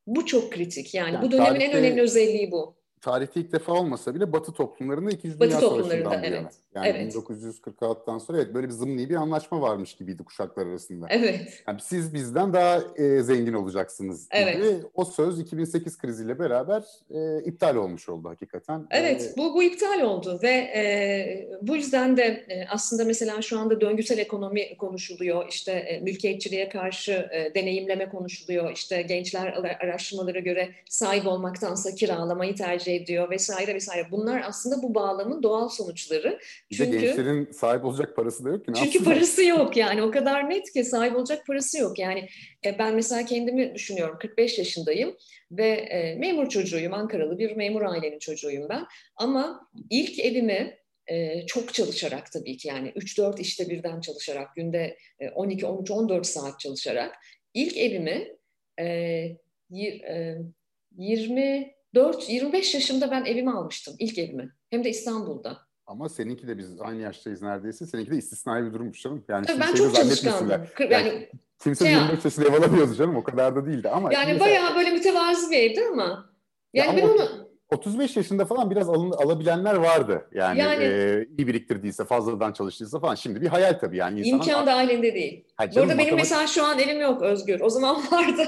Bu 0.07 0.25
çok 0.25 0.51
kritik. 0.51 0.93
Yani, 0.93 1.13
yani 1.13 1.25
bu 1.25 1.31
dönemin 1.31 1.45
tarihte, 1.45 1.65
en 1.65 1.73
önemli 1.73 2.01
özelliği 2.01 2.51
bu 2.51 2.83
tarihte 3.03 3.39
ilk 3.39 3.51
defa 3.51 3.73
olmasa 3.73 4.15
bile 4.15 4.33
Batı 4.33 4.51
toplumlarında 4.51 5.11
İkinci 5.11 5.39
Dünya 5.39 5.59
Savaşı'ndan 5.59 6.21
bu 6.21 6.25
yana. 6.25 6.49
Yani 6.75 6.87
evet. 6.87 7.15
1946'dan 7.15 8.17
sonra 8.17 8.37
evet 8.37 8.53
böyle 8.53 8.67
bir 8.67 8.73
zımni 8.73 9.09
bir 9.09 9.15
anlaşma 9.15 9.61
varmış 9.61 9.93
gibiydi 9.95 10.23
kuşaklar 10.23 10.67
arasında. 10.67 11.07
Evet. 11.09 11.63
Yani 11.67 11.79
siz 11.81 12.13
bizden 12.13 12.53
daha 12.53 12.81
e, 12.95 13.23
zengin 13.23 13.53
olacaksınız 13.53 14.29
gibi. 14.29 14.39
Evet. 14.41 14.85
O 14.93 15.05
söz 15.05 15.39
2008 15.39 15.97
kriziyle 15.97 16.39
beraber 16.39 16.83
e, 17.09 17.43
iptal 17.43 17.75
olmuş 17.75 18.09
oldu 18.09 18.29
hakikaten. 18.29 18.87
Evet, 18.91 19.33
e, 19.33 19.37
bu 19.37 19.53
bu 19.53 19.63
iptal 19.63 20.01
oldu 20.01 20.39
ve 20.43 20.51
e, 20.51 21.49
bu 21.61 21.75
yüzden 21.75 22.17
de 22.17 22.23
e, 22.23 22.65
aslında 22.69 23.05
mesela 23.05 23.41
şu 23.41 23.59
anda 23.59 23.81
döngüsel 23.81 24.17
ekonomi 24.17 24.77
konuşuluyor. 24.77 25.49
İşte 25.49 25.71
e, 25.71 25.99
mülkiyetçiliğe 25.99 26.69
karşı 26.69 27.12
e, 27.12 27.51
deneyimleme 27.56 28.10
konuşuluyor. 28.10 28.71
İşte 28.71 29.01
gençler 29.01 29.77
araştırmalara 29.79 30.39
göre 30.39 30.69
sahip 30.89 31.27
olmaktansa 31.27 31.95
kiralamayı 31.95 32.56
tercih 32.56 32.92
şey 32.98 33.08
diyor 33.08 33.29
vesaire 33.29 33.75
vesaire. 33.75 34.08
Bunlar 34.12 34.41
aslında 34.46 34.83
bu 34.83 34.96
bağlamın 34.96 35.44
doğal 35.44 35.69
sonuçları. 35.69 36.39
Bir 36.71 36.75
çünkü, 36.75 36.91
de 36.91 36.98
gençlerin 36.98 37.52
sahip 37.52 37.85
olacak 37.85 38.15
parası 38.15 38.46
da 38.46 38.50
yok 38.50 38.65
ki. 38.65 38.71
Ne 38.71 38.75
çünkü 38.75 38.98
yapsınlar? 38.98 39.15
parası 39.15 39.46
yok 39.46 39.77
yani 39.77 40.04
o 40.04 40.12
kadar 40.12 40.50
net 40.50 40.73
ki 40.73 40.83
sahip 40.83 41.15
olacak 41.15 41.48
parası 41.48 41.79
yok. 41.79 42.00
Yani 42.00 42.29
e, 42.65 42.79
ben 42.79 42.96
mesela 42.96 43.25
kendimi 43.25 43.75
düşünüyorum 43.75 44.17
45 44.19 44.58
yaşındayım 44.58 45.15
ve 45.52 45.69
e, 45.69 46.15
memur 46.15 46.50
çocuğuyum 46.50 46.94
Ankaralı 46.94 47.39
bir 47.39 47.56
memur 47.56 47.81
ailenin 47.81 48.19
çocuğuyum 48.19 48.69
ben. 48.69 48.85
Ama 49.15 49.69
ilk 49.89 50.19
evimi 50.19 50.83
ee, 51.12 51.46
çok 51.46 51.73
çalışarak 51.73 52.31
tabii 52.31 52.58
ki 52.58 52.67
yani 52.67 52.89
3-4 52.89 53.41
işte 53.41 53.69
birden 53.69 54.02
çalışarak 54.02 54.56
günde 54.56 54.98
e, 55.19 55.27
12-13-14 55.27 56.23
saat 56.23 56.60
çalışarak 56.60 57.15
ilk 57.54 57.77
evimi 57.77 58.35
e, 58.79 59.37
20 59.69 61.41
e, 61.41 61.75
4, 61.96 62.29
25 62.29 62.73
yaşımda 62.73 63.12
ben 63.12 63.25
evimi 63.25 63.52
almıştım. 63.52 63.96
ilk 64.00 64.17
evimi. 64.17 64.52
Hem 64.69 64.83
de 64.83 64.89
İstanbul'da. 64.89 65.58
Ama 65.87 66.10
seninki 66.10 66.48
de 66.48 66.58
biz 66.58 66.81
aynı 66.81 67.02
yaştayız 67.02 67.41
neredeyse. 67.41 67.85
Seninki 67.85 68.12
de 68.12 68.17
istisnai 68.17 68.65
bir 68.65 68.73
durummuş 68.73 69.02
canım. 69.02 69.25
Yani 69.29 69.46
Tabii 69.46 69.60
ben 69.60 69.73
çok 69.73 69.96
çalışkandım. 69.96 70.62
Yani, 70.79 70.94
yani 70.94 71.29
kimse 71.63 71.85
şey 71.85 71.94
25 71.94 72.25
yaşında 72.25 72.48
ev 72.48 72.54
alamıyordu 72.54 72.96
canım. 72.96 73.15
O 73.15 73.23
kadar 73.23 73.56
da 73.56 73.65
değildi 73.65 73.89
ama. 73.89 74.13
Yani 74.13 74.33
mesela... 74.33 74.46
bayağı 74.46 74.75
böyle 74.75 74.89
mütevazı 74.89 75.52
bir 75.52 75.58
evdi 75.58 75.81
ama. 75.91 76.29
Yani 76.73 76.87
ya 76.87 76.98
ben 76.98 77.04
ama... 77.04 77.13
onu 77.13 77.42
35 77.74 78.17
yaşında 78.17 78.46
falan 78.46 78.71
biraz 78.71 78.90
alın, 78.90 79.12
alabilenler 79.12 79.76
vardı. 79.76 80.28
Yani, 80.34 80.60
yani 80.60 80.84
e, 80.84 81.28
iyi 81.38 81.48
biriktirdiyse, 81.48 82.06
fazladan 82.06 82.54
çalıştıysa 82.54 83.00
falan. 83.00 83.15
Şimdi 83.15 83.42
bir 83.42 83.48
hayal 83.48 83.74
tabii 83.74 83.98
yani. 83.98 84.19
İnsanın 84.19 84.34
imkan 84.34 84.65
dahilinde 84.65 85.13
değil. 85.13 85.44
Ha, 85.56 85.71
canım, 85.71 85.90
Burada 85.90 86.02
benim 86.02 86.15
mesela 86.15 86.48
şu 86.48 86.65
an 86.65 86.80
elim 86.80 87.02
yok 87.02 87.21
Özgür. 87.21 87.62
O 87.62 87.69
zaman 87.69 87.96
vardı. 88.12 88.42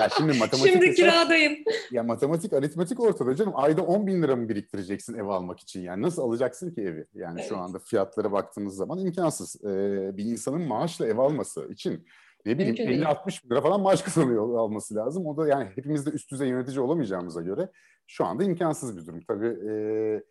ya 0.00 0.08
şimdi 0.16 0.32
matematik 0.38 0.72
şimdi 0.72 0.94
kiradayım. 0.94 1.52
Ya 1.90 2.02
matematik, 2.02 2.52
aritmetik 2.52 3.00
ortada 3.00 3.36
canım. 3.36 3.52
Ayda 3.56 3.82
10 3.82 4.06
bin 4.06 4.22
lira 4.22 4.36
mı 4.36 4.48
biriktireceksin 4.48 5.14
ev 5.14 5.26
almak 5.26 5.60
için? 5.60 5.80
Yani 5.80 6.02
nasıl 6.02 6.22
alacaksın 6.22 6.74
ki 6.74 6.80
evi? 6.80 7.06
Yani 7.14 7.40
evet. 7.40 7.48
şu 7.48 7.56
anda 7.56 7.78
fiyatlara 7.78 8.32
baktığınız 8.32 8.76
zaman 8.76 8.98
imkansız. 8.98 9.64
Ee, 9.64 10.16
bir 10.16 10.24
insanın 10.24 10.62
maaşla 10.62 11.06
ev 11.06 11.18
alması 11.18 11.68
için 11.72 12.06
ne 12.46 12.58
bileyim 12.58 13.02
50-60 13.02 13.44
bin 13.44 13.50
lira 13.50 13.60
falan 13.60 13.80
maaş 13.80 14.02
kazanıyor 14.02 14.58
alması 14.58 14.94
lazım. 14.94 15.26
O 15.26 15.36
da 15.36 15.48
yani 15.48 15.68
hepimiz 15.74 16.06
de 16.06 16.10
üst 16.10 16.30
düzey 16.30 16.48
yönetici 16.48 16.80
olamayacağımıza 16.80 17.40
göre 17.40 17.68
şu 18.06 18.24
anda 18.24 18.44
imkansız 18.44 18.96
bir 18.96 19.06
durum. 19.06 19.20
Tabii 19.28 19.46
e, 19.46 20.22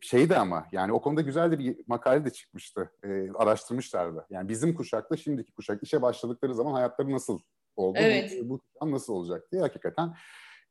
şey 0.00 0.28
de 0.28 0.38
ama 0.38 0.66
yani 0.72 0.92
o 0.92 1.00
konuda 1.00 1.20
güzel 1.20 1.52
de 1.52 1.58
bir 1.58 1.76
makale 1.86 2.24
de 2.24 2.30
çıkmıştı. 2.30 2.92
E, 3.04 3.30
araştırmışlardı. 3.34 4.26
Yani 4.30 4.48
bizim 4.48 4.74
kuşakla 4.74 5.16
şimdiki 5.16 5.52
kuşak 5.52 5.82
işe 5.82 6.02
başladıkları 6.02 6.54
zaman 6.54 6.72
hayatları 6.72 7.10
nasıl 7.10 7.38
oldu? 7.76 7.98
Evet. 8.00 8.38
Bu, 8.44 8.48
bu 8.48 8.58
kuşak 8.58 8.88
nasıl 8.88 9.12
olacak 9.12 9.52
diye 9.52 9.62
hakikaten 9.62 10.14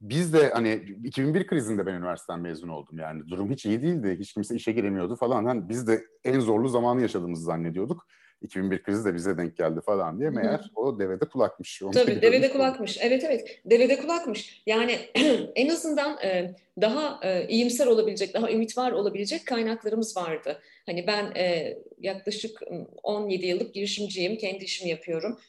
biz 0.01 0.33
de 0.33 0.49
hani 0.49 0.73
2001 1.03 1.47
krizinde 1.47 1.85
ben 1.85 1.93
üniversiteden 1.93 2.39
mezun 2.39 2.67
oldum 2.67 2.97
yani 2.97 3.27
durum 3.27 3.51
hiç 3.51 3.65
iyi 3.65 3.81
değildi. 3.81 4.17
Hiç 4.19 4.33
kimse 4.33 4.55
işe 4.55 4.71
giremiyordu 4.71 5.15
falan. 5.15 5.45
Hani 5.45 5.69
biz 5.69 5.87
de 5.87 6.05
en 6.23 6.39
zorlu 6.39 6.69
zamanı 6.69 7.01
yaşadığımızı 7.01 7.43
zannediyorduk. 7.43 8.07
2001 8.41 8.83
krizi 8.83 9.05
de 9.05 9.15
bize 9.15 9.37
denk 9.37 9.57
geldi 9.57 9.81
falan 9.85 10.19
diye 10.19 10.29
meğer 10.29 10.59
Hı. 10.59 10.79
o 10.81 10.99
devede 10.99 11.25
kulakmış. 11.25 11.83
Onu 11.83 11.91
Tabii 11.91 12.21
devede 12.21 12.51
kulakmış. 12.51 12.97
Evet 13.01 13.23
evet 13.23 13.61
devede 13.65 13.97
kulakmış. 13.99 14.63
Yani 14.65 14.99
en 15.55 15.69
azından 15.69 16.17
e, 16.23 16.55
daha 16.81 17.19
e, 17.23 17.47
iyimser 17.47 17.87
olabilecek, 17.87 18.33
daha 18.33 18.51
ümit 18.51 18.77
var 18.77 18.91
olabilecek 18.91 19.47
kaynaklarımız 19.47 20.17
vardı. 20.17 20.61
Hani 20.85 21.07
ben 21.07 21.31
e, 21.35 21.77
yaklaşık 21.99 22.59
17 23.03 23.45
yıllık 23.45 23.73
girişimciyim, 23.73 24.37
kendi 24.37 24.63
işimi 24.63 24.89
yapıyorum. 24.89 25.39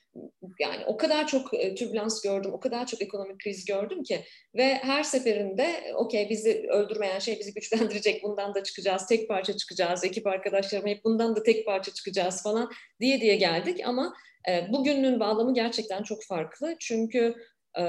Yani 0.61 0.85
o 0.87 0.97
kadar 0.97 1.27
çok 1.27 1.55
e, 1.55 1.75
türbülans 1.75 2.23
gördüm, 2.23 2.51
o 2.53 2.61
kadar 2.61 2.87
çok 2.87 3.03
ekonomik 3.03 3.41
kriz 3.41 3.65
gördüm 3.65 4.03
ki 4.03 4.25
ve 4.55 4.75
her 4.75 5.03
seferinde 5.03 5.95
okey 5.95 6.31
bizi 6.31 6.67
öldürmeyen 6.69 7.19
şey 7.19 7.39
bizi 7.39 7.55
güçlendirecek, 7.55 8.23
bundan 8.23 8.55
da 8.55 8.63
çıkacağız, 8.63 9.07
tek 9.07 9.29
parça 9.29 9.57
çıkacağız, 9.57 10.05
ekip 10.05 10.27
arkadaşlarım 10.27 10.87
hep 10.87 11.05
bundan 11.05 11.37
da 11.37 11.43
tek 11.43 11.67
parça 11.67 11.93
çıkacağız 11.93 12.43
falan 12.43 12.71
diye 13.01 13.21
diye 13.21 13.37
geldik. 13.37 13.81
Ama 13.85 14.15
e, 14.49 14.73
bugünün 14.73 15.21
bağlamı 15.21 15.55
gerçekten 15.55 16.03
çok 16.03 16.25
farklı. 16.25 16.77
Çünkü 16.81 17.35
e, 17.79 17.85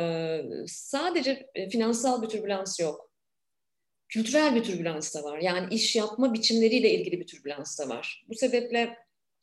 sadece 0.67 1.49
e, 1.55 1.69
finansal 1.69 2.21
bir 2.21 2.27
türbülans 2.27 2.79
yok 2.79 3.12
kültürel 4.13 4.55
bir 4.55 4.63
türbülans 4.63 5.15
da 5.15 5.23
var. 5.23 5.39
Yani 5.39 5.73
iş 5.73 5.95
yapma 5.95 6.33
biçimleriyle 6.33 6.89
ilgili 6.89 7.19
bir 7.19 7.27
türbülans 7.27 7.79
da 7.79 7.89
var. 7.89 8.25
Bu 8.29 8.35
sebeple 8.35 8.97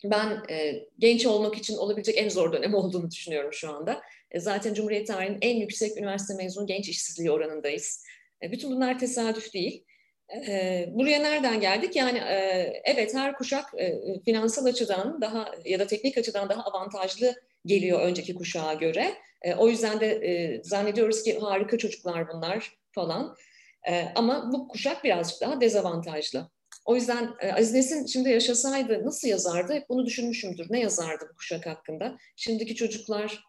ben 0.04 0.42
e, 0.50 0.86
genç 0.98 1.26
olmak 1.26 1.58
için 1.58 1.76
olabilecek 1.76 2.18
en 2.18 2.28
zor 2.28 2.52
dönem 2.52 2.74
olduğunu 2.80 3.10
düşünüyorum 3.10 3.52
şu 3.52 3.70
anda. 3.70 4.00
E, 4.30 4.40
zaten 4.40 4.74
Cumhuriyet 4.74 5.06
tarihinin 5.06 5.38
en 5.42 5.56
yüksek 5.56 5.96
üniversite 5.96 6.34
mezunu 6.34 6.66
genç 6.66 6.88
işsizliği 6.88 7.30
oranındayız. 7.30 8.04
E, 8.42 8.52
bütün 8.52 8.70
bunlar 8.70 8.98
tesadüf 8.98 9.54
değil. 9.54 9.84
E, 10.48 10.86
buraya 10.94 11.18
nereden 11.18 11.60
geldik? 11.60 11.96
Yani 11.96 12.18
e, 12.18 12.36
evet 12.84 13.14
her 13.14 13.34
kuşak 13.34 13.64
e, 13.78 14.00
finansal 14.24 14.64
açıdan 14.64 15.20
daha 15.20 15.54
ya 15.64 15.78
da 15.78 15.86
teknik 15.86 16.18
açıdan 16.18 16.48
daha 16.48 16.62
avantajlı 16.62 17.34
geliyor 17.66 18.00
önceki 18.00 18.34
kuşağa 18.34 18.74
göre. 18.74 19.14
E, 19.42 19.54
o 19.54 19.68
yüzden 19.68 20.00
de 20.00 20.06
e, 20.06 20.62
zannediyoruz 20.62 21.22
ki 21.22 21.38
harika 21.38 21.78
çocuklar 21.78 22.28
bunlar 22.28 22.72
falan. 22.92 23.36
E, 23.88 24.04
ama 24.14 24.52
bu 24.52 24.68
kuşak 24.68 25.04
birazcık 25.04 25.40
daha 25.40 25.60
dezavantajlı. 25.60 26.50
O 26.84 26.94
yüzden 26.94 27.34
e, 27.40 27.52
Aziz 27.52 27.74
Nesin 27.74 28.06
şimdi 28.06 28.30
yaşasaydı 28.30 29.06
nasıl 29.06 29.28
yazardı? 29.28 29.72
Hep 29.72 29.88
bunu 29.88 30.06
düşünmüşümdür. 30.06 30.66
Ne 30.70 30.80
yazardı 30.80 31.28
bu 31.32 31.36
kuşak 31.36 31.66
hakkında? 31.66 32.16
Şimdiki 32.36 32.74
çocuklar 32.74 33.44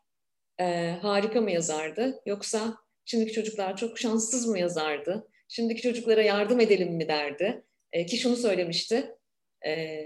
e, 0.59 0.97
harika 1.01 1.41
mı 1.41 1.51
yazardı? 1.51 2.21
Yoksa 2.25 2.77
şimdiki 3.05 3.33
çocuklar 3.33 3.77
çok 3.77 3.99
şanssız 3.99 4.47
mı 4.47 4.59
yazardı? 4.59 5.27
Şimdiki 5.47 5.81
çocuklara 5.81 6.21
yardım 6.21 6.59
edelim 6.59 6.93
mi 6.93 7.07
derdi? 7.07 7.63
E, 7.93 8.05
ki 8.05 8.17
şunu 8.17 8.35
söylemişti. 8.35 9.15
E, 9.65 10.05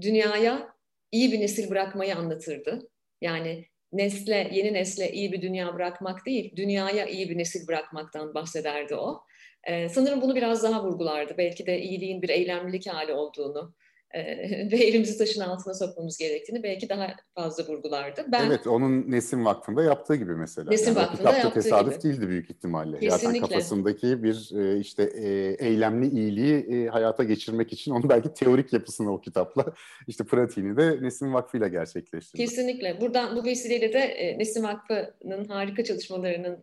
dünyaya 0.00 0.68
iyi 1.12 1.32
bir 1.32 1.40
nesil 1.40 1.70
bırakmayı 1.70 2.16
anlatırdı. 2.16 2.88
Yani 3.20 3.66
nesle, 3.92 4.50
yeni 4.52 4.72
nesle 4.72 5.12
iyi 5.12 5.32
bir 5.32 5.42
dünya 5.42 5.74
bırakmak 5.74 6.26
değil, 6.26 6.56
dünyaya 6.56 7.06
iyi 7.06 7.30
bir 7.30 7.38
nesil 7.38 7.68
bırakmaktan 7.68 8.34
bahsederdi 8.34 8.94
o. 8.94 9.24
Ee, 9.64 9.88
sanırım 9.88 10.20
bunu 10.20 10.36
biraz 10.36 10.62
daha 10.62 10.84
vurgulardı. 10.84 11.34
Belki 11.38 11.66
de 11.66 11.80
iyiliğin 11.80 12.22
bir 12.22 12.28
eylemlilik 12.28 12.86
hali 12.86 13.12
olduğunu 13.12 13.74
e, 14.14 14.20
ve 14.72 14.76
elimizi 14.76 15.18
taşın 15.18 15.40
altına 15.40 15.74
sokmamız 15.74 16.18
gerektiğini 16.18 16.62
belki 16.62 16.88
daha 16.88 17.14
fazla 17.34 17.66
vurgulardı. 17.66 18.24
Ben, 18.32 18.46
evet, 18.46 18.66
onun 18.66 19.10
Nesim 19.10 19.44
Vakfı'nda 19.44 19.82
yaptığı 19.82 20.16
gibi 20.16 20.34
mesela. 20.34 20.70
Nesim 20.70 20.94
yani 20.94 20.96
Vakfı'nda 20.96 21.32
yaptığı 21.32 21.54
tesadüf 21.54 22.02
gibi. 22.02 22.12
değildi 22.12 22.28
büyük 22.28 22.50
ihtimalle. 22.50 22.98
Kesinlikle. 22.98 23.26
Zaten 23.26 23.40
kafasındaki 23.40 24.22
bir 24.22 24.50
e, 24.56 24.78
işte 24.78 25.02
e, 25.02 25.56
eylemli 25.66 26.08
iyiliği 26.08 26.54
e, 26.54 26.88
hayata 26.88 27.24
geçirmek 27.24 27.72
için 27.72 27.92
onu 27.92 28.08
belki 28.08 28.34
teorik 28.34 28.72
yapısını 28.72 29.12
o 29.12 29.20
kitapla 29.20 29.64
işte 30.06 30.24
pratiğini 30.24 30.76
de 30.76 31.02
Nesim 31.02 31.34
Vakfı 31.34 31.58
ile 31.58 31.68
gerçekleştirdi. 31.68 32.42
Kesinlikle. 32.44 33.00
Buradan 33.00 33.36
bu 33.36 33.44
vesileyle 33.44 33.92
de 33.92 33.98
e, 33.98 34.38
Nesim 34.38 34.62
Vakfı'nın 34.62 35.44
harika 35.44 35.84
çalışmalarının 35.84 36.58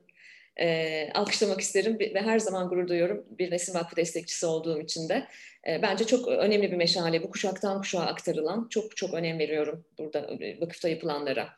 e, 0.59 1.09
alkışlamak 1.13 1.61
isterim 1.61 1.99
ve 1.99 2.21
her 2.21 2.39
zaman 2.39 2.69
gurur 2.69 2.87
duyuyorum 2.87 3.25
bir 3.29 3.51
Nesin 3.51 3.73
Vakfı 3.73 3.95
destekçisi 3.95 4.45
olduğum 4.45 4.81
için 4.81 5.09
de. 5.09 5.27
E, 5.67 5.81
bence 5.81 6.05
çok 6.05 6.27
önemli 6.27 6.71
bir 6.71 6.77
meşale 6.77 7.23
bu 7.23 7.29
kuşaktan 7.29 7.81
kuşağa 7.81 8.01
aktarılan. 8.01 8.67
Çok 8.69 8.97
çok 8.97 9.13
önem 9.13 9.39
veriyorum 9.39 9.85
burada 9.97 10.29
vakıfta 10.61 10.89
yapılanlara. 10.89 11.49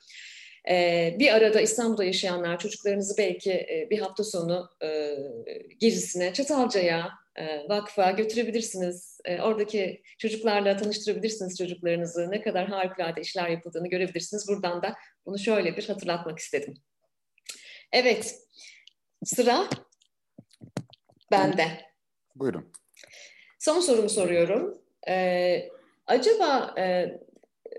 E, 0.69 1.15
bir 1.19 1.33
arada 1.33 1.61
İstanbul'da 1.61 2.03
yaşayanlar 2.03 2.59
çocuklarınızı 2.59 3.17
belki 3.17 3.51
e, 3.51 3.87
bir 3.89 3.99
hafta 3.99 4.23
sonu 4.23 4.69
e, 4.83 5.15
gezisine 5.79 6.33
Çatalca'ya, 6.33 7.09
e, 7.35 7.69
vakfa 7.69 8.11
götürebilirsiniz. 8.11 9.19
E, 9.25 9.41
oradaki 9.41 10.01
çocuklarla 10.17 10.77
tanıştırabilirsiniz 10.77 11.57
çocuklarınızı. 11.57 12.31
Ne 12.31 12.41
kadar 12.41 12.67
harikulade 12.67 13.21
işler 13.21 13.49
yapıldığını 13.49 13.87
görebilirsiniz. 13.89 14.47
Buradan 14.47 14.83
da 14.83 14.95
bunu 15.25 15.39
şöyle 15.39 15.77
bir 15.77 15.87
hatırlatmak 15.87 16.39
istedim. 16.39 16.73
Evet, 17.91 18.39
Sıra 19.25 19.69
bende. 21.31 21.67
Buyurun. 22.35 22.71
Son 23.59 23.79
sorumu 23.79 24.09
soruyorum. 24.09 24.81
Ee, 25.07 25.69
acaba 26.07 26.75
e, 26.77 26.83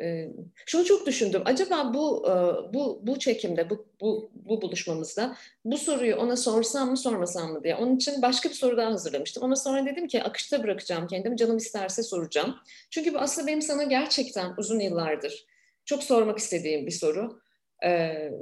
e, 0.01 0.33
şunu 0.67 0.85
çok 0.85 1.07
düşündüm. 1.07 1.43
Acaba 1.45 1.95
bu 1.95 2.27
e, 2.29 2.33
bu 2.75 3.01
bu 3.03 3.19
çekimde, 3.19 3.71
bu, 3.71 3.87
bu 4.01 4.31
bu 4.35 4.63
buluşmamızda 4.63 5.37
bu 5.65 5.79
soruyu 5.79 6.17
ona 6.17 6.37
sorsam 6.37 6.91
mı 6.91 6.97
sormasam 6.97 7.53
mı 7.53 7.65
diye. 7.65 7.77
Onun 7.77 7.97
için 7.97 8.23
başka 8.23 8.49
bir 8.49 8.55
soru 8.55 8.77
daha 8.77 8.91
hazırlamıştım. 8.91 9.43
Ona 9.43 9.57
sonra 9.57 9.87
dedim 9.87 10.09
ki 10.09 10.23
akışta 10.23 10.63
bırakacağım 10.63 11.07
kendimi. 11.07 11.37
Canım 11.37 11.57
isterse 11.57 12.03
soracağım. 12.03 12.57
Çünkü 12.91 13.15
bu 13.15 13.19
aslında 13.19 13.47
benim 13.47 13.63
sana 13.63 13.83
gerçekten 13.83 14.55
uzun 14.59 14.81
yıllardır 14.81 15.47
çok 15.85 16.03
sormak 16.03 16.39
istediğim 16.39 16.87
bir 16.87 16.91
soru. 16.91 17.41
Ee, 17.85 18.33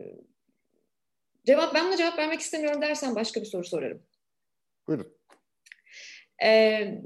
Cevap 1.49 1.75
ben 1.75 1.87
buna 1.87 1.97
cevap 1.97 2.19
vermek 2.19 2.41
istemiyorum 2.41 2.83
dersen 2.83 3.15
başka 3.15 3.41
bir 3.41 3.47
soru 3.47 3.65
sorarım. 3.65 4.03
Buyurun. 4.87 5.17
Ee, 6.45 7.01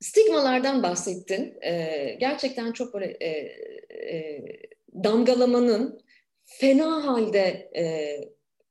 stigmalardan 0.00 0.82
bahsettin. 0.82 1.58
Ee, 1.62 2.16
gerçekten 2.20 2.72
çok 2.72 2.94
böyle 2.94 3.06
e, 3.06 3.28
e, 4.16 4.44
damgalamanın 5.04 6.00
fena 6.44 7.06
halde 7.06 7.70
e, 7.76 8.16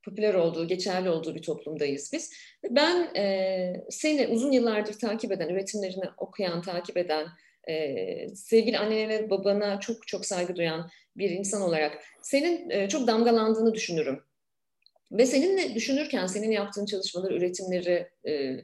popüler 0.02 0.34
olduğu, 0.34 0.68
geçerli 0.68 1.10
olduğu 1.10 1.34
bir 1.34 1.42
toplumdayız 1.42 2.10
biz. 2.12 2.32
Ben 2.70 3.14
e, 3.16 3.84
seni 3.90 4.26
uzun 4.26 4.52
yıllardır 4.52 4.98
takip 4.98 5.32
eden, 5.32 5.48
üretimlerini 5.48 6.04
okuyan, 6.16 6.62
takip 6.62 6.96
eden, 6.96 7.26
e, 7.68 8.28
sevgili 8.34 8.78
annene 8.78 9.08
ve 9.08 9.30
babana 9.30 9.80
çok 9.80 10.08
çok 10.08 10.26
saygı 10.26 10.56
duyan 10.56 10.90
bir 11.16 11.30
insan 11.30 11.62
olarak 11.62 12.04
senin 12.22 12.70
e, 12.70 12.88
çok 12.88 13.06
damgalandığını 13.06 13.74
düşünürüm. 13.74 14.25
Ve 15.12 15.26
seninle 15.26 15.74
düşünürken, 15.74 16.26
senin 16.26 16.50
yaptığın 16.50 16.86
çalışmaları, 16.86 17.36
üretimleri, 17.36 18.08
e, 18.28 18.56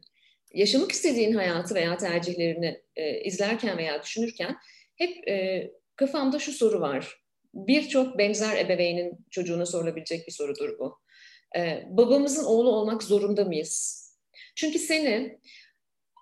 yaşamak 0.55 0.93
istediğin 0.93 1.33
hayatı 1.33 1.75
veya 1.75 1.97
tercihlerini 1.97 2.83
e, 2.97 3.21
izlerken 3.21 3.79
veya 3.79 4.03
düşünürken 4.03 4.57
hep 4.97 5.29
e, 5.29 5.71
kafamda 5.97 6.39
şu 6.39 6.53
soru 6.53 6.81
var. 6.81 7.23
Birçok 7.55 8.19
benzer 8.19 8.57
ebeveynin 8.57 9.27
çocuğuna 9.31 9.67
sorulabilecek 9.67 10.27
bir 10.27 10.33
sorudur 10.33 10.79
bu. 10.79 10.99
Babamızın 11.87 12.45
oğlu 12.45 12.71
olmak 12.71 13.03
zorunda 13.03 13.45
mıyız? 13.45 14.03
Çünkü 14.55 14.79
seni 14.79 15.39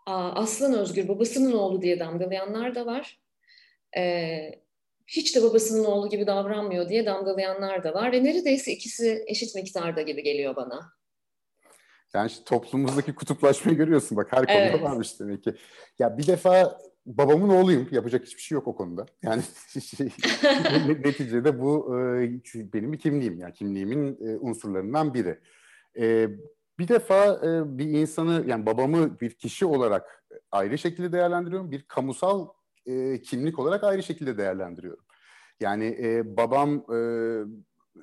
aslan 0.07 0.75
özgür, 0.75 1.09
babasının 1.09 1.53
oğlu 1.53 1.83
diye 1.83 2.01
damgalayanlar 2.01 2.75
da 2.75 2.87
var. 2.87 3.21
E, 3.97 4.61
hiç 5.11 5.37
de 5.37 5.43
babasının 5.43 5.85
oğlu 5.85 6.09
gibi 6.09 6.27
davranmıyor 6.27 6.89
diye 6.89 7.07
damgalayanlar 7.07 7.85
da 7.85 7.95
var. 7.95 8.13
Ve 8.13 8.25
neredeyse 8.25 8.73
ikisi 8.73 9.25
eşit 9.27 9.55
miktarda 9.55 10.03
gibi 10.03 10.23
geliyor 10.23 10.57
bana. 10.57 10.93
Yani 12.15 12.27
işte 12.27 12.45
toplumumuzdaki 12.45 13.15
kutuplaşmayı 13.15 13.79
görüyorsun 13.79 14.17
bak 14.17 14.33
her 14.33 14.47
konuda 14.47 14.61
evet. 14.61 14.83
varmış 14.83 15.21
demek 15.21 15.43
ki. 15.43 15.55
Ya 15.99 16.19
bir 16.19 16.27
defa 16.27 16.79
babamın 17.07 17.49
oğluyum. 17.49 17.89
Yapacak 17.91 18.27
hiçbir 18.27 18.43
şey 18.43 18.57
yok 18.57 18.69
o 18.69 18.77
konuda. 18.77 19.07
Yani 19.23 19.43
şey, 19.97 20.09
neticede 21.05 21.61
bu 21.61 21.97
e, 21.97 22.73
benim 22.73 22.93
bir 22.93 22.99
kimliğim. 22.99 23.39
Yani 23.39 23.53
kimliğimin 23.53 24.19
e, 24.27 24.39
unsurlarından 24.39 25.15
biri. 25.15 25.39
E, 25.99 26.29
bir 26.79 26.89
defa 26.89 27.41
bir 27.79 27.89
insanı 27.89 28.45
yani 28.47 28.67
babamı 28.67 29.21
bir 29.21 29.31
kişi 29.31 29.67
olarak 29.67 30.25
ayrı 30.53 30.79
şekilde 30.79 31.13
değerlendiriyorum. 31.13 31.71
Bir 31.71 31.83
kamusal 31.83 32.49
kimlik 33.23 33.59
olarak 33.59 33.85
ayrı 33.85 34.03
şekilde 34.03 34.39
değerlendiriyorum. 34.39 35.05
Yani 35.61 35.97
babam 36.25 36.85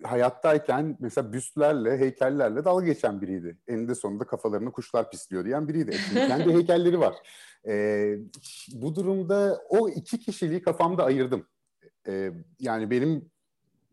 hayattayken 0.03 0.97
mesela 0.99 1.33
büstlerle, 1.33 1.97
heykellerle 1.97 2.65
dalga 2.65 2.85
geçen 2.85 3.21
biriydi. 3.21 3.57
Eninde 3.67 3.95
sonunda 3.95 4.23
kafalarını 4.23 4.71
kuşlar 4.71 5.11
pisliyor 5.11 5.45
diyen 5.45 5.67
biriydi. 5.67 5.97
Şimdi 5.97 6.27
kendi 6.27 6.53
heykelleri 6.53 6.99
var. 6.99 7.15
Ee, 7.67 8.17
bu 8.73 8.95
durumda 8.95 9.61
o 9.69 9.89
iki 9.89 10.19
kişiliği 10.19 10.61
kafamda 10.61 11.03
ayırdım. 11.03 11.47
Ee, 12.07 12.31
yani 12.59 12.91
benim 12.91 13.31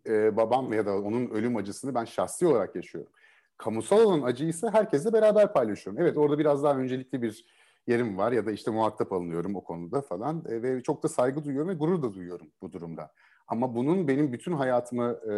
e, 0.07 0.36
babam 0.36 0.72
ya 0.72 0.86
da 0.86 0.99
onun 0.99 1.30
ölüm 1.30 1.57
acısını 1.57 1.95
ben 1.95 2.05
şahsi 2.05 2.47
olarak 2.47 2.76
yaşıyorum. 2.76 3.12
Kamusal 3.57 4.01
olan 4.01 4.22
acıyı 4.22 4.49
ise 4.49 4.68
herkesle 4.72 5.12
beraber 5.12 5.53
paylaşıyorum. 5.53 6.03
Evet 6.03 6.16
orada 6.16 6.38
biraz 6.38 6.62
daha 6.62 6.76
öncelikli 6.76 7.22
bir 7.22 7.45
yerim 7.87 8.18
var 8.18 8.32
ya 8.32 8.47
da 8.47 8.53
işte 8.53 8.70
muhatap 8.70 9.12
alınıyorum 9.12 9.57
o 9.57 9.64
konuda 9.64 10.03
falan 10.03 10.45
e, 10.49 10.62
ve 10.62 10.82
çok 10.82 11.03
da 11.03 11.09
saygı 11.09 11.45
duyuyorum 11.45 11.68
ve 11.68 11.74
gurur 11.74 12.03
da 12.03 12.14
duyuyorum 12.14 12.47
bu 12.62 12.72
durumda. 12.72 13.12
Ama 13.49 13.74
bunun 13.74 14.09
benim 14.09 14.32
bütün 14.32 14.53
hayatımı 14.53 15.18
e, 15.24 15.30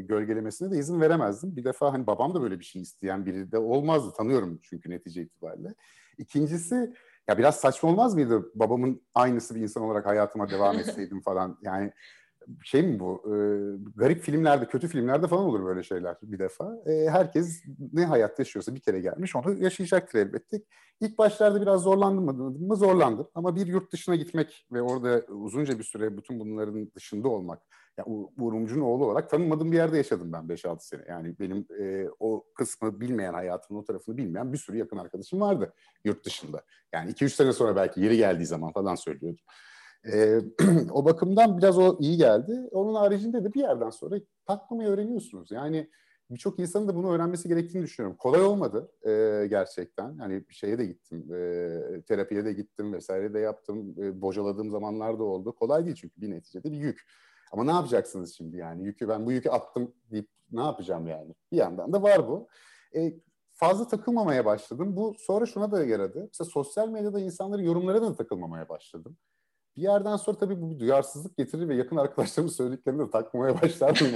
gölgelemesine 0.00 0.70
de 0.70 0.78
izin 0.78 1.00
veremezdim. 1.00 1.56
Bir 1.56 1.64
defa 1.64 1.92
hani 1.92 2.06
babam 2.06 2.34
da 2.34 2.42
böyle 2.42 2.58
bir 2.58 2.64
şey 2.64 2.82
isteyen 2.82 3.26
biri 3.26 3.52
de 3.52 3.58
olmazdı. 3.58 4.12
Tanıyorum 4.16 4.58
çünkü 4.62 4.90
netice 4.90 5.22
itibariyle. 5.22 5.74
İkincisi 6.18 6.94
ya 7.28 7.38
biraz 7.38 7.56
saçma 7.56 7.88
olmaz 7.88 8.14
mıydı 8.14 8.50
babamın 8.54 9.02
aynısı 9.14 9.54
bir 9.54 9.60
insan 9.60 9.82
olarak 9.82 10.06
hayatıma 10.06 10.50
devam 10.50 10.78
etseydim 10.78 11.20
falan. 11.20 11.58
Yani 11.62 11.92
şey 12.64 12.82
mi 12.82 13.00
bu? 13.00 13.22
E, 13.26 13.34
garip 13.96 14.22
filmlerde, 14.22 14.66
kötü 14.66 14.88
filmlerde 14.88 15.26
falan 15.26 15.44
olur 15.44 15.64
böyle 15.64 15.82
şeyler 15.82 16.16
bir 16.22 16.38
defa. 16.38 16.76
E, 16.86 17.10
herkes 17.10 17.62
ne 17.92 18.04
hayat 18.04 18.38
yaşıyorsa 18.38 18.74
bir 18.74 18.80
kere 18.80 19.00
gelmiş 19.00 19.36
onu 19.36 19.62
yaşayacaktır 19.62 20.18
elbette. 20.18 20.62
İlk 21.00 21.18
başlarda 21.18 21.62
biraz 21.62 21.82
zorlandım 21.82 22.24
mı? 22.68 22.76
Zorlandım. 22.76 23.28
Ama 23.34 23.56
bir 23.56 23.66
yurt 23.66 23.92
dışına 23.92 24.14
gitmek 24.14 24.66
ve 24.72 24.82
orada 24.82 25.22
uzunca 25.32 25.78
bir 25.78 25.84
süre 25.84 26.16
bütün 26.16 26.40
bunların 26.40 26.92
dışında 26.94 27.28
olmak. 27.28 27.62
Yani 27.98 28.08
Uğur 28.38 28.52
Mumcu'nun 28.52 28.80
oğlu 28.80 29.04
olarak 29.04 29.30
tanınmadığım 29.30 29.72
bir 29.72 29.76
yerde 29.76 29.96
yaşadım 29.96 30.32
ben 30.32 30.48
5-6 30.48 30.80
sene. 30.80 31.02
Yani 31.08 31.38
benim 31.40 31.66
e, 31.80 32.08
o 32.18 32.44
kısmı 32.54 33.00
bilmeyen, 33.00 33.34
hayatımın 33.34 33.80
o 33.80 33.84
tarafını 33.84 34.16
bilmeyen 34.16 34.52
bir 34.52 34.58
sürü 34.58 34.76
yakın 34.76 34.96
arkadaşım 34.96 35.40
vardı 35.40 35.72
yurt 36.04 36.24
dışında. 36.24 36.62
Yani 36.92 37.10
2-3 37.10 37.28
sene 37.28 37.52
sonra 37.52 37.76
belki 37.76 38.00
yeri 38.00 38.16
geldiği 38.16 38.46
zaman 38.46 38.72
falan 38.72 38.94
söylüyordum. 38.94 39.44
E, 40.06 40.40
o 40.92 41.04
bakımdan 41.04 41.58
biraz 41.58 41.78
o 41.78 41.96
iyi 42.00 42.16
geldi. 42.16 42.68
Onun 42.72 42.94
haricinde 42.94 43.44
de 43.44 43.52
bir 43.52 43.60
yerden 43.60 43.90
sonra 43.90 44.16
taklamayı 44.46 44.88
öğreniyorsunuz. 44.88 45.50
Yani 45.50 45.90
birçok 46.30 46.58
insanın 46.58 46.88
da 46.88 46.94
bunu 46.94 47.12
öğrenmesi 47.12 47.48
gerektiğini 47.48 47.82
düşünüyorum. 47.82 48.16
Kolay 48.16 48.42
olmadı 48.42 48.92
e, 49.02 49.46
gerçekten. 49.46 50.18
Hani 50.18 50.44
şeye 50.50 50.78
de 50.78 50.86
gittim, 50.86 51.34
e, 51.34 52.02
terapiye 52.02 52.44
de 52.44 52.52
gittim 52.52 52.92
vesaire 52.92 53.34
de 53.34 53.38
yaptım. 53.38 53.94
E, 53.98 54.20
bocaladığım 54.20 54.70
zamanlar 54.70 55.18
da 55.18 55.24
oldu. 55.24 55.52
Kolay 55.54 55.84
değil 55.84 55.96
çünkü 55.96 56.20
bir 56.20 56.30
neticede 56.30 56.72
bir 56.72 56.76
yük. 56.76 57.00
Ama 57.52 57.64
ne 57.64 57.70
yapacaksınız 57.70 58.34
şimdi 58.36 58.56
yani? 58.56 58.84
Yükü 58.84 59.08
ben 59.08 59.26
bu 59.26 59.32
yükü 59.32 59.50
attım 59.50 59.94
deyip 60.10 60.28
ne 60.52 60.60
yapacağım 60.60 61.06
yani? 61.06 61.34
Bir 61.52 61.56
yandan 61.56 61.92
da 61.92 62.02
var 62.02 62.28
bu. 62.28 62.48
E, 62.96 63.14
fazla 63.52 63.88
takılmamaya 63.88 64.44
başladım. 64.44 64.96
Bu 64.96 65.14
sonra 65.18 65.46
şuna 65.46 65.72
da 65.72 65.84
yaradı. 65.84 66.20
Mesela 66.20 66.50
sosyal 66.50 66.88
medyada 66.88 67.20
insanların 67.20 67.62
yorumlara 67.62 68.02
da 68.02 68.14
takılmamaya 68.14 68.68
başladım 68.68 69.16
bir 69.80 69.84
yerden 69.84 70.16
sonra 70.16 70.38
tabii 70.38 70.62
bu 70.62 70.70
bir 70.70 70.78
duyarsızlık 70.78 71.36
getirir 71.36 71.68
ve 71.68 71.74
yakın 71.74 71.96
arkadaşlarımın 71.96 72.52
söylediklerini 72.52 73.06
de 73.06 73.10
takmaya 73.10 73.62
başlardım. 73.62 74.06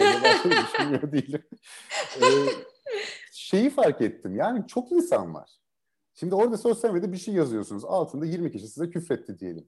düşünmüyor 0.51 1.12
değilim. 1.12 1.43
Ee, 2.23 2.27
şeyi 3.33 3.71
fark 3.71 4.01
ettim. 4.01 4.37
Yani 4.37 4.67
çok 4.67 4.93
insan 4.93 5.35
var. 5.35 5.51
Şimdi 6.15 6.35
orada 6.35 6.57
sosyal 6.57 6.93
medyada 6.93 7.12
bir 7.12 7.17
şey 7.17 7.35
yazıyorsunuz. 7.35 7.85
Altında 7.85 8.27
20 8.27 8.53
kişi 8.53 8.69
size 8.69 8.91
küfretti 8.91 9.39
diyelim. 9.39 9.67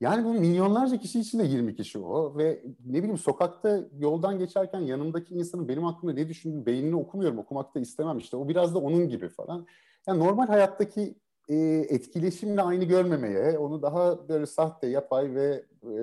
Yani 0.00 0.24
bu 0.24 0.34
milyonlarca 0.34 1.00
kişi 1.00 1.20
için 1.20 1.38
de 1.38 1.44
20 1.44 1.76
kişi 1.76 1.98
o 1.98 2.38
ve 2.38 2.62
ne 2.86 2.98
bileyim 2.98 3.18
sokakta 3.18 3.80
yoldan 3.98 4.38
geçerken 4.38 4.80
yanımdaki 4.80 5.34
insanın 5.34 5.68
benim 5.68 5.82
hakkımda 5.84 6.12
ne 6.12 6.28
düşündüğünü 6.28 6.66
beynini 6.66 6.96
okumuyorum, 6.96 7.38
okumak 7.38 7.74
da 7.74 7.80
istemem 7.80 8.18
işte. 8.18 8.36
O 8.36 8.48
biraz 8.48 8.74
da 8.74 8.78
onun 8.78 9.08
gibi 9.08 9.28
falan. 9.28 9.66
Yani 10.06 10.18
normal 10.18 10.46
hayattaki 10.46 11.14
e, 11.48 11.56
etkileşimle 11.88 12.62
aynı 12.62 12.84
görmemeye, 12.84 13.58
onu 13.58 13.82
daha 13.82 14.28
böyle 14.28 14.46
sahte, 14.46 14.86
yapay 14.86 15.34
ve 15.34 15.64
e, 15.82 16.02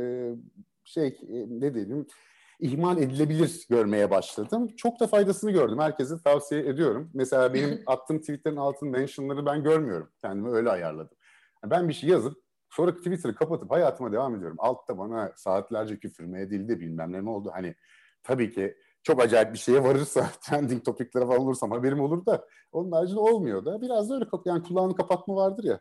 şey 0.83 1.07
e, 1.07 1.45
ne 1.49 1.73
diyelim 1.73 2.07
ihmal 2.59 2.97
edilebilir 2.97 3.65
görmeye 3.69 4.11
başladım. 4.11 4.67
Çok 4.77 4.99
da 4.99 5.07
faydasını 5.07 5.51
gördüm. 5.51 5.79
Herkese 5.79 6.15
tavsiye 6.23 6.61
ediyorum. 6.61 7.11
Mesela 7.13 7.53
benim 7.53 7.83
attığım 7.85 8.19
tweetlerin 8.19 8.55
altın 8.55 8.89
mentionları 8.89 9.45
ben 9.45 9.63
görmüyorum. 9.63 10.09
Kendimi 10.21 10.49
öyle 10.49 10.69
ayarladım. 10.69 11.17
Ben 11.65 11.89
bir 11.89 11.93
şey 11.93 12.09
yazıp 12.09 12.37
sonra 12.69 12.97
Twitter'ı 12.97 13.35
kapatıp 13.35 13.71
hayatıma 13.71 14.11
devam 14.11 14.35
ediyorum. 14.35 14.57
Altta 14.59 14.97
bana 14.97 15.33
saatlerce 15.35 15.99
küfür 15.99 16.23
mü 16.23 16.41
edildi 16.41 16.79
bilmem 16.79 17.25
ne 17.25 17.29
oldu. 17.29 17.51
Hani 17.53 17.75
tabii 18.23 18.51
ki 18.51 18.77
çok 19.05 19.21
acayip 19.21 19.53
bir 19.53 19.57
şeye 19.57 19.83
varırsa, 19.83 20.29
trending 20.41 20.85
topiklere 20.85 21.25
falan 21.25 21.39
olursam 21.39 21.71
haberim 21.71 22.01
olur 22.01 22.25
da 22.25 22.45
onun 22.71 22.91
haricinde 22.91 23.19
olmuyor 23.19 23.65
da. 23.65 23.81
Biraz 23.81 24.09
da 24.09 24.15
öyle 24.15 24.25
yani 24.45 24.63
kulağını 24.63 24.95
kapatma 24.95 25.35
vardır 25.35 25.63
ya. 25.63 25.79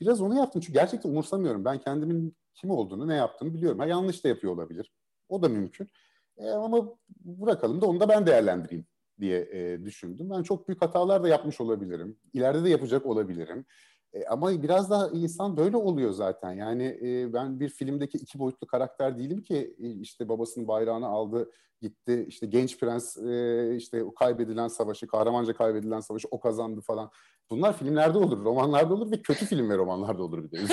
Biraz 0.00 0.20
onu 0.20 0.36
yaptım 0.36 0.60
çünkü 0.60 0.72
gerçekten 0.72 1.10
umursamıyorum. 1.10 1.64
Ben 1.64 1.78
kendimin 1.78 2.36
kim 2.54 2.70
olduğunu, 2.70 3.08
ne 3.08 3.14
yaptığını 3.14 3.54
biliyorum. 3.54 3.78
Ha, 3.78 3.86
yanlış 3.86 4.24
da 4.24 4.28
yapıyor 4.28 4.52
olabilir. 4.52 4.92
O 5.28 5.42
da 5.42 5.48
mümkün. 5.48 5.88
E, 6.36 6.50
ama 6.50 6.96
bırakalım 7.20 7.80
da 7.80 7.86
onu 7.86 8.00
da 8.00 8.08
ben 8.08 8.26
değerlendireyim 8.26 8.86
diye 9.20 9.48
e, 9.52 9.84
düşündüm. 9.84 10.30
Ben 10.30 10.42
çok 10.42 10.68
büyük 10.68 10.82
hatalar 10.82 11.22
da 11.22 11.28
yapmış 11.28 11.60
olabilirim. 11.60 12.18
İleride 12.32 12.64
de 12.64 12.68
yapacak 12.68 13.06
olabilirim. 13.06 13.66
E, 14.12 14.26
ama 14.26 14.62
biraz 14.62 14.90
daha 14.90 15.08
insan 15.08 15.56
böyle 15.56 15.76
oluyor 15.76 16.12
zaten. 16.12 16.52
Yani 16.52 16.98
e, 17.02 17.32
ben 17.32 17.60
bir 17.60 17.68
filmdeki 17.68 18.18
iki 18.18 18.38
boyutlu 18.38 18.66
karakter 18.66 19.18
değilim 19.18 19.42
ki 19.42 19.76
e, 19.78 19.90
işte 19.90 20.28
babasının 20.28 20.68
bayrağını 20.68 21.06
aldı 21.06 21.50
gitti 21.80 22.24
işte 22.28 22.46
genç 22.46 22.80
prens 22.80 23.16
e, 23.16 23.74
işte 23.76 24.04
o 24.04 24.14
kaybedilen 24.14 24.68
savaşı 24.68 25.06
kahramanca 25.06 25.52
kaybedilen 25.54 26.00
savaşı 26.00 26.28
o 26.30 26.40
kazandı 26.40 26.80
falan. 26.80 27.10
Bunlar 27.50 27.78
filmlerde 27.78 28.18
olur, 28.18 28.44
romanlarda 28.44 28.94
olur 28.94 29.10
ve 29.10 29.22
kötü 29.22 29.46
film 29.46 29.70
ve 29.70 29.76
romanlarda 29.76 30.22
olur 30.22 30.44
bir 30.44 30.50
de. 30.50 30.58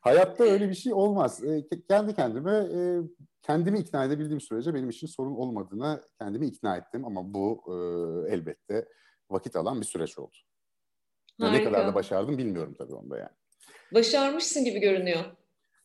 Hayatta 0.00 0.44
öyle 0.44 0.68
bir 0.68 0.74
şey 0.74 0.92
olmaz. 0.92 1.44
E, 1.44 1.68
kendi 1.88 2.14
kendime 2.14 2.52
e, 2.52 3.00
kendimi 3.42 3.78
ikna 3.78 4.04
edebildiğim 4.04 4.40
sürece 4.40 4.74
benim 4.74 4.90
için 4.90 5.06
sorun 5.06 5.34
olmadığına 5.34 6.00
kendimi 6.18 6.46
ikna 6.46 6.76
ettim 6.76 7.04
ama 7.04 7.34
bu 7.34 7.62
e, 7.68 7.74
elbette 8.34 8.88
vakit 9.30 9.56
alan 9.56 9.80
bir 9.80 9.86
süreç 9.86 10.18
oldu. 10.18 10.36
Ne 11.38 11.64
kadar 11.64 11.86
da 11.86 11.94
başardım 11.94 12.38
bilmiyorum 12.38 12.74
tabii 12.78 12.94
onda 12.94 13.18
yani. 13.18 13.30
Başarmışsın 13.94 14.64
gibi 14.64 14.80
görünüyor. 14.80 15.24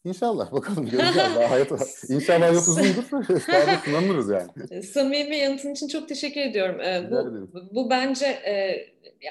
İnşallah 0.07 0.51
bakalım 0.51 0.85
göreceğiz. 0.85 1.15
Daha 1.17 1.51
hayat, 1.51 1.71
inşallah 2.09 2.41
hayat 2.41 2.67
uzundur. 2.67 3.03
Sınanırız 3.85 4.29
yani. 4.29 4.83
Samimi 4.83 5.37
yanıtın 5.37 5.71
için 5.71 5.87
çok 5.87 6.09
teşekkür 6.09 6.41
ediyorum. 6.41 6.81
Ee, 6.81 7.11
bu, 7.11 7.75
bu 7.75 7.89
bence 7.89 8.25
e, 8.25 8.85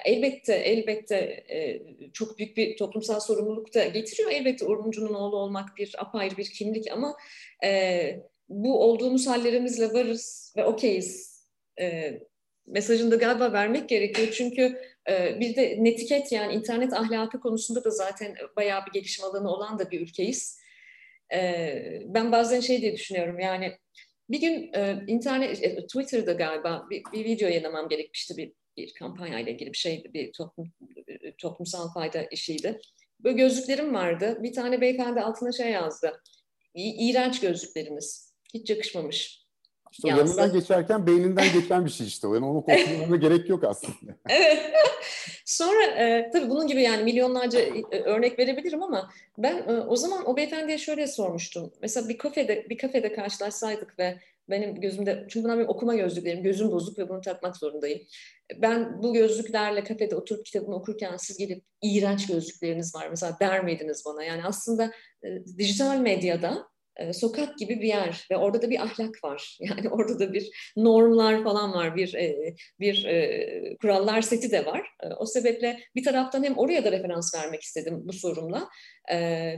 elbette 0.05 0.55
elbette 0.55 1.17
e, 1.49 1.83
çok 2.13 2.39
büyük 2.39 2.57
bir 2.57 2.77
toplumsal 2.77 3.21
sorumluluk 3.21 3.75
da 3.75 3.85
getiriyor. 3.85 4.31
Elbette 4.31 4.67
Urumcu'nun 4.67 5.15
oğlu 5.15 5.37
olmak 5.37 5.77
bir 5.77 5.95
apayrı 5.99 6.37
bir 6.37 6.51
kimlik 6.51 6.93
ama 6.93 7.17
e, 7.65 8.21
bu 8.49 8.85
olduğumuz 8.85 9.27
hallerimizle 9.27 9.93
varız 9.93 10.55
ve 10.57 10.65
okeyiz. 10.65 11.43
E, 11.81 12.19
mesajını 12.67 13.11
da 13.11 13.17
galiba 13.17 13.53
vermek 13.53 13.89
gerekiyor. 13.89 14.29
Çünkü 14.33 14.81
e, 15.11 15.41
bir 15.41 15.57
de 15.57 15.77
netiket 15.79 16.33
yani 16.33 16.55
internet 16.55 16.93
ahlakı 16.93 17.41
konusunda 17.41 17.85
da 17.85 17.91
zaten 17.91 18.35
bayağı 18.57 18.87
bir 18.87 18.93
gelişim 18.93 19.25
alanı 19.25 19.51
olan 19.51 19.79
da 19.79 19.91
bir 19.91 20.01
ülkeyiz. 20.01 20.59
E, 21.35 22.03
ben 22.05 22.33
bazen 22.33 22.61
şey 22.61 22.81
diye 22.81 22.93
düşünüyorum 22.93 23.39
yani 23.39 23.73
bir 24.31 24.41
gün 24.41 24.71
e, 24.75 25.05
internet, 25.07 25.63
e, 25.63 25.87
Twitter'da 25.87 26.33
galiba 26.33 26.87
bir, 26.91 27.03
bir 27.13 27.25
video 27.25 27.49
yayınlamam 27.49 27.89
gerekmişti 27.89 28.37
bir, 28.37 28.53
bir 28.77 28.95
kampanya 28.95 29.39
ile 29.39 29.53
ilgili 29.53 29.73
bir 29.73 29.79
şeydi, 29.79 30.15
bir 30.15 30.33
toplum, 30.33 30.73
toplumsal 31.39 31.93
fayda 31.93 32.23
işiydi. 32.23 32.81
Böyle 33.21 33.37
gözlüklerim 33.37 33.95
vardı. 33.95 34.39
Bir 34.43 34.53
tane 34.53 34.81
beyefendi 34.81 35.21
altına 35.21 35.53
şey 35.53 35.71
yazdı. 35.71 36.23
İğrenç 36.75 37.41
gözlükleriniz. 37.41 38.35
Hiç 38.55 38.71
yakışmamış 38.71 39.46
İşte 39.97 40.15
o 40.15 40.17
yanından 40.17 40.53
geçerken 40.53 41.07
beyninden 41.07 41.53
geçen 41.53 41.85
bir 41.85 41.91
şey 41.91 42.07
işte. 42.07 42.29
Yani 42.29 42.45
onu 42.45 42.65
kontrolüne 42.65 43.17
gerek 43.29 43.49
yok 43.49 43.65
aslında. 43.65 44.17
evet. 44.29 44.61
Sonra 45.45 45.85
e, 45.85 46.31
tabii 46.33 46.51
bunun 46.51 46.67
gibi 46.67 46.83
yani 46.83 47.05
milyonlarca 47.05 47.61
e, 47.61 48.01
örnek 48.01 48.39
verebilirim 48.39 48.83
ama 48.83 49.11
ben 49.39 49.57
e, 49.69 49.73
o 49.73 49.97
zaman 49.97 50.29
o 50.29 50.37
beyefendiye 50.37 50.79
şöyle 50.79 51.07
sormuştum. 51.07 51.73
Mesela 51.83 52.09
bir 52.09 52.19
kafede 52.19 52.67
bir 52.71 52.79
kafede 52.79 53.13
karşılaşsaydık 53.13 53.99
ve 53.99 54.19
benim 54.51 54.81
gözümde 54.81 55.27
çünkü 55.29 55.45
bunlar 55.45 55.59
benim 55.59 55.69
okuma 55.69 55.95
gözlüklerim 55.95 56.43
gözüm 56.43 56.71
bozuk 56.71 56.99
ve 56.99 57.09
bunu 57.09 57.21
takmak 57.21 57.57
zorundayım. 57.57 58.01
Ben 58.57 59.03
bu 59.03 59.13
gözlüklerle 59.13 59.85
kafede 59.85 60.17
oturup 60.17 60.47
kitabını 60.47 60.75
okurken 60.75 61.17
siz 61.17 61.39
gelip 61.39 61.65
iğrenç 61.83 62.27
gözlükleriniz 62.27 62.95
var 62.95 63.09
mesela 63.11 63.37
der 63.41 63.65
miydiniz 63.65 64.03
bana? 64.07 64.25
Yani 64.25 64.43
aslında 64.45 64.93
e, 65.25 65.29
dijital 65.59 65.99
medyada 65.99 66.69
e, 66.97 67.13
sokak 67.13 67.59
gibi 67.59 67.81
bir 67.81 67.87
yer 67.87 68.27
ve 68.31 68.37
orada 68.37 68.63
da 68.63 68.71
bir 68.71 68.81
ahlak 68.81 69.25
var. 69.25 69.59
Yani 69.67 69.89
orada 69.89 70.19
da 70.19 70.33
bir 70.33 70.73
normlar 70.77 71.43
falan 71.45 71.73
var, 71.73 71.97
bir 71.97 72.15
e, 72.15 72.55
bir 72.81 73.05
e, 73.05 73.77
kurallar 73.77 74.23
seti 74.23 74.51
de 74.51 74.67
var. 74.67 74.89
E, 75.03 75.07
o 75.07 75.27
sebeple 75.27 75.81
bir 75.95 76.05
taraftan 76.05 76.45
hem 76.45 76.59
oraya 76.59 76.85
da 76.85 76.93
referans 76.93 77.35
vermek 77.35 77.63
istedim 77.63 78.03
bu 78.05 78.13
sorumla. 78.13 78.69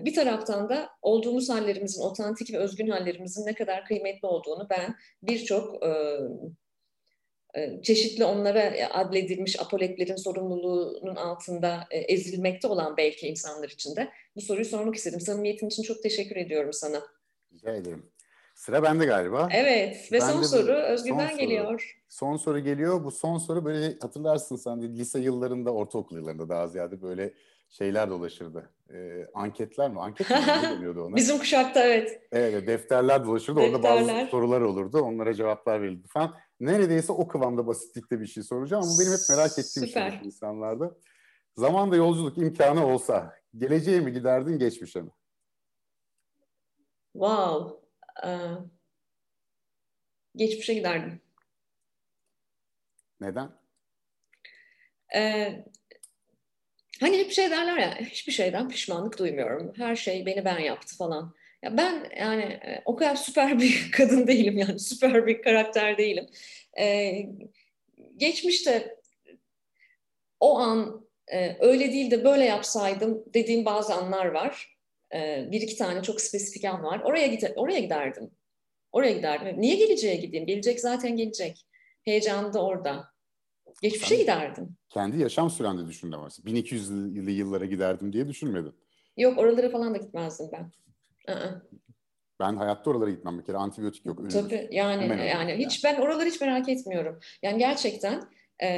Bir 0.05 0.15
taraftan 0.15 0.69
da 0.69 0.89
olduğumuz 1.03 1.51
hallerimizin, 1.51 2.03
otantik 2.03 2.53
ve 2.53 2.59
özgün 2.59 2.89
hallerimizin 2.89 3.47
ne 3.47 3.55
kadar 3.55 3.85
kıymetli 3.85 4.29
olduğunu 4.29 4.67
ben 4.71 4.95
birçok 5.23 5.83
çeşitli 7.83 8.25
onlara 8.25 8.91
adledilmiş 8.91 9.61
apoletlerin 9.61 10.17
sorumluluğunun 10.17 11.17
altında 11.17 11.87
ezilmekte 11.91 12.69
olan 12.69 12.97
belki 12.97 13.29
insanlar 13.29 13.69
için 13.69 13.97
de 13.97 14.09
bu 14.37 14.41
soruyu 14.41 14.65
sormak 14.65 14.95
istedim. 14.95 15.21
Samimiyetin 15.21 15.69
için 15.69 15.83
çok 15.83 16.03
teşekkür 16.03 16.37
ediyorum 16.37 16.73
sana. 16.73 17.03
Rica 17.59 17.75
ederim. 17.75 18.03
Sıra 18.55 18.83
bende 18.83 19.05
galiba. 19.05 19.49
Evet 19.53 20.13
ve 20.13 20.21
ben 20.21 20.33
son 20.33 20.43
soru 20.43 20.73
Özgür'den 20.73 21.29
son 21.29 21.39
geliyor. 21.39 21.65
Soru. 21.65 21.79
Son 22.09 22.37
soru 22.37 22.59
geliyor. 22.59 23.05
Bu 23.05 23.11
son 23.11 23.39
soru 23.39 23.65
böyle 23.65 23.99
hatırlarsın 24.01 24.57
sen 24.57 24.83
de 24.83 24.89
lise 24.89 25.21
yıllarında, 25.21 25.75
ortaokul 25.75 26.17
yıllarında 26.17 26.49
daha 26.49 26.67
ziyade 26.67 27.03
böyle 27.03 27.35
şeyler 27.69 28.11
dolaşırdı. 28.11 28.71
Ee, 28.93 29.27
anketler 29.35 29.91
mi? 29.91 30.01
Anket 30.01 30.31
mi 30.31 30.37
deniyordu 30.63 31.03
ona? 31.03 31.17
Bizim 31.17 31.39
kuşakta 31.39 31.85
evet. 31.85 32.21
Evet, 32.33 32.67
defterler 32.67 33.25
dolaşırdı. 33.25 33.61
Defterler. 33.61 33.79
Orada 33.79 34.17
bazı 34.19 34.31
sorular 34.31 34.61
olurdu. 34.61 35.01
Onlara 35.01 35.35
cevaplar 35.35 35.83
verildi 35.83 36.09
falan. 36.09 36.35
Neredeyse 36.61 37.13
o 37.13 37.29
kıvamda 37.29 37.67
basitlikte 37.67 38.21
bir 38.21 38.27
şey 38.27 38.43
soracağım 38.43 38.83
ama 38.83 38.93
benim 39.01 39.13
hep 39.13 39.21
merak 39.31 39.59
ettiğim 39.59 39.87
Süper. 39.87 40.11
şey 40.11 40.21
insanlarda. 40.27 40.97
Zamanda 41.57 41.97
yolculuk 41.97 42.39
imkanı 42.39 42.87
olsa 42.87 43.35
geleceğe 43.57 44.01
mi 44.01 44.13
giderdin, 44.13 44.59
geçmişe 44.59 45.01
mi? 45.01 45.11
Wow. 47.13 47.81
Ee, 48.25 48.29
geçmişe 50.37 50.75
giderdim. 50.75 51.21
Neden? 53.21 53.51
Ee, 55.15 55.65
hani 57.01 57.19
hep 57.19 57.33
şey 57.33 57.51
derler 57.51 57.79
ya, 57.79 57.95
hiçbir 58.01 58.33
şeyden 58.33 58.69
pişmanlık 58.69 59.19
duymuyorum. 59.19 59.73
Her 59.77 59.97
şey 59.97 60.27
beni 60.27 60.45
ben 60.45 60.59
yaptı 60.59 60.97
falan. 60.97 61.35
Ya 61.63 61.77
ben 61.77 62.11
yani 62.21 62.43
e, 62.43 62.83
o 62.85 62.97
kadar 62.97 63.17
süper 63.17 63.61
bir 63.61 63.91
kadın 63.93 64.27
değilim 64.27 64.59
yani 64.59 64.79
süper 64.79 65.27
bir 65.27 65.43
karakter 65.43 65.99
değilim. 65.99 66.27
Ee, 66.79 67.27
geçmişte 68.17 68.99
o 70.41 70.59
an 70.59 71.09
e, 71.33 71.57
öyle 71.61 71.93
değil 71.93 72.11
de 72.11 72.25
böyle 72.25 72.45
yapsaydım 72.45 73.25
dediğim 73.35 73.65
bazı 73.65 73.95
anlar 73.95 74.27
var. 74.27 74.78
E, 75.15 75.49
bir 75.51 75.61
iki 75.61 75.77
tane 75.77 76.03
çok 76.03 76.21
spesifik 76.21 76.65
an 76.65 76.83
var. 76.83 77.01
Oraya 77.05 77.27
gide 77.27 77.53
oraya 77.57 77.81
giderdim. 77.81 78.31
Oraya 78.93 79.13
giderdim. 79.13 79.61
Niye 79.61 79.77
geleceğe 79.77 80.17
gideyim? 80.17 80.47
Gelecek 80.47 80.81
zaten 80.81 81.17
gelecek. 81.17 81.67
Heyecanı 82.05 82.53
da 82.53 82.65
orada. 82.65 83.09
Geçmişe 83.83 84.07
Sen 84.07 84.19
giderdim. 84.19 84.77
Kendi 84.89 85.19
yaşam 85.21 85.51
sürende 85.51 85.87
düşündün 85.87 86.13
ama. 86.13 86.27
1200'lü 86.27 87.31
yıllara 87.31 87.65
giderdim 87.65 88.13
diye 88.13 88.29
düşünmedin. 88.29 88.75
Yok 89.17 89.39
oralara 89.39 89.71
falan 89.71 89.95
da 89.95 89.99
gitmezdim 89.99 90.47
ben. 90.53 90.73
Aa. 91.33 91.63
Ben 92.41 92.57
hayatta 92.57 92.91
oralara 92.91 93.11
gitmem 93.11 93.39
bir 93.39 93.45
kere. 93.45 93.57
Antibiyotik 93.57 94.07
yok. 94.07 94.21
Ölürüm. 94.21 94.31
Tabii 94.31 94.69
yani 94.73 95.03
Hemen 95.03 95.25
yani 95.25 95.55
hiç 95.55 95.85
ben 95.85 96.01
oraları 96.01 96.29
hiç 96.29 96.41
merak 96.41 96.69
etmiyorum. 96.69 97.21
Yani 97.43 97.59
gerçekten 97.59 98.23
e, 98.63 98.69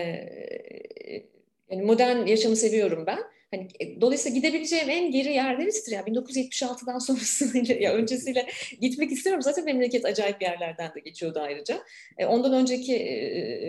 yani 1.70 1.82
modern 1.82 2.26
yaşamı 2.26 2.56
seviyorum 2.56 3.06
ben. 3.06 3.18
Hani 3.54 3.68
e, 3.80 4.00
dolayısıyla 4.00 4.38
gidebileceğim 4.38 4.90
en 4.90 5.10
geri 5.10 5.32
yer 5.32 5.58
neresidir 5.58 5.92
ya? 5.92 6.00
1976'dan 6.02 6.98
sonrasıyla 6.98 7.74
ya 7.74 7.92
öncesiyle 7.92 8.46
gitmek 8.80 9.12
istiyorum. 9.12 9.42
Zaten 9.42 9.64
memleket 9.64 10.04
acayip 10.04 10.42
yerlerden 10.42 10.94
de 10.94 11.00
geçiyordu 11.00 11.40
ayrıca. 11.42 11.82
E, 12.18 12.26
ondan 12.26 12.52
önceki 12.52 12.96
e, 12.96 13.16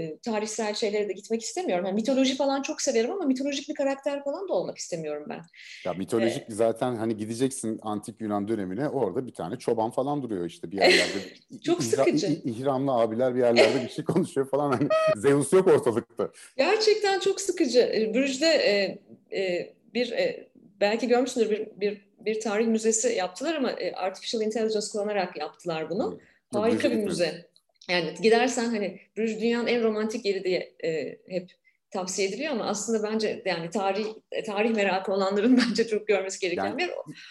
e, 0.01 0.17
tarihsel 0.17 0.73
şeylere 0.73 1.09
de 1.09 1.13
gitmek 1.13 1.41
istemiyorum. 1.41 1.85
Yani 1.85 1.95
mitoloji 1.95 2.35
falan 2.35 2.61
çok 2.61 2.81
severim 2.81 3.11
ama 3.11 3.25
mitolojik 3.25 3.69
bir 3.69 3.75
karakter 3.75 4.23
falan 4.23 4.49
da 4.49 4.53
olmak 4.53 4.77
istemiyorum 4.77 5.25
ben. 5.29 5.41
Ya 5.85 5.93
mitolojik 5.93 6.43
ee, 6.49 6.53
zaten 6.53 6.95
hani 6.95 7.17
gideceksin 7.17 7.79
antik 7.81 8.21
Yunan 8.21 8.47
dönemine 8.47 8.89
orada 8.89 9.27
bir 9.27 9.33
tane 9.33 9.59
çoban 9.59 9.91
falan 9.91 10.23
duruyor 10.23 10.45
işte 10.45 10.71
bir 10.71 10.77
yerlerde. 10.77 11.19
çok 11.65 11.83
sıkıcı. 11.83 12.27
İhramlı 12.27 12.91
abiler 12.91 13.35
bir 13.35 13.39
yerlerde 13.39 13.83
bir 13.83 13.89
şey 13.89 14.05
konuşuyor 14.05 14.49
falan. 14.49 14.71
Hani 14.71 14.87
Zeus 15.15 15.53
yok 15.53 15.67
ortalıkta. 15.67 16.29
Gerçekten 16.57 17.19
çok 17.19 17.41
sıkıcı. 17.41 18.11
Brüj'de 18.13 18.47
e, 18.47 18.99
e, 19.31 19.70
bir 19.93 20.11
e, 20.11 20.47
belki 20.81 21.07
görmüşsündür 21.07 21.49
bir, 21.49 21.67
bir 21.75 22.11
bir 22.25 22.39
tarih 22.39 22.67
müzesi 22.67 23.13
yaptılar 23.13 23.55
ama 23.55 23.71
e, 23.71 23.93
artificial 23.93 24.43
intelligence 24.43 24.87
kullanarak 24.91 25.37
yaptılar 25.37 25.89
bunu. 25.89 26.19
Harika 26.53 26.91
bir 26.91 26.95
müze. 26.95 27.45
Yani 27.89 28.13
gidersen 28.21 28.65
hani 28.65 28.99
Bruges 29.17 29.41
dünyanın 29.41 29.67
en 29.67 29.83
romantik 29.83 30.25
yeri 30.25 30.43
diye 30.43 30.73
e, 30.83 31.17
hep 31.27 31.51
tavsiye 31.91 32.27
ediliyor 32.27 32.51
ama 32.51 32.65
aslında 32.65 33.11
bence 33.11 33.41
yani 33.45 33.69
tarih 33.69 34.05
tarih 34.45 34.75
merakı 34.75 35.11
olanların 35.11 35.57
bence 35.69 35.87
çok 35.87 36.07
görmesi 36.07 36.39
gereken 36.39 36.65
yani, 36.65 36.77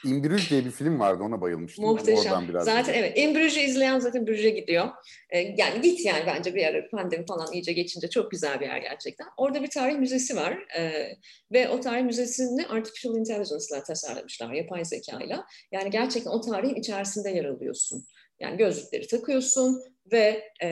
bir 0.05 0.29
Bruges 0.29 0.51
diye 0.51 0.65
bir 0.65 0.71
film 0.71 1.01
vardı 1.01 1.23
ona 1.23 1.41
bayılmıştım. 1.41 1.85
Muhteşem. 1.85 2.33
Oradan 2.33 2.49
biraz 2.49 2.65
zaten 2.65 2.95
evet 2.95 3.19
In 3.19 3.35
Bruges'i 3.35 3.61
izleyen 3.61 3.99
zaten 3.99 4.27
Bruges'e 4.27 4.51
gidiyor. 4.51 4.89
Ee, 5.31 5.39
yani 5.39 5.81
git 5.83 6.05
yani 6.05 6.23
bence 6.27 6.55
bir 6.55 6.67
ara 6.67 6.89
pandemi 6.89 7.27
falan 7.27 7.53
iyice 7.53 7.73
geçince 7.73 8.11
çok 8.11 8.31
güzel 8.31 8.61
bir 8.61 8.67
yer 8.67 8.79
gerçekten. 8.79 9.27
Orada 9.37 9.63
bir 9.63 9.71
tarih 9.71 9.99
müzesi 9.99 10.37
var 10.37 10.59
ee, 10.79 11.17
ve 11.53 11.69
o 11.69 11.81
tarih 11.81 12.05
müzesini 12.05 12.67
artificial 12.67 13.17
intelligence 13.17 13.65
ile 13.75 13.83
tasarlamışlar 13.83 14.53
yapay 14.53 14.85
zekayla. 14.85 15.47
Yani 15.73 15.91
gerçekten 15.91 16.31
o 16.31 16.41
tarihin 16.41 16.75
içerisinde 16.75 17.31
yer 17.31 17.45
alıyorsun. 17.45 18.05
Yani 18.41 18.57
gözlükleri 18.57 19.07
takıyorsun 19.07 19.83
ve 20.13 20.43
e, 20.63 20.69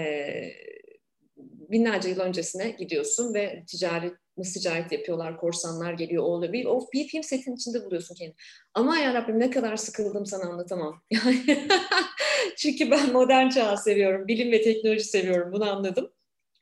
binlerce 1.69 2.09
yıl 2.09 2.21
öncesine 2.21 2.71
gidiyorsun 2.71 3.35
ve 3.35 3.65
ticaret 3.67 4.13
nasıl 4.39 4.61
ticaret 4.61 4.93
yapıyorlar, 4.93 5.37
korsanlar 5.37 5.93
geliyor, 5.93 6.23
o 6.23 6.27
oluyor. 6.27 6.53
Bir, 6.53 6.65
o, 6.65 6.87
bir 6.93 7.09
film 7.09 7.23
setin 7.23 7.57
içinde 7.57 7.85
buluyorsun 7.85 8.15
kendini. 8.15 8.37
Ama 8.75 8.99
ya 8.99 9.15
Rabbim 9.15 9.41
ne 9.41 9.51
kadar 9.51 9.77
sıkıldım 9.77 10.27
sana 10.27 10.45
anlatamam. 10.45 11.03
Yani 11.11 11.43
çünkü 12.57 12.91
ben 12.91 13.13
modern 13.13 13.49
çağ 13.49 13.77
seviyorum, 13.77 14.29
bilim 14.29 14.53
ve 14.53 14.63
teknoloji 14.63 15.05
seviyorum, 15.05 15.53
bunu 15.53 15.71
anladım. 15.71 16.13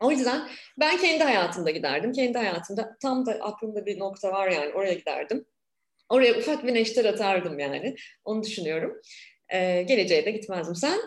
O 0.01 0.11
yüzden 0.11 0.49
ben 0.81 0.97
kendi 0.99 1.25
hayatımda 1.25 1.71
giderdim. 1.71 2.13
Kendi 2.13 2.39
hayatımda 2.39 2.97
tam 3.03 3.27
da 3.27 3.33
aklımda 3.33 3.87
bir 3.87 3.99
nokta 3.99 4.33
var 4.33 4.49
yani 4.49 4.75
oraya 4.75 4.95
giderdim. 4.95 5.47
Oraya 6.09 6.39
ufak 6.39 6.67
bir 6.67 6.75
neşter 6.75 7.05
atardım 7.05 7.59
yani. 7.59 7.97
Onu 8.25 8.43
düşünüyorum. 8.43 9.01
Ee, 9.53 9.83
geleceğe 9.83 10.25
de 10.25 10.31
gitmezdim. 10.31 10.75
Sen? 10.75 11.01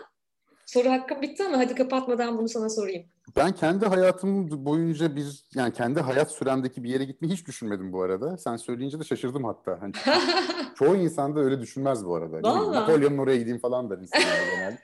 Soru 0.72 0.90
hakkım 0.90 1.22
bitti 1.22 1.44
ama 1.44 1.58
hadi 1.58 1.74
kapatmadan 1.74 2.38
bunu 2.38 2.48
sana 2.48 2.68
sorayım. 2.68 3.04
Ben 3.36 3.52
kendi 3.52 3.86
hayatım 3.86 4.64
boyunca 4.64 5.16
bir 5.16 5.44
yani 5.54 5.72
kendi 5.72 6.00
hayat 6.00 6.32
süremdeki 6.32 6.84
bir 6.84 6.88
yere 6.88 7.04
gitmeyi 7.04 7.34
hiç 7.34 7.46
düşünmedim 7.46 7.92
bu 7.92 8.02
arada. 8.02 8.38
Sen 8.38 8.56
söyleyince 8.56 9.00
de 9.00 9.04
şaşırdım 9.04 9.44
hatta. 9.44 9.78
Hani 9.80 9.92
çoğu 10.78 10.96
insan 10.96 11.36
da 11.36 11.40
öyle 11.40 11.60
düşünmez 11.60 12.06
bu 12.06 12.14
arada. 12.14 12.42
Napolyon'un 12.72 13.18
oraya 13.18 13.36
gideyim 13.36 13.58
falan 13.58 13.90
der 13.90 13.98
insanlar 13.98 14.46
genelde. 14.54 14.78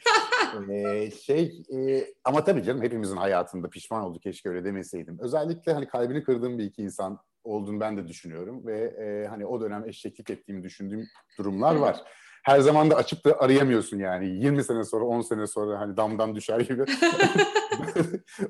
ee, 0.73 1.11
şey 1.11 1.63
e, 1.73 2.07
ama 2.25 2.45
tabii 2.45 2.63
canım 2.63 2.83
hepimizin 2.83 3.17
hayatında 3.17 3.71
pişman 3.71 4.03
oldu 4.03 4.19
keşke 4.19 4.49
öyle 4.49 4.65
demeseydim. 4.65 5.19
Özellikle 5.21 5.73
hani 5.73 5.89
kalbini 5.89 6.23
kırdığım 6.23 6.59
bir 6.59 6.65
iki 6.65 6.83
insan 6.83 7.19
olduğunu 7.45 7.81
ben 7.81 7.97
de 7.97 8.09
düşünüyorum 8.09 8.67
ve 8.67 8.79
e, 8.79 9.29
hani 9.29 9.47
o 9.47 9.61
dönem 9.61 9.89
eşeklik 9.89 10.31
ettiğimi 10.31 10.63
düşündüğüm 10.63 11.07
durumlar 11.39 11.75
var 11.75 12.05
her 12.47 12.61
zaman 12.61 12.91
da 12.91 12.97
açıp 12.97 13.25
da 13.25 13.41
arayamıyorsun 13.41 13.99
yani. 13.99 14.27
20 14.27 14.65
sene 14.65 14.85
sonra, 14.85 15.05
10 15.05 15.21
sene 15.21 15.47
sonra 15.47 15.81
hani 15.81 15.97
damdan 15.97 16.35
düşer 16.35 16.61
gibi. 16.61 16.85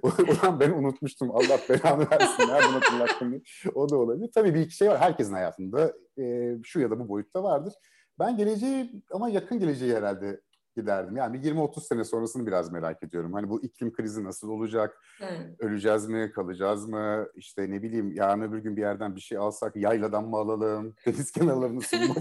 Ulan 0.03 0.61
ben 0.61 0.71
unutmuştum. 0.71 1.31
Allah 1.31 1.59
belanı 1.69 2.11
versin. 2.11 2.49
Nereden 2.49 2.73
hatırlattım? 2.73 3.43
O 3.75 3.89
da 3.89 3.97
olabilir. 3.97 4.31
Tabii 4.35 4.55
bir 4.55 4.61
iki 4.61 4.77
şey 4.77 4.89
var. 4.89 4.99
Herkesin 4.99 5.33
hayatında 5.33 5.93
e, 6.19 6.55
şu 6.65 6.81
ya 6.81 6.91
da 6.91 6.99
bu 7.01 7.09
boyutta 7.09 7.43
vardır. 7.43 7.75
Ben 8.19 8.37
geleceği 8.37 9.03
ama 9.11 9.29
yakın 9.29 9.59
geleceği 9.59 9.95
herhalde 9.95 10.41
giderdim. 10.77 11.17
Yani 11.17 11.43
bir 11.43 11.55
20-30 11.55 11.81
sene 11.81 12.05
sonrasını 12.05 12.47
biraz 12.47 12.73
merak 12.73 13.03
ediyorum. 13.03 13.33
Hani 13.33 13.49
bu 13.49 13.63
iklim 13.63 13.93
krizi 13.93 14.25
nasıl 14.25 14.49
olacak? 14.49 15.03
Evet. 15.21 15.61
Öleceğiz 15.61 16.09
mi? 16.09 16.33
Kalacağız 16.35 16.89
mı? 16.89 17.27
İşte 17.35 17.71
ne 17.71 17.83
bileyim 17.83 18.13
yarın 18.13 18.41
öbür 18.41 18.59
gün 18.59 18.77
bir 18.77 18.81
yerden 18.81 19.17
bir 19.17 19.21
şey 19.21 19.39
alsak 19.39 19.77
yayladan 19.77 20.25
mı 20.25 20.37
alalım? 20.37 20.95
Deniz 21.07 21.31
kenarlarını 21.31 21.75
mı 21.75 22.15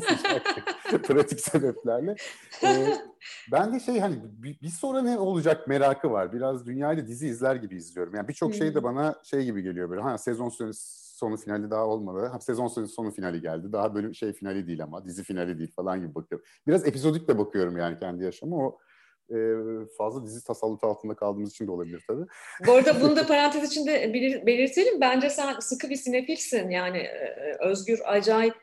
Pratik 1.04 1.40
sebeplerle. 1.40 2.16
Ee, 2.64 2.98
ben 3.52 3.74
de 3.74 3.80
şey 3.80 4.00
hani 4.00 4.16
bir, 4.24 4.62
bir 4.62 4.70
sonra 4.70 5.02
ne 5.02 5.18
olacak 5.18 5.68
merakı 5.68 6.12
var. 6.12 6.34
Biraz 6.34 6.66
dünyayla 6.66 7.08
dizi 7.08 7.28
izler 7.28 7.56
gibi 7.56 7.76
izliyorum. 7.76 8.16
Yani 8.16 8.28
birçok 8.28 8.56
şey 8.56 8.76
de 8.76 8.84
bana 8.84 9.16
şey 9.24 9.44
gibi 9.44 9.62
geliyor 9.62 9.90
böyle. 9.90 10.02
Ha 10.02 10.18
sezon 10.18 10.50
sonrası 10.50 11.05
sonu 11.16 11.38
finali 11.38 11.72
daha 11.72 11.88
olmadı. 11.88 12.26
Ha, 12.26 12.40
sezon 12.40 12.68
sonu, 12.68 13.12
finali 13.12 13.42
geldi. 13.42 13.72
Daha 13.72 13.96
böyle 13.96 14.14
şey 14.14 14.34
finali 14.34 14.68
değil 14.68 14.84
ama 14.84 15.06
dizi 15.06 15.24
finali 15.24 15.60
değil 15.60 15.72
falan 15.76 16.02
gibi 16.02 16.16
bakıyorum. 16.16 16.48
Biraz 16.68 16.88
epizodik 16.88 17.28
de 17.28 17.38
bakıyorum 17.38 17.78
yani 17.78 18.00
kendi 18.00 18.24
yaşamı. 18.24 18.66
O 18.66 18.80
e, 19.30 19.38
fazla 19.98 20.26
dizi 20.26 20.44
tasallutu 20.44 20.88
altında 20.88 21.16
kaldığımız 21.16 21.52
için 21.52 21.68
de 21.68 21.72
olabilir 21.72 22.04
tabii. 22.08 22.26
Bu 22.68 22.72
arada 22.72 23.02
bunu 23.02 23.16
da 23.16 23.28
parantez 23.28 23.72
içinde 23.72 24.14
belir, 24.14 24.46
belirtelim. 24.46 25.02
Bence 25.02 25.30
sen 25.30 25.60
sıkı 25.60 25.90
bir 25.90 25.96
sinefilsin. 25.96 26.70
Yani 26.70 26.98
e, 26.98 27.58
Özgür 27.60 28.00
acayip 28.06 28.56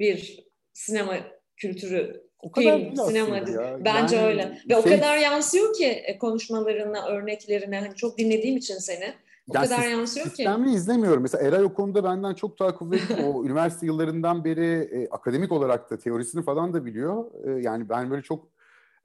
bir 0.00 0.46
sinema 0.72 1.16
kültürü 1.56 2.30
o 2.38 2.50
kadar 2.50 2.78
film, 2.78 2.96
sinema 2.96 3.36
ya. 3.36 3.78
Bence 3.84 4.16
yani, 4.16 4.26
öyle. 4.26 4.58
Ve 4.68 4.74
şey, 4.74 4.76
o 4.76 4.82
kadar 4.82 5.16
yansıyor 5.18 5.74
ki 5.74 5.86
e, 5.86 6.18
konuşmalarına, 6.18 7.06
örneklerine. 7.06 7.80
Hani 7.80 7.94
çok 7.94 8.18
dinlediğim 8.18 8.56
için 8.56 8.78
seni. 8.78 9.14
O 9.50 9.54
ya 9.54 9.62
kadar 9.62 9.88
yansıyor 9.88 10.26
ki. 10.26 10.30
Sistemli 10.30 10.70
izlemiyorum. 10.74 11.22
Mesela 11.22 11.48
Eray 11.48 11.64
o 11.64 11.74
konuda 11.74 12.04
benden 12.04 12.34
çok 12.34 12.58
daha 12.60 12.74
kuvvetli. 12.74 13.24
o 13.26 13.44
üniversite 13.44 13.86
yıllarından 13.86 14.44
beri 14.44 14.88
e, 14.92 15.08
akademik 15.08 15.52
olarak 15.52 15.90
da 15.90 15.98
teorisini 15.98 16.44
falan 16.44 16.74
da 16.74 16.84
biliyor. 16.86 17.24
E, 17.44 17.62
yani 17.62 17.88
ben 17.88 18.10
böyle 18.10 18.22
çok 18.22 18.48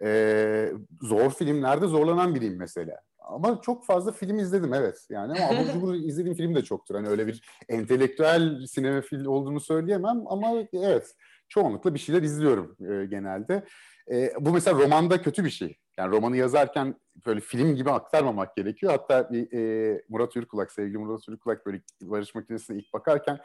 e, 0.01 0.71
zor 1.01 1.29
filmlerde 1.29 1.87
zorlanan 1.87 2.35
biriyim 2.35 2.57
mesela. 2.57 3.01
Ama 3.19 3.61
çok 3.61 3.85
fazla 3.85 4.11
film 4.11 4.39
izledim 4.39 4.73
evet. 4.73 5.07
Yani 5.09 5.43
ama 5.43 5.59
abur 5.59 5.73
cubur 5.73 5.93
izlediğim 6.07 6.37
film 6.37 6.55
de 6.55 6.63
çoktur. 6.63 6.95
Hani 6.95 7.07
öyle 7.07 7.27
bir 7.27 7.41
entelektüel 7.69 8.65
sinema 8.65 9.01
film 9.01 9.27
olduğunu 9.27 9.59
söyleyemem 9.59 10.23
ama 10.25 10.47
evet 10.73 11.15
çoğunlukla 11.49 11.93
bir 11.93 11.99
şeyler 11.99 12.21
izliyorum 12.21 12.75
e, 12.79 13.05
genelde. 13.05 13.63
E, 14.11 14.33
bu 14.39 14.53
mesela 14.53 14.79
romanda 14.79 15.21
kötü 15.21 15.45
bir 15.45 15.49
şey. 15.49 15.77
Yani 15.97 16.11
romanı 16.11 16.37
yazarken 16.37 16.95
böyle 17.25 17.39
film 17.39 17.75
gibi 17.75 17.91
aktarmamak 17.91 18.55
gerekiyor. 18.55 18.91
Hatta 18.91 19.31
bir 19.31 19.53
e, 19.53 20.03
Murat 20.09 20.35
Ürkulak, 20.35 20.71
sevgili 20.71 20.97
Murat 20.97 21.29
Ürkulak 21.29 21.65
böyle 21.65 21.81
barış 22.01 22.35
makinesine 22.35 22.77
ilk 22.77 22.93
bakarken 22.93 23.39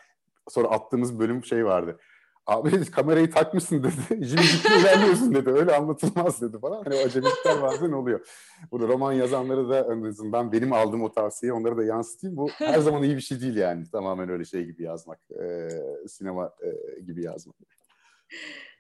sonra 0.49 0.69
attığımız 0.69 1.19
bölüm 1.19 1.45
şey 1.45 1.65
vardı. 1.65 1.99
Abi 2.47 2.91
kamerayı 2.91 3.31
takmışsın 3.31 3.83
dedi. 3.83 4.25
Jimmy 4.27 4.81
ilerliyorsun 4.81 5.35
dedi. 5.35 5.51
Öyle 5.51 5.77
anlatılmaz 5.77 6.43
dedi 6.43 6.59
falan. 6.59 6.85
Hani 6.85 6.95
o 6.95 6.99
acemilikler 6.99 7.63
bazen 7.63 7.93
oluyor. 7.93 8.27
Bu 8.71 8.81
da 8.81 8.89
roman 8.89 9.13
yazanları 9.13 9.69
da 9.69 9.93
en 9.93 10.03
azından 10.03 10.53
benim 10.53 10.73
aldığım 10.73 11.03
o 11.03 11.13
tavsiyeyi 11.13 11.53
onlara 11.53 11.77
da 11.77 11.85
yansıtayım. 11.85 12.37
Bu 12.37 12.49
her 12.59 12.79
zaman 12.79 13.03
iyi 13.03 13.17
bir 13.17 13.21
şey 13.21 13.41
değil 13.41 13.57
yani. 13.57 13.91
Tamamen 13.91 14.29
öyle 14.29 14.45
şey 14.45 14.65
gibi 14.65 14.83
yazmak. 14.83 15.19
E, 15.31 15.69
sinema 16.09 16.53
e, 16.63 17.01
gibi 17.01 17.25
yazmak. 17.25 17.57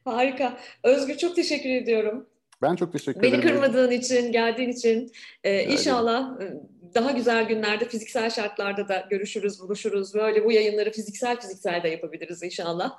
Harika. 0.04 0.58
Özgür 0.84 1.16
çok 1.16 1.36
teşekkür 1.36 1.70
ediyorum. 1.70 2.26
Ben 2.62 2.76
çok 2.76 2.92
teşekkür 2.92 3.22
Beni 3.22 3.28
ederim. 3.28 3.42
Beni 3.42 3.52
kırmadığın 3.52 3.90
için, 3.90 4.32
geldiğin 4.32 4.68
için. 4.68 5.12
Ee, 5.44 5.64
inşallah 5.64 6.40
e, 6.40 6.54
daha 6.94 7.10
güzel 7.10 7.48
günlerde 7.48 7.84
fiziksel 7.84 8.30
şartlarda 8.30 8.88
da 8.88 9.06
görüşürüz, 9.10 9.60
buluşuruz. 9.60 10.14
Böyle 10.14 10.44
bu 10.44 10.52
yayınları 10.52 10.90
fiziksel 10.90 11.40
fiziksel 11.40 11.82
de 11.82 11.88
yapabiliriz 11.88 12.42
inşallah. 12.42 12.98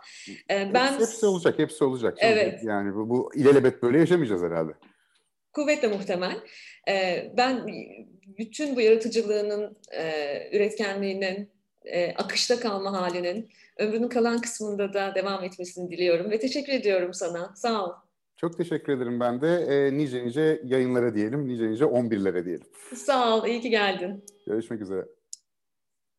Ee, 0.52 0.72
ben 0.74 0.94
hepsi, 0.94 1.00
hepsi 1.02 1.26
olacak, 1.26 1.60
hepsi 1.60 1.84
olacak. 1.84 2.18
Evet. 2.20 2.60
Yani 2.64 2.96
bu, 2.96 3.10
bu 3.10 3.32
ilelebet 3.36 3.84
böyle 3.84 4.00
yaşamayacağız 4.00 4.44
herhalde. 4.44 4.72
Kuvvetle 5.54 5.88
muhtemel. 5.88 6.36
Ee, 6.90 7.32
ben 7.38 7.68
bütün 8.38 8.76
bu 8.76 8.82
yaratıcılığının, 8.82 9.78
e, 9.92 10.58
üretkenliğinin, 10.58 11.50
e, 11.86 12.14
akışta 12.16 12.60
kalma 12.60 13.02
halinin 13.02 13.50
ömrünün 13.82 14.10
kalan 14.10 14.42
kısmında 14.42 14.94
da 14.94 15.16
devam 15.16 15.44
etmesini 15.44 15.92
diliyorum 15.92 16.32
ve 16.32 16.40
teşekkür 16.40 16.74
ediyorum 16.74 17.14
sana. 17.14 17.54
Sağ 17.56 17.86
ol. 17.86 17.92
Çok 18.38 18.58
teşekkür 18.58 18.94
ederim 18.94 19.20
ben 19.20 19.42
de. 19.42 19.48
E, 19.48 19.98
nice 19.98 20.26
nice 20.26 20.62
yayınlara 20.66 21.16
diyelim, 21.16 21.48
nice 21.48 21.70
nice 21.70 21.86
11'lere 21.86 22.46
diyelim. 22.46 22.68
Sağ 22.96 23.38
ol, 23.38 23.48
iyi 23.48 23.62
ki 23.62 23.70
geldin. 23.70 24.26
Görüşmek 24.48 24.82
üzere. 24.82 25.06